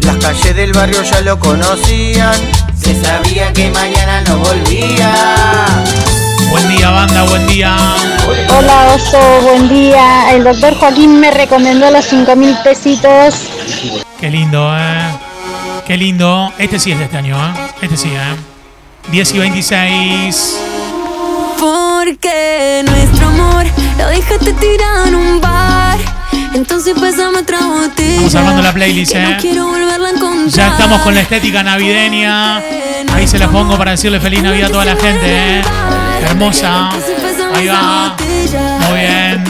Las 0.00 0.16
calles 0.16 0.56
del 0.56 0.72
barrio 0.72 1.02
ya 1.02 1.20
lo 1.20 1.38
conocían 1.38 2.34
Se 2.80 3.00
sabía 3.02 3.52
que 3.52 3.70
mañana 3.70 4.22
no 4.22 4.38
volvía 4.38 5.12
Buen 6.50 6.68
día, 6.68 6.90
banda, 6.90 7.24
buen 7.24 7.46
día. 7.46 7.76
Hola 8.56 8.94
Oso, 8.94 9.18
buen 9.42 9.68
día. 9.68 10.32
El 10.32 10.44
doctor 10.44 10.74
Joaquín 10.74 11.20
me 11.20 11.30
recomendó 11.30 11.90
los 11.90 12.04
5 12.06 12.36
mil 12.36 12.56
pesitos. 12.64 13.34
Qué 14.20 14.30
lindo, 14.30 14.70
¿eh? 14.74 15.10
Qué 15.86 15.96
lindo. 15.96 16.52
Este 16.58 16.78
sí 16.78 16.92
es 16.92 16.98
de 16.98 17.04
este 17.04 17.18
año, 17.18 17.36
¿eh? 17.36 17.52
Este 17.82 17.96
sí, 17.96 18.08
¿eh? 18.08 18.36
10 19.10 19.34
y 19.34 19.38
26. 19.38 20.58
Porque 21.60 22.82
nuestro 22.86 23.28
amor 23.28 23.66
lo 23.98 24.08
dejaste 24.08 24.52
tirado 24.54 25.06
en 25.06 25.14
un 25.14 25.40
bar. 25.40 25.98
Entonces 26.54 26.94
pasamos 26.98 27.42
otra 27.42 27.60
botella. 27.60 28.16
Vamos 28.16 28.34
armando 28.34 28.62
la 28.62 28.72
playlist, 28.72 29.14
¿eh? 29.14 29.22
No 29.22 29.36
quiero 29.36 29.66
volverla 29.66 30.08
a 30.08 30.10
encontrar. 30.12 30.48
Ya 30.48 30.68
estamos 30.68 31.02
con 31.02 31.14
la 31.14 31.20
estética 31.20 31.62
navideña. 31.62 32.58
Ahí 33.14 33.28
se 33.28 33.38
la 33.38 33.48
pongo 33.48 33.76
para 33.76 33.92
decirle 33.92 34.18
feliz 34.18 34.42
Navidad 34.42 34.68
a 34.68 34.72
toda 34.72 34.84
la 34.86 34.96
gente, 34.96 35.58
¿eh? 35.58 35.62
Hermosa. 36.22 36.90
Ahí 37.54 37.66
va. 37.66 38.16
Muy 38.88 38.98
bien. 39.00 39.44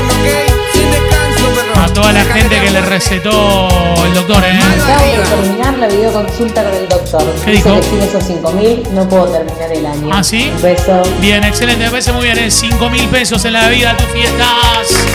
A 1.82 1.88
toda 1.88 2.14
la 2.14 2.24
gente 2.26 2.62
que 2.62 2.70
le 2.70 2.82
recetó 2.82 3.68
el 4.06 4.14
doctor, 4.14 4.44
¿eh? 4.44 4.60
Acabo 4.84 5.04
de 5.04 5.18
terminar 5.18 5.78
la 5.80 5.88
videoconsulta 5.88 6.64
con 6.64 6.74
el 6.76 6.88
doctor. 6.88 7.24
¿Qué 7.44 7.52
dijo? 7.52 7.76
que 7.76 7.82
sin 7.82 8.02
esos 8.02 8.24
5000 8.24 8.84
no 8.94 9.10
puedo 9.10 9.26
terminar 9.26 9.72
el 9.72 9.86
año. 9.88 10.10
¿Ah, 10.14 10.24
sí? 10.24 10.52
Un 10.56 10.62
beso. 10.62 11.02
Bien, 11.20 11.44
excelente, 11.44 11.84
me 11.86 11.90
parece 11.90 12.12
muy 12.12 12.26
bien. 12.26 12.38
¿eh? 12.38 12.52
5 12.52 12.90
mil 12.92 13.08
pesos 13.08 13.44
en 13.46 13.54
la 13.54 13.68
bebida, 13.68 13.98
tus 13.98 14.06
fiestas. 14.08 15.08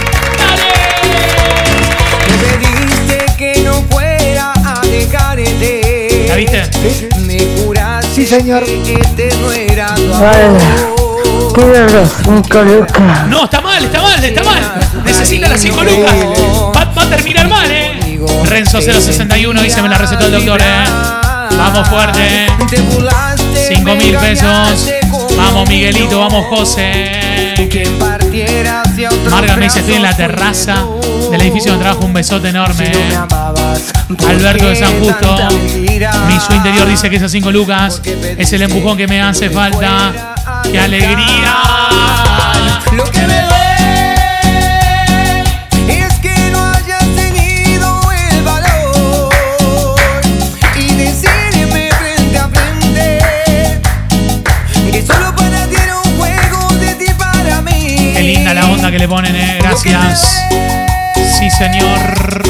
Me 2.28 2.66
pediste 2.66 3.26
que 3.38 3.62
no 3.62 3.74
fuera 3.88 4.52
a 4.52 4.80
dejarte. 4.80 6.26
¿La 6.28 6.34
viste? 6.34 6.62
Me 7.20 7.38
Sí, 8.12 8.26
señor. 8.26 8.64
que 8.64 8.94
este 8.94 9.36
no 9.36 9.52
era 9.52 9.94
tu 9.94 10.95
No, 13.28 13.44
está 13.44 13.62
mal, 13.62 13.82
está 13.82 14.02
mal, 14.02 14.22
está 14.22 14.44
mal. 14.44 14.60
Necesita 15.04 15.48
las 15.48 15.60
5 15.60 15.84
lucas. 15.84 16.14
Va, 16.76 16.84
va 16.84 17.02
a 17.02 17.08
terminar 17.08 17.48
mal, 17.48 17.70
¿eh? 17.70 18.20
Renzo 18.44 18.80
061 18.82 19.62
dice, 19.62 19.80
me 19.80 19.88
la 19.88 19.96
recetó 19.96 20.26
el 20.26 20.32
doctor, 20.32 20.60
¿eh? 20.60 20.84
Vamos 21.56 21.88
fuerte. 21.88 22.46
5 23.68 23.94
mil 23.96 24.16
pesos. 24.16 24.92
Vamos, 25.36 25.68
Miguelito, 25.68 26.20
vamos, 26.20 26.46
José. 26.46 27.54
partiera 27.98 28.82
hacia 28.82 28.94
otro 28.94 28.95
Marga 29.30 29.56
me 29.56 29.64
dice, 29.64 29.80
estoy 29.80 29.94
en 29.94 30.02
la 30.02 30.16
terraza 30.16 30.84
del 31.30 31.40
edificio 31.40 31.72
donde 31.72 31.84
trabajo. 31.84 32.06
Un 32.06 32.12
besote 32.12 32.48
enorme. 32.48 32.92
¿eh? 32.92 33.18
Alberto 34.28 34.68
de 34.68 34.76
San 34.76 34.98
Justo. 35.00 35.48
Mi 36.28 36.40
su 36.40 36.52
interior 36.52 36.86
dice 36.88 37.10
que 37.10 37.16
esas 37.16 37.32
5 37.32 37.50
lucas 37.50 38.00
es 38.04 38.52
el 38.52 38.62
empujón 38.62 38.96
que 38.96 39.06
me 39.06 39.20
hace 39.20 39.50
falta. 39.50 40.34
¡Qué 40.70 40.78
alegría! 40.78 41.56
Lo 42.92 43.04
que 43.04 43.26
me 43.26 43.65
le 59.06 59.08
ponen, 59.08 59.36
¿eh? 59.36 59.58
Gracias. 59.60 60.42
Sí, 61.38 61.48
señor. 61.50 62.42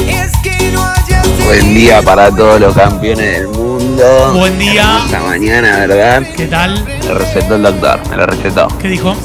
Buen 1.45 1.75
día 1.75 2.01
para 2.01 2.31
todos 2.31 2.59
los 2.59 2.75
campeones 2.75 3.39
del 3.39 3.47
mundo. 3.49 4.33
Buen 4.33 4.57
día. 4.57 5.01
Esta 5.05 5.19
mañana, 5.19 5.85
¿verdad? 5.85 6.23
¿Qué 6.35 6.47
tal? 6.47 6.83
Me 6.83 7.13
recetó 7.13 7.55
el 7.55 7.63
doctor, 7.63 7.99
me 8.09 8.17
lo 8.17 8.25
recetó. 8.25 8.67
¿Qué 8.79 8.87
dijo? 8.87 9.15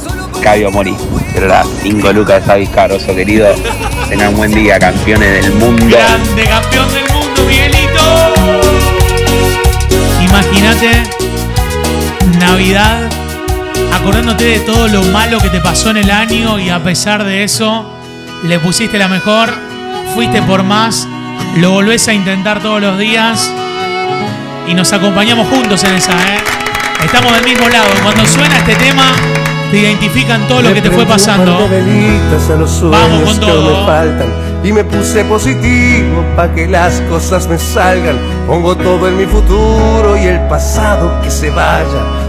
Cabio 0.43 0.71
Mori. 0.71 0.95
Pero 1.33 1.49
las 1.49 1.67
5 1.83 2.13
lucas 2.13 2.43
de 2.43 2.47
Savis 2.47 2.69
Caroso, 2.69 3.15
querido. 3.15 3.49
Tengan 4.11 4.37
buen 4.37 4.53
día, 4.53 4.79
campeones 4.79 5.43
del 5.43 5.55
mundo. 5.55 5.87
Grande 5.87 6.45
campeón 6.45 6.93
del 6.93 7.05
mundo, 7.13 7.45
Miguelito. 7.49 8.35
Imagínate 10.21 11.03
Navidad 12.39 13.02
acordándote 13.93 14.45
de 14.45 14.61
todo 14.61 14.89
lo 14.89 15.03
malo 15.05 15.39
que 15.39 15.51
te 15.51 15.61
pasó 15.61 15.91
en 15.91 15.99
el 15.99 16.11
año 16.11 16.59
y 16.59 16.71
a 16.71 16.83
pesar 16.83 17.25
de 17.25 17.45
eso 17.45 17.91
le 18.45 18.59
pusiste 18.59 18.99
la 18.99 19.09
mejor, 19.09 19.53
fuiste 20.15 20.43
por 20.43 20.63
más, 20.63 21.07
lo 21.57 21.71
volvés 21.71 22.09
a 22.09 22.13
intentar 22.13 22.61
todos 22.61 22.81
los 22.81 22.99
días 22.99 23.51
y 24.67 24.75
nos 24.75 24.93
acompañamos 24.93 25.49
juntos 25.49 25.85
en 25.85 25.95
esa, 25.95 26.13
¿eh? 26.13 26.39
Estamos 27.05 27.33
del 27.35 27.45
mismo 27.45 27.69
lado. 27.69 27.89
Cuando 28.03 28.25
suena 28.27 28.59
este 28.59 28.75
tema, 28.77 29.13
te 29.73 29.79
identifican 29.79 30.47
todo 30.47 30.61
lo 30.61 30.75
que 30.75 30.83
te 30.83 30.91
fue 30.91 31.07
pasando. 31.07 31.67
Vamos 32.91 33.23
con 33.25 33.41
todo. 33.41 33.81
me 33.81 33.87
faltan 33.87 34.29
y 34.63 34.71
me 34.71 34.85
puse 34.85 35.25
positivo 35.25 36.23
para 36.37 36.55
que 36.55 36.69
las 36.69 37.01
cosas 37.09 37.49
me 37.49 37.59
salgan. 37.59 38.19
Pongo 38.47 38.77
todo 38.77 39.09
en 39.09 39.17
mi 39.17 39.25
futuro 39.25 40.17
y 40.23 40.27
el 40.27 40.41
pasado 40.47 41.19
que 41.23 41.31
se 41.31 41.49
vaya. 41.49 41.87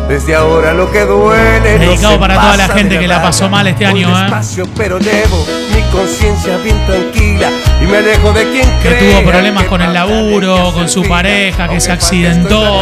Desde 0.07 0.35
ahora 0.35 0.73
lo 0.73 0.89
que 0.89 1.01
duele. 1.01 1.79
no 1.79 1.79
Dedicado 1.79 2.13
se 2.13 2.19
para 2.19 2.35
toda 2.35 2.57
la 2.57 2.67
gente 2.69 2.97
que 2.97 3.07
la 3.07 3.21
pasó 3.21 3.49
mal 3.49 3.67
este 3.67 3.85
año, 3.85 4.07
¿eh? 4.07 4.21
despacio, 4.21 4.65
pero 4.77 4.99
llevo 4.99 5.45
mi 5.75 5.81
conciencia 5.91 6.57
bien 6.57 6.77
tranquila 6.85 7.49
y 7.81 7.85
me 7.85 7.97
alejo 7.97 8.31
de 8.31 8.51
quien 8.51 8.69
Que 8.79 8.89
crea 8.89 9.19
tuvo 9.19 9.31
problemas 9.31 9.65
con 9.65 9.81
el 9.81 9.93
laburo, 9.93 10.71
con 10.73 10.87
su 10.87 11.03
pareja, 11.03 11.67
que 11.67 11.81
se 11.81 11.91
accidentó. 11.91 12.81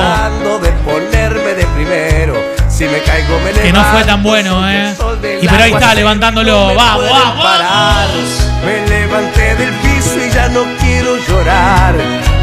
de 0.61 0.71
ponerme 0.85 1.53
de 1.55 1.65
primero. 1.75 2.10
Si 2.81 2.87
me 2.87 2.99
caigo 3.03 3.39
me 3.41 3.51
Que 3.51 3.71
no 3.71 3.83
fue 3.91 4.03
tan 4.05 4.23
bueno, 4.23 4.67
¿eh? 4.67 4.95
Y 5.39 5.47
pero 5.47 5.63
ahí 5.63 5.71
está, 5.71 5.93
levantándolo. 5.93 6.73
Vamos, 6.73 7.11
vamos, 7.11 7.45
parar. 7.45 8.07
Me 8.65 8.87
levanté 8.87 9.55
del 9.55 9.69
piso 9.69 10.17
y 10.17 10.31
ya 10.31 10.49
no 10.49 10.63
quiero 10.79 11.15
llorar. 11.27 11.93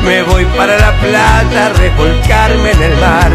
Me 0.05 0.23
voy 0.23 0.45
para 0.57 0.79
la 0.79 0.93
playa, 0.99 1.67
a 1.67 1.69
revolcarme 1.71 2.71
en 2.71 2.83
el 2.85 2.97
mar. 2.99 3.33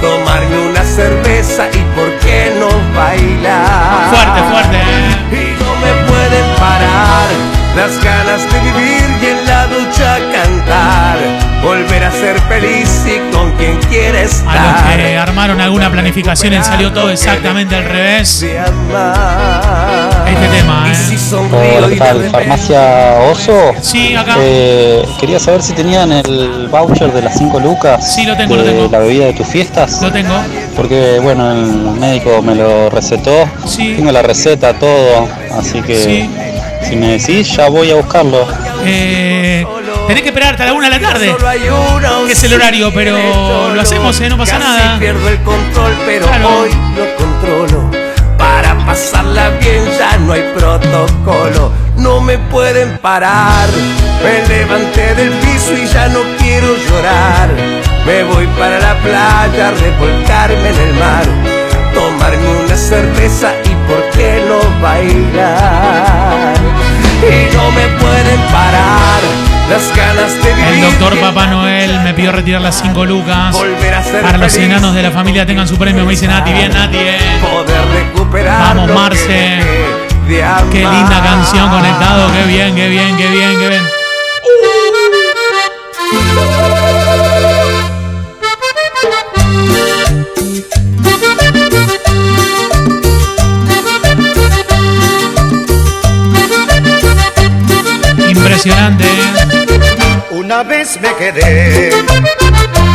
Tomarme 0.00 0.70
una 0.70 0.84
cerveza 0.84 1.68
y 1.70 1.82
por 1.94 2.18
qué 2.20 2.50
no 2.58 2.98
bailar. 2.98 4.08
Fuerte, 4.08 4.42
fuerte. 4.50 4.76
¿eh? 4.78 5.52
Y 5.52 5.62
no 5.62 5.76
me 5.76 5.92
pueden 6.10 6.56
parar 6.56 7.58
las 7.78 8.02
ganas 8.02 8.42
de 8.52 8.58
vivir 8.60 9.04
y 9.22 9.26
en 9.26 9.46
la 9.46 9.66
ducha 9.66 10.18
cantar. 10.32 11.18
Volver 11.62 12.04
a 12.04 12.10
ser 12.10 12.40
feliz 12.48 13.04
y 13.06 13.32
con 13.32 13.52
quien 13.52 13.78
quiere 13.88 14.20
A 14.20 14.22
los 14.22 14.32
estar. 14.32 14.87
Que 15.48 15.52
armaron 15.52 15.60
alguna 15.62 15.90
planificación 15.90 16.52
y 16.52 16.62
salió 16.62 16.92
todo 16.92 17.10
exactamente 17.10 17.74
al 17.74 17.84
revés. 17.84 18.42
Este 18.42 18.58
tema, 20.58 20.92
¿eh? 20.92 21.78
Hola, 21.78 21.88
¿qué 21.88 21.96
tal? 21.96 22.30
¿Farmacia 22.30 23.14
Oso? 23.30 23.72
Sí, 23.80 24.14
acá. 24.14 24.36
Eh, 24.40 25.06
quería 25.18 25.38
saber 25.38 25.62
si 25.62 25.72
tenían 25.72 26.12
el 26.12 26.68
voucher 26.70 27.10
de 27.12 27.22
las 27.22 27.38
5 27.38 27.60
lucas. 27.60 28.14
Sí, 28.14 28.26
lo 28.26 28.36
tengo, 28.36 28.56
de 28.56 28.64
lo 28.64 28.70
tengo. 28.70 28.88
la 28.92 28.98
bebida 28.98 29.24
de 29.26 29.32
tus 29.32 29.46
fiestas. 29.46 30.02
Lo 30.02 30.12
tengo. 30.12 30.34
Porque, 30.76 31.18
bueno, 31.22 31.50
el 31.52 31.98
médico 31.98 32.42
me 32.42 32.54
lo 32.54 32.90
recetó. 32.90 33.48
Sí. 33.66 33.94
Tengo 33.96 34.12
la 34.12 34.20
receta, 34.22 34.74
todo. 34.74 35.28
Así 35.58 35.80
que, 35.80 35.96
Sí. 35.96 36.30
si 36.86 36.96
me 36.96 37.16
decís, 37.18 37.56
ya 37.56 37.70
voy 37.70 37.90
a 37.90 37.94
buscarlo. 37.94 38.46
Eh, 38.84 39.64
tenés 40.08 40.22
que 40.22 40.28
esperarte 40.30 40.62
a 40.62 40.66
la 40.66 40.72
una 40.72 40.88
de 40.90 40.98
la 40.98 41.08
tarde. 41.08 41.36
Que 42.26 42.32
es 42.32 42.42
el 42.44 42.54
horario, 42.54 42.92
pero 42.92 43.74
lo 43.74 43.80
hacemos, 43.80 44.20
¿eh? 44.20 44.28
No 44.28 44.36
pasa 44.36 44.58
nada. 44.58 44.98
pierdo 44.98 45.28
el 45.28 45.38
control, 45.42 45.92
pero 46.06 46.26
Claro. 46.26 46.48
hoy 46.60 46.70
lo 46.96 47.16
controlo. 47.16 47.90
Para 48.36 48.74
pasarla 48.86 49.50
bien 49.60 49.84
ya 49.98 50.16
no 50.18 50.32
hay 50.32 50.42
protocolo. 50.56 51.72
No 51.96 52.20
me 52.20 52.38
pueden 52.38 52.98
parar. 52.98 53.68
Me 54.22 54.46
levanté 54.48 55.14
del 55.14 55.30
piso 55.30 55.72
y 55.74 55.86
ya 55.86 56.08
no 56.08 56.20
quiero 56.38 56.68
llorar. 56.88 57.48
Me 58.06 58.24
voy 58.24 58.46
para 58.58 58.78
la 58.78 58.94
playa, 59.00 59.68
a 59.68 59.70
revolcarme 59.72 60.68
en 60.70 60.80
el 60.80 60.94
mar. 60.94 61.24
Tomarme 61.94 62.48
una 62.64 62.76
cerveza 62.76 63.52
y 63.64 63.68
por 63.88 64.10
qué 64.10 64.42
no 64.48 64.58
bailar. 64.80 66.54
Y 67.20 67.54
no 67.56 67.70
me 67.72 67.86
pueden 68.00 68.40
parar. 68.52 69.57
Las 69.68 69.94
ganas 69.94 70.32
de 70.42 70.54
vivir. 70.54 70.74
El 70.74 70.80
doctor 70.80 71.20
Papá 71.20 71.46
Noel 71.46 72.00
me 72.00 72.14
pidió 72.14 72.32
retirar 72.32 72.62
las 72.62 72.80
5 72.80 73.04
lucas. 73.04 73.54
Volver 73.54 73.94
a 73.94 74.02
ser 74.02 74.22
Para 74.22 74.38
los 74.38 74.56
enanos 74.56 74.94
de 74.94 75.02
la 75.02 75.10
familia 75.10 75.44
tengan 75.44 75.68
su 75.68 75.76
premio. 75.76 76.04
Me 76.04 76.10
dice 76.12 76.26
Nati, 76.26 76.52
bien 76.52 76.72
Nati, 76.72 76.96
eh. 76.96 77.18
poder 77.42 77.80
recuperar 77.92 78.74
Vamos, 78.74 78.90
Marce. 78.90 79.60
Qué 80.26 80.78
linda 80.78 81.22
canción 81.22 81.68
conectado. 81.70 82.30
Qué 82.32 82.44
bien, 82.44 82.74
qué 82.74 82.88
bien, 82.88 83.16
qué 83.16 83.28
bien, 83.28 83.58
qué 83.58 83.68
bien. 83.68 83.82
Impresionante 98.28 99.07
una 100.48 100.62
vez 100.62 100.98
me 101.02 101.14
quedé. 101.16 101.92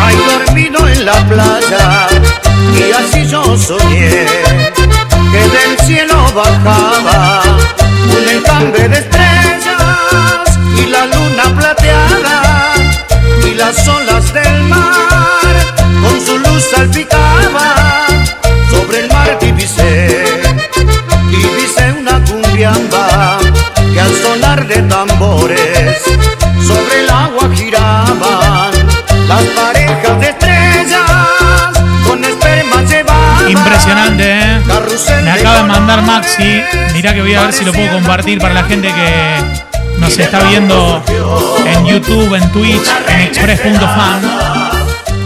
Ahí 0.03 0.17
dormido 0.25 0.87
en 0.87 1.05
la 1.05 1.13
playa 1.27 2.07
y 2.75 2.91
así 2.91 3.27
yo 3.27 3.43
soñé 3.55 4.25
que 5.31 5.41
del 5.55 5.77
cielo 5.85 6.15
bajaba 6.33 7.43
un 8.17 8.27
enjambre 8.27 8.89
de 8.89 8.97
estrellas 8.97 10.59
y 10.81 10.85
la 10.87 11.05
luna 11.05 11.43
plateada 11.55 12.73
y 13.45 13.53
las 13.53 13.87
olas 13.87 14.33
del 14.33 14.63
mar 14.63 15.55
con 16.01 16.25
su 16.25 16.39
luz 16.39 16.63
salpicada. 16.71 17.12
Impresionante, 33.83 34.39
¿eh? 34.39 34.61
Me 35.23 35.31
acaba 35.31 35.57
de 35.57 35.63
mandar 35.63 36.01
Maxi. 36.03 36.61
Mirá 36.93 37.13
que 37.13 37.19
voy 37.21 37.33
a 37.33 37.41
ver 37.41 37.51
si 37.51 37.65
lo 37.65 37.73
puedo 37.73 37.91
compartir 37.91 38.39
para 38.39 38.53
la 38.53 38.63
gente 38.63 38.87
que 38.87 39.99
nos 39.99 40.17
está 40.17 40.39
viendo 40.43 41.03
en 41.65 41.85
YouTube, 41.85 42.33
en 42.33 42.49
Twitch, 42.53 42.87
en 43.09 43.19
express.fan. 43.19 44.21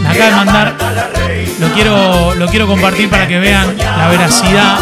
Me 0.02 0.08
acaba 0.08 0.24
de 0.24 0.34
mandar. 0.34 0.74
Lo 1.60 1.68
quiero, 1.68 2.34
lo 2.34 2.48
quiero 2.48 2.66
compartir 2.66 3.08
para 3.08 3.28
que 3.28 3.38
vean 3.38 3.76
la 3.78 4.08
veracidad 4.08 4.78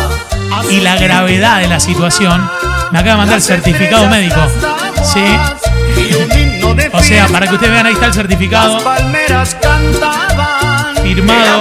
y 0.71 0.81
la 0.81 0.97
gravedad 0.97 1.61
de 1.61 1.69
la 1.69 1.79
situación. 1.79 2.51
Me 2.93 3.01
acaba 3.01 3.13
de 3.13 3.19
mandar 3.19 3.37
el 3.37 3.43
certificado 3.43 4.09
médico. 4.09 4.41
Sí. 5.05 5.37
O 6.95 7.03
sea, 7.03 7.29
para 7.29 7.47
que 7.47 7.55
ustedes 7.57 7.73
vean, 7.75 7.85
ahí 7.85 7.93
está 7.93 8.07
el 8.07 8.15
certificado 8.15 8.81
firmado. 11.03 11.61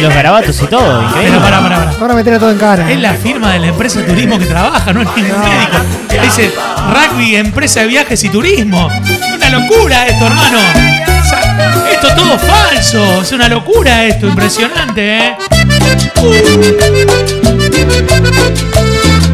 Los 0.00 0.14
garabatos 0.14 0.62
y 0.62 0.66
todo, 0.66 1.02
increíble. 1.02 1.30
Pero 1.30 1.42
pará, 1.42 1.60
pará, 1.60 1.76
pará. 1.78 1.92
Ahora 2.00 2.14
meter 2.14 2.38
todo 2.38 2.50
en 2.52 2.58
cara. 2.58 2.90
Es 2.90 3.00
la 3.00 3.14
firma 3.14 3.52
de 3.52 3.58
la 3.58 3.66
empresa 3.68 4.00
de 4.00 4.06
turismo 4.06 4.38
que 4.38 4.44
trabaja, 4.44 4.92
no 4.92 5.02
es 5.02 5.08
ningún 5.16 5.40
médico. 5.40 5.76
Dice 6.22 6.52
rugby, 6.92 7.36
empresa 7.36 7.80
de 7.80 7.86
viajes 7.88 8.22
y 8.22 8.28
turismo. 8.28 8.88
Una 9.34 9.48
locura 9.50 10.06
esto, 10.06 10.26
hermano. 10.26 10.58
O 10.58 11.28
sea, 11.28 11.84
esto 11.92 12.08
es 12.08 12.14
todo 12.14 12.38
falso. 12.38 13.22
Es 13.22 13.32
una 13.32 13.48
locura 13.48 14.04
esto, 14.04 14.26
impresionante, 14.28 15.18
¿eh? 15.18 15.36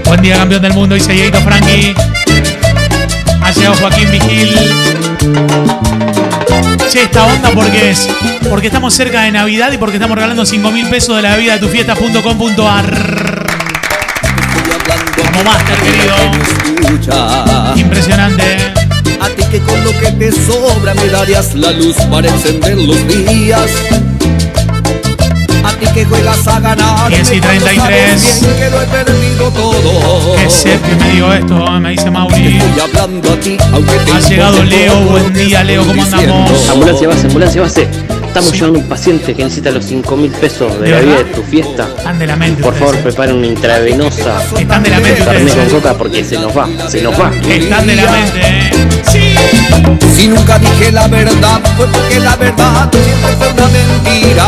Buen 0.06 0.22
día, 0.22 0.38
campeón 0.38 0.62
del 0.62 0.72
mundo, 0.72 0.94
dice 0.94 1.12
Dieguito 1.12 1.40
Frankie. 1.40 1.94
Ha 3.42 3.50
llegado 3.50 3.74
Joaquín 3.76 4.10
Vigil. 4.10 4.58
Che, 6.88 7.02
esta 7.02 7.24
onda 7.26 7.50
porque 7.50 7.90
es. 7.90 8.08
Porque 8.48 8.68
estamos 8.68 8.94
cerca 8.94 9.22
de 9.22 9.32
Navidad 9.32 9.72
y 9.72 9.78
porque 9.78 9.96
estamos 9.96 10.16
regalando 10.16 10.44
5 10.46 10.70
mil 10.70 10.86
pesos 10.88 11.16
de 11.16 11.22
la 11.22 11.36
vida 11.36 11.54
de 11.54 11.58
tu 11.60 11.68
fiesta.com.ar. 11.68 13.46
Como 15.16 15.44
máster, 15.44 15.76
querido. 15.78 16.16
Impresionante. 17.76 18.72
A 19.20 19.28
ti 19.28 19.42
que 19.50 19.60
con 19.60 19.82
lo 19.84 19.90
que 19.92 20.12
te 20.12 20.32
sobra 20.32 20.94
me 20.94 21.06
darías 21.08 21.54
la 21.54 21.70
luz 21.72 21.96
para 22.10 22.28
encender 22.28 22.76
los 22.76 23.08
días. 23.08 23.70
Juegas 26.02 26.48
a 26.48 26.58
ganar. 26.58 27.08
10 27.08 27.32
y 27.32 27.40
33. 27.40 28.46
que 28.58 28.70
lo 28.70 28.82
he 28.82 28.86
perdido 28.86 29.48
todo. 29.50 30.36
Qué 30.36 30.96
me 30.96 31.10
dio 31.12 31.32
esto, 31.32 31.70
me 31.80 31.90
dice 31.90 32.10
Mauri. 32.10 32.58
Estoy 32.58 32.80
hablando 32.80 33.32
a 33.32 33.36
ti, 33.36 33.56
aunque 33.72 33.92
te 33.98 34.12
Ha 34.12 34.18
llegado 34.18 34.64
Leo, 34.64 35.00
buen 35.02 35.32
día 35.32 35.62
Leo, 35.62 35.86
¿cómo 35.86 36.02
andamos? 36.02 36.68
Ambulancia 36.68 37.08
base, 37.08 37.26
ambulancia 37.28 37.62
base. 37.62 37.88
Estamos 38.26 38.52
llevando 38.54 38.80
un 38.80 38.88
paciente 38.88 39.34
que 39.34 39.44
necesita 39.44 39.70
los 39.70 39.84
5 39.84 40.16
mil 40.16 40.32
pesos 40.32 40.80
de 40.80 40.86
¿De 40.86 40.90
la 40.90 41.00
vida 41.00 41.16
de 41.18 41.24
tu 41.26 41.42
fiesta. 41.44 41.88
Están 41.96 42.18
de 42.18 42.26
la 42.26 42.34
mente 42.34 42.62
Por 42.64 42.74
favor, 42.74 42.96
ustedes, 42.96 43.14
preparen 43.14 43.36
una 43.36 43.46
intravenosa. 43.46 44.42
Están 44.58 44.82
de 44.82 44.90
la 44.90 44.98
mente 44.98 45.24
con 45.24 45.80
coca 45.80 45.94
porque 45.94 46.24
se 46.24 46.38
nos 46.38 46.56
va, 46.56 46.68
se 46.88 47.00
nos 47.02 47.14
va. 47.14 47.30
Están 47.48 47.86
de 47.86 47.94
la 47.94 48.10
mente, 48.10 48.40
¿eh? 48.42 48.70
Si 50.16 50.26
nunca 50.26 50.58
dije 50.58 50.90
la 50.90 51.06
verdad, 51.06 51.60
fue 51.76 51.86
porque 51.86 52.18
la 52.18 52.34
verdad 52.34 52.90
siempre 52.90 53.36
fue 53.36 53.52
una 53.52 53.68
mentira. 53.68 54.44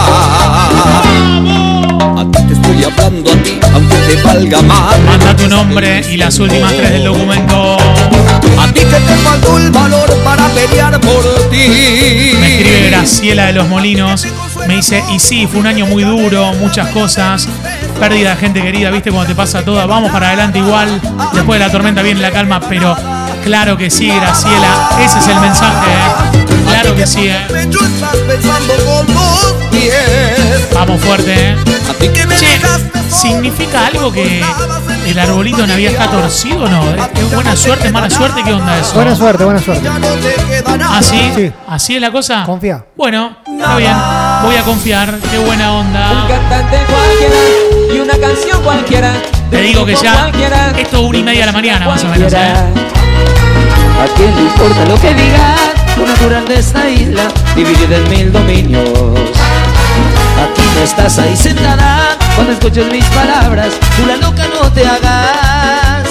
Estoy 2.77 2.93
hablando 2.93 3.33
a 3.33 3.37
ti, 3.43 3.59
aunque 3.73 3.97
te 3.97 4.23
valga 4.23 4.61
mal. 4.63 5.01
Manda 5.03 5.35
tu 5.35 5.49
nombre 5.49 6.03
y 6.11 6.19
las 6.19 6.39
últimas 6.39 6.75
tres 6.75 6.91
del 6.91 7.05
documento. 7.05 7.79
A 7.79 8.67
ti 8.69 8.81
que 8.81 8.85
te 8.85 9.15
faltó 9.25 9.57
el 9.57 9.71
valor 9.71 10.15
para 10.23 10.47
pelear 10.49 11.01
por 11.01 11.25
ti. 11.51 12.35
Me 12.39 12.57
escribe 12.57 12.91
Graciela 12.91 13.47
de 13.47 13.55
los 13.55 13.67
Molinos. 13.69 14.27
Me 14.69 14.77
dice, 14.77 15.03
y 15.11 15.19
sí, 15.19 15.47
fue 15.47 15.61
un 15.61 15.67
año 15.67 15.87
muy 15.87 16.05
duro, 16.05 16.53
muchas 16.55 16.89
cosas. 16.89 17.49
Pérdida 17.99 18.35
de 18.35 18.37
gente 18.37 18.61
querida, 18.61 18.91
viste 18.91 19.11
cuando 19.11 19.29
te 19.29 19.35
pasa 19.35 19.65
toda. 19.65 19.87
Vamos 19.87 20.13
para 20.13 20.29
adelante 20.29 20.59
igual. 20.59 21.01
Después 21.33 21.59
de 21.59 21.65
la 21.65 21.73
tormenta 21.73 22.03
viene 22.03 22.21
la 22.21 22.31
calma, 22.31 22.61
pero 22.61 22.95
claro 23.43 23.79
que 23.79 23.91
sí, 23.91 24.09
Graciela. 24.09 24.91
Ese 25.03 25.19
es 25.19 25.29
el 25.29 25.41
mensaje. 25.41 25.91
¿eh? 25.91 26.45
Claro 26.69 26.95
que 26.95 27.07
sí, 27.07 27.27
¿eh? 27.27 27.41
Vamos 30.75 31.01
fuerte, 31.01 31.33
¿eh? 31.33 31.57
A 31.89 31.95
ti 31.95 32.09
que 32.09 32.27
me 32.27 32.37
Che, 32.37 32.61
¿significa 33.09 33.87
algo 33.87 34.13
que 34.13 34.43
el 35.07 35.19
arbolito 35.19 35.63
de 35.63 35.69
Navidad 35.69 35.93
está 35.93 36.11
torcido 36.11 36.65
o 36.65 36.69
no? 36.69 36.83
¿Es 37.15 37.35
buena 37.35 37.57
suerte, 37.57 37.91
mala 37.91 38.11
suerte? 38.11 38.43
¿Qué 38.43 38.53
onda 38.53 38.79
eso? 38.79 38.95
Buena 38.95 39.15
suerte, 39.15 39.45
buena 39.45 39.61
suerte. 39.61 39.89
¿Ah, 40.83 41.01
sí? 41.03 41.33
Sí. 41.35 41.53
¿Así 41.67 41.97
es 41.97 42.01
la 42.01 42.11
cosa? 42.11 42.45
Confía. 42.45 42.85
Bueno, 42.97 43.39
está 43.47 43.77
bien. 43.77 43.97
Voy 44.43 44.57
a 44.57 44.63
confiar. 44.65 45.19
Qué 45.31 45.39
buena 45.39 45.73
onda. 45.73 46.27
cantante 46.29 46.79
cualquiera 46.87 47.95
y 47.95 47.99
una 48.01 48.19
canción 48.19 48.63
cualquiera. 48.63 49.13
Te 49.51 49.63
digo 49.63 49.87
que 49.87 49.95
ya. 49.95 50.31
Esto 50.77 50.99
es 50.99 51.03
una 51.03 51.19
y 51.19 51.23
media 51.23 51.41
de 51.41 51.47
la 51.47 51.53
mañana, 51.53 51.87
más 51.87 52.05
o 52.05 52.09
menos, 52.09 52.33
¿eh? 52.33 52.53
¿A 53.97 54.07
quién 54.17 54.35
le 54.35 54.43
importa 54.43 54.85
lo 54.85 55.01
que 55.01 55.15
digas? 55.15 55.61
Lo 55.97 56.07
natural 56.07 56.47
de 56.47 56.59
esta 56.59 56.89
isla, 56.91 57.29
dividida 57.55 57.97
en 57.97 58.11
mil 58.11 58.33
dominios. 58.33 58.91
Aquí 60.45 60.63
no 60.75 60.81
estás 60.83 61.19
ahí 61.19 61.37
sentada 61.37 62.17
cuando 62.35 62.53
escuches 62.53 62.91
mis 62.91 63.05
palabras. 63.07 63.75
Tú 63.97 64.07
la 64.07 64.17
loca 64.17 64.45
no 64.53 64.71
te 64.73 64.87
hagas. 64.87 66.09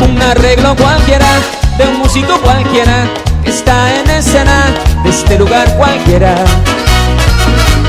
Un 0.00 0.22
arreglo 0.22 0.76
cualquiera 0.76 1.26
de 1.78 1.84
un 1.88 1.98
músico 1.98 2.40
cualquiera 2.40 3.08
que 3.42 3.50
está 3.50 3.94
en 3.94 4.10
escena 4.10 4.66
de 5.02 5.10
este 5.10 5.38
lugar 5.38 5.76
cualquiera. 5.76 6.34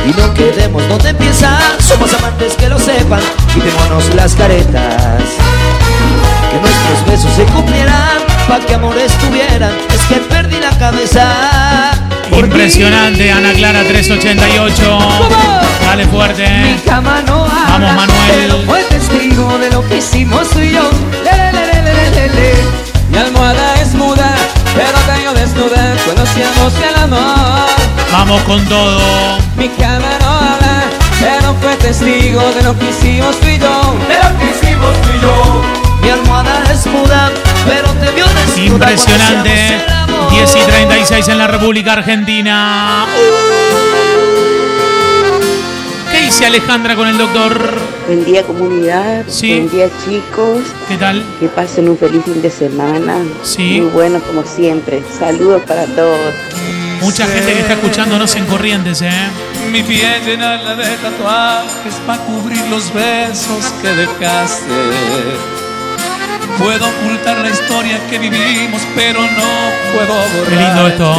Y 0.06 0.12
no 0.20 0.34
quedemos 0.34 0.88
donde 0.88 1.10
empieza, 1.10 1.58
somos 1.80 2.14
amantes 2.14 2.56
que 2.56 2.70
lo 2.70 2.80
sepan, 2.80 3.20
quitémonos 3.54 4.14
las 4.16 4.34
caretas. 4.36 5.22
Que 6.50 6.60
nuestros 6.60 7.06
besos 7.06 7.32
se 7.36 7.44
cumplieran, 7.52 8.20
pa' 8.48 8.60
que 8.60 8.76
amores 8.76 9.12
tuvieran, 9.18 9.74
es 9.94 10.02
que 10.06 10.16
perdí 10.16 10.60
la 10.60 10.70
cabeza. 10.78 12.07
Impresionante, 12.32 13.32
Ana 13.32 13.54
Clara 13.54 13.84
388. 13.84 15.00
Dale 15.86 16.06
fuerte. 16.08 16.48
Mi 16.48 16.76
cama 16.86 17.22
no 17.26 17.46
habla, 17.46 17.66
Vamos, 17.70 17.96
Manuel. 17.96 18.32
pero 18.36 18.58
fue 18.66 18.84
testigo 18.84 19.58
de 19.58 19.72
lo 19.72 19.88
que 19.88 19.98
hicimos 19.98 20.50
tú 20.50 20.60
y 20.60 20.72
yo. 20.72 20.90
Le. 21.24 21.48
Mi 23.10 23.18
almohada 23.18 23.82
es 23.82 23.94
muda, 23.96 24.36
pero 24.76 25.00
tengo 25.08 25.34
desnuda, 25.34 25.96
conocíamos 26.06 26.74
el 26.88 26.96
amor. 27.04 27.66
Vamos 28.12 28.42
con 28.44 28.64
todo. 28.66 29.00
Mi 29.56 29.70
cama 29.70 30.10
no 30.22 30.28
habla, 30.30 30.84
pero 31.20 31.56
fue 31.62 31.76
testigo 31.78 32.42
de 32.52 32.64
lo 32.64 32.78
que 32.78 32.90
hicimos 32.90 33.40
tú 33.40 33.48
y 33.48 33.58
yo. 33.58 33.96
De 34.08 34.16
lo 34.22 34.38
que 34.38 34.52
hicimos 34.52 35.02
tú 35.02 35.10
y 35.18 35.22
yo. 35.22 35.62
Mi 36.02 36.10
almohada 36.10 36.64
es 36.72 36.86
muda, 36.86 37.32
pero 37.66 37.88
te 37.94 38.12
vio 38.12 38.26
desnuda. 38.26 38.92
Impresionante. 38.92 39.50
cuando 39.50 39.50
hacíamos 39.50 39.82
el 39.88 39.94
amor. 39.94 40.32
10 40.32 40.56
y 40.56 40.60
36 41.08 41.28
en 41.30 41.38
la 41.38 41.48
República 41.48 41.94
Argentina. 41.94 43.06
¿Qué 46.12 46.20
dice 46.20 46.46
Alejandra 46.46 46.98
con 46.98 47.08
el 47.08 47.18
doctor? 47.18 47.80
Buen 48.08 48.26
día 48.26 48.44
comunidad, 48.44 49.24
Sí. 49.30 49.48
buen 49.54 49.70
día 49.70 49.90
chicos, 50.04 50.64
¿Qué 50.90 50.98
tal? 50.98 51.24
que 51.40 51.48
pasen 51.48 51.88
un 51.88 51.98
feliz 51.98 52.24
fin 52.26 52.42
de 52.42 52.50
semana, 52.50 53.20
Sí. 53.42 53.80
muy 53.80 53.90
bueno 53.92 54.20
como 54.20 54.44
siempre, 54.44 55.02
saludos 55.18 55.62
para 55.66 55.86
todos. 55.86 56.34
Mucha 57.02 57.26
gente 57.26 57.54
que 57.54 57.60
está 57.60 57.74
escuchándonos 57.76 58.36
en 58.36 58.46
Corrientes, 58.46 59.02
¿eh? 59.02 59.12
Mi 59.72 59.84
piel 59.84 60.26
de 60.26 60.36
tatuajes 60.38 61.94
para 62.06 62.22
cubrir 62.24 62.66
los 62.70 62.94
besos 62.94 63.72
que 63.82 63.88
dejaste. 63.88 65.57
Puedo 66.58 66.88
ocultar 66.88 67.38
la 67.38 67.50
historia 67.50 68.00
que 68.10 68.18
vivimos, 68.18 68.82
pero 68.96 69.22
no 69.22 69.94
puedo 69.94 70.14
borrar. 70.14 70.50
Qué 70.50 70.56
lindo 70.56 70.88
esto. 70.88 71.16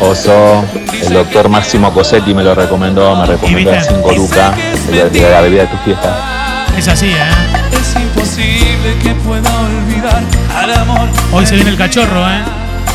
Oso, 0.00 0.64
el 0.92 1.12
doctor 1.12 1.48
Máximo 1.48 1.92
Cosetti 1.92 2.32
me 2.32 2.44
lo 2.44 2.54
recomendó, 2.54 3.16
me 3.16 3.26
recomendó 3.26 3.72
a 3.72 3.80
5 3.80 4.12
lucas 4.12 4.56
de 4.88 4.96
la, 4.96 5.08
de 5.08 5.30
la 5.30 5.40
bebida 5.40 5.62
de 5.62 5.68
tu 5.68 5.76
fiesta. 5.78 6.66
Es 6.76 6.88
así, 6.88 7.06
¿eh? 7.06 7.30
Es 7.72 7.94
imposible 8.00 8.96
que 9.02 9.14
pueda 9.16 9.50
olvidar 9.60 10.22
al 10.56 10.74
amor. 10.74 11.08
Hoy 11.32 11.44
se 11.44 11.56
viene 11.56 11.70
el 11.70 11.76
cachorro, 11.76 12.28
¿eh? 12.28 12.42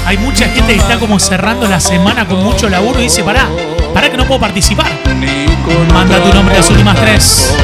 Hay 0.05 0.17
mucha 0.17 0.45
gente 0.45 0.73
que 0.73 0.79
está 0.79 0.97
como 0.97 1.19
cerrando 1.19 1.67
la 1.67 1.81
semana 1.81 2.25
con 2.25 2.41
mucho 2.41 2.69
laburo 2.69 2.99
y 2.99 3.03
dice, 3.03 3.23
pará, 3.23 3.49
pará 3.93 4.09
que 4.09 4.15
no 4.15 4.25
puedo 4.25 4.39
participar. 4.39 4.87
Manda 5.93 6.23
tu 6.23 6.33
nombre 6.33 6.55
a 6.55 6.59
las 6.59 6.69
últimas 6.69 6.95
tres. 6.95 7.57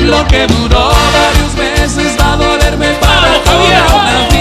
Lo 0.00 0.26
que 0.26 0.46
duró 0.46 0.90
varios 1.12 1.54
meses 1.54 2.16
va 2.18 2.32
a 2.32 2.36
dolerme 2.36 2.88
para 2.94 3.42
toda 3.44 4.31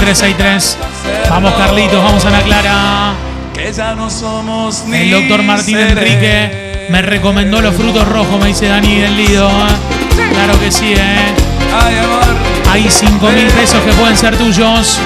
363. 0.00 0.78
Vamos 1.28 1.54
Carlitos, 1.54 2.02
vamos 2.02 2.24
Ana 2.24 2.40
Clara. 2.40 3.12
Que 3.54 3.72
ya 3.72 3.94
no 3.94 4.08
somos 4.10 4.84
ni 4.86 4.96
El 4.96 5.10
doctor 5.10 5.42
Martín. 5.42 5.78
Enrique 5.78 6.86
me 6.88 7.02
recomendó 7.02 7.60
los 7.60 7.74
frutos 7.74 8.08
rojos, 8.08 8.40
me 8.40 8.48
dice 8.48 8.66
Dani 8.66 8.96
del 8.96 9.16
Lido. 9.16 9.48
¿eh? 9.48 10.32
Claro 10.32 10.58
que 10.58 10.72
sí, 10.72 10.94
¿eh? 10.96 11.34
Hay 12.70 12.88
5 12.88 13.30
mil 13.30 13.46
pesos 13.48 13.80
que 13.84 13.92
pueden 13.92 14.16
ser 14.16 14.36
tuyos. 14.36 14.98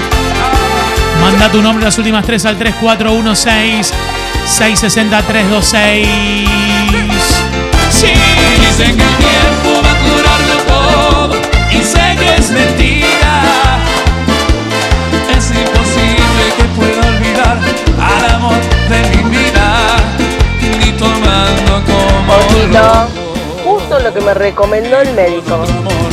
Manda 1.20 1.50
tu 1.50 1.60
nombre 1.60 1.84
las 1.84 1.98
últimas 1.98 2.24
tres 2.24 2.44
al 2.46 2.56
3416 2.56 3.92
660 4.46 5.22
326. 5.22 6.08
Sí, 7.90 8.06
dicen 8.60 8.96
que 8.96 9.02
el 9.02 9.16
tiempo 9.16 9.73
Ojito, 22.28 23.06
justo 23.64 23.98
lo 24.00 24.12
que 24.12 24.20
me 24.20 24.34
recomendó 24.34 25.00
el 25.00 25.12
médico. 25.14 25.64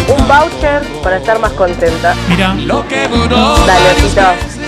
Un 0.07 0.27
voucher 0.27 0.83
para 1.03 1.17
estar 1.17 1.39
más 1.39 1.51
contenta. 1.53 2.15
Mira. 2.27 2.53
Lo 2.53 2.87
que 2.87 3.07
duró. 3.07 3.55
Dale, 3.65 3.91
Ojito, 3.97 4.21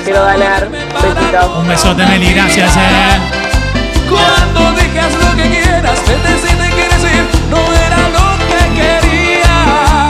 quiero 0.03 0.23
ganar. 0.25 0.69
Besito. 0.69 1.59
Un 1.59 1.67
besote, 1.67 2.05
Meli, 2.05 2.33
gracias, 2.33 2.75
eh. 2.77 3.43
Cuando 4.09 4.71
dejas 4.73 5.13
lo 5.13 5.35
que 5.35 5.49
quieras, 5.49 5.99
te 6.01 6.13
quieres 6.75 7.03
ir, 7.03 7.25
no 7.49 7.57
era 7.73 7.97
lo 8.09 8.27
que 8.47 8.61
quería. 8.79 10.07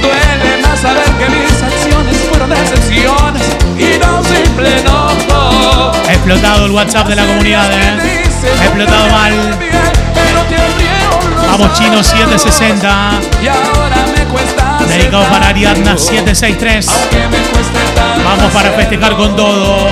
Duele 0.00 0.62
más 0.62 0.78
saber 0.80 1.04
que 1.18 1.28
mis 1.28 1.62
acciones 1.62 2.16
fueron 2.28 2.50
decepciones 2.50 3.42
y 3.78 3.98
no 3.98 4.24
simple 4.24 4.80
enojo. 4.80 5.92
Explotado 6.08 6.66
el 6.66 6.72
WhatsApp 6.72 7.08
de 7.08 7.16
la 7.16 7.26
comunidad, 7.26 7.72
eh. 7.72 8.31
Explotado 8.44 9.08
mal. 9.08 9.58
Vamos, 11.50 11.78
Chino 11.78 12.02
760. 12.02 13.10
y 13.42 13.46
ahora 13.46 13.96
me 14.16 14.24
cuesta 14.24 14.78
Dedicado 14.88 15.24
para 15.24 15.48
Ariadna 15.48 15.96
763. 15.96 16.86
Vamos 18.24 18.52
para 18.52 18.70
festejar 18.72 19.16
con 19.16 19.36
todo. 19.36 19.88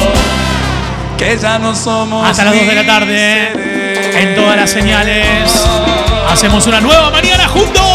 que 1.18 1.36
ya 1.38 1.58
no 1.58 1.74
somos 1.74 2.28
Hasta 2.28 2.44
las 2.44 2.54
2 2.54 2.66
de 2.66 2.74
la 2.74 2.86
tarde. 2.86 3.52
En 4.20 4.34
todas 4.34 4.56
las 4.56 4.70
señales. 4.70 5.66
Hacemos 6.30 6.66
una 6.66 6.80
nueva 6.80 7.10
mañana 7.10 7.46
juntos. 7.48 7.89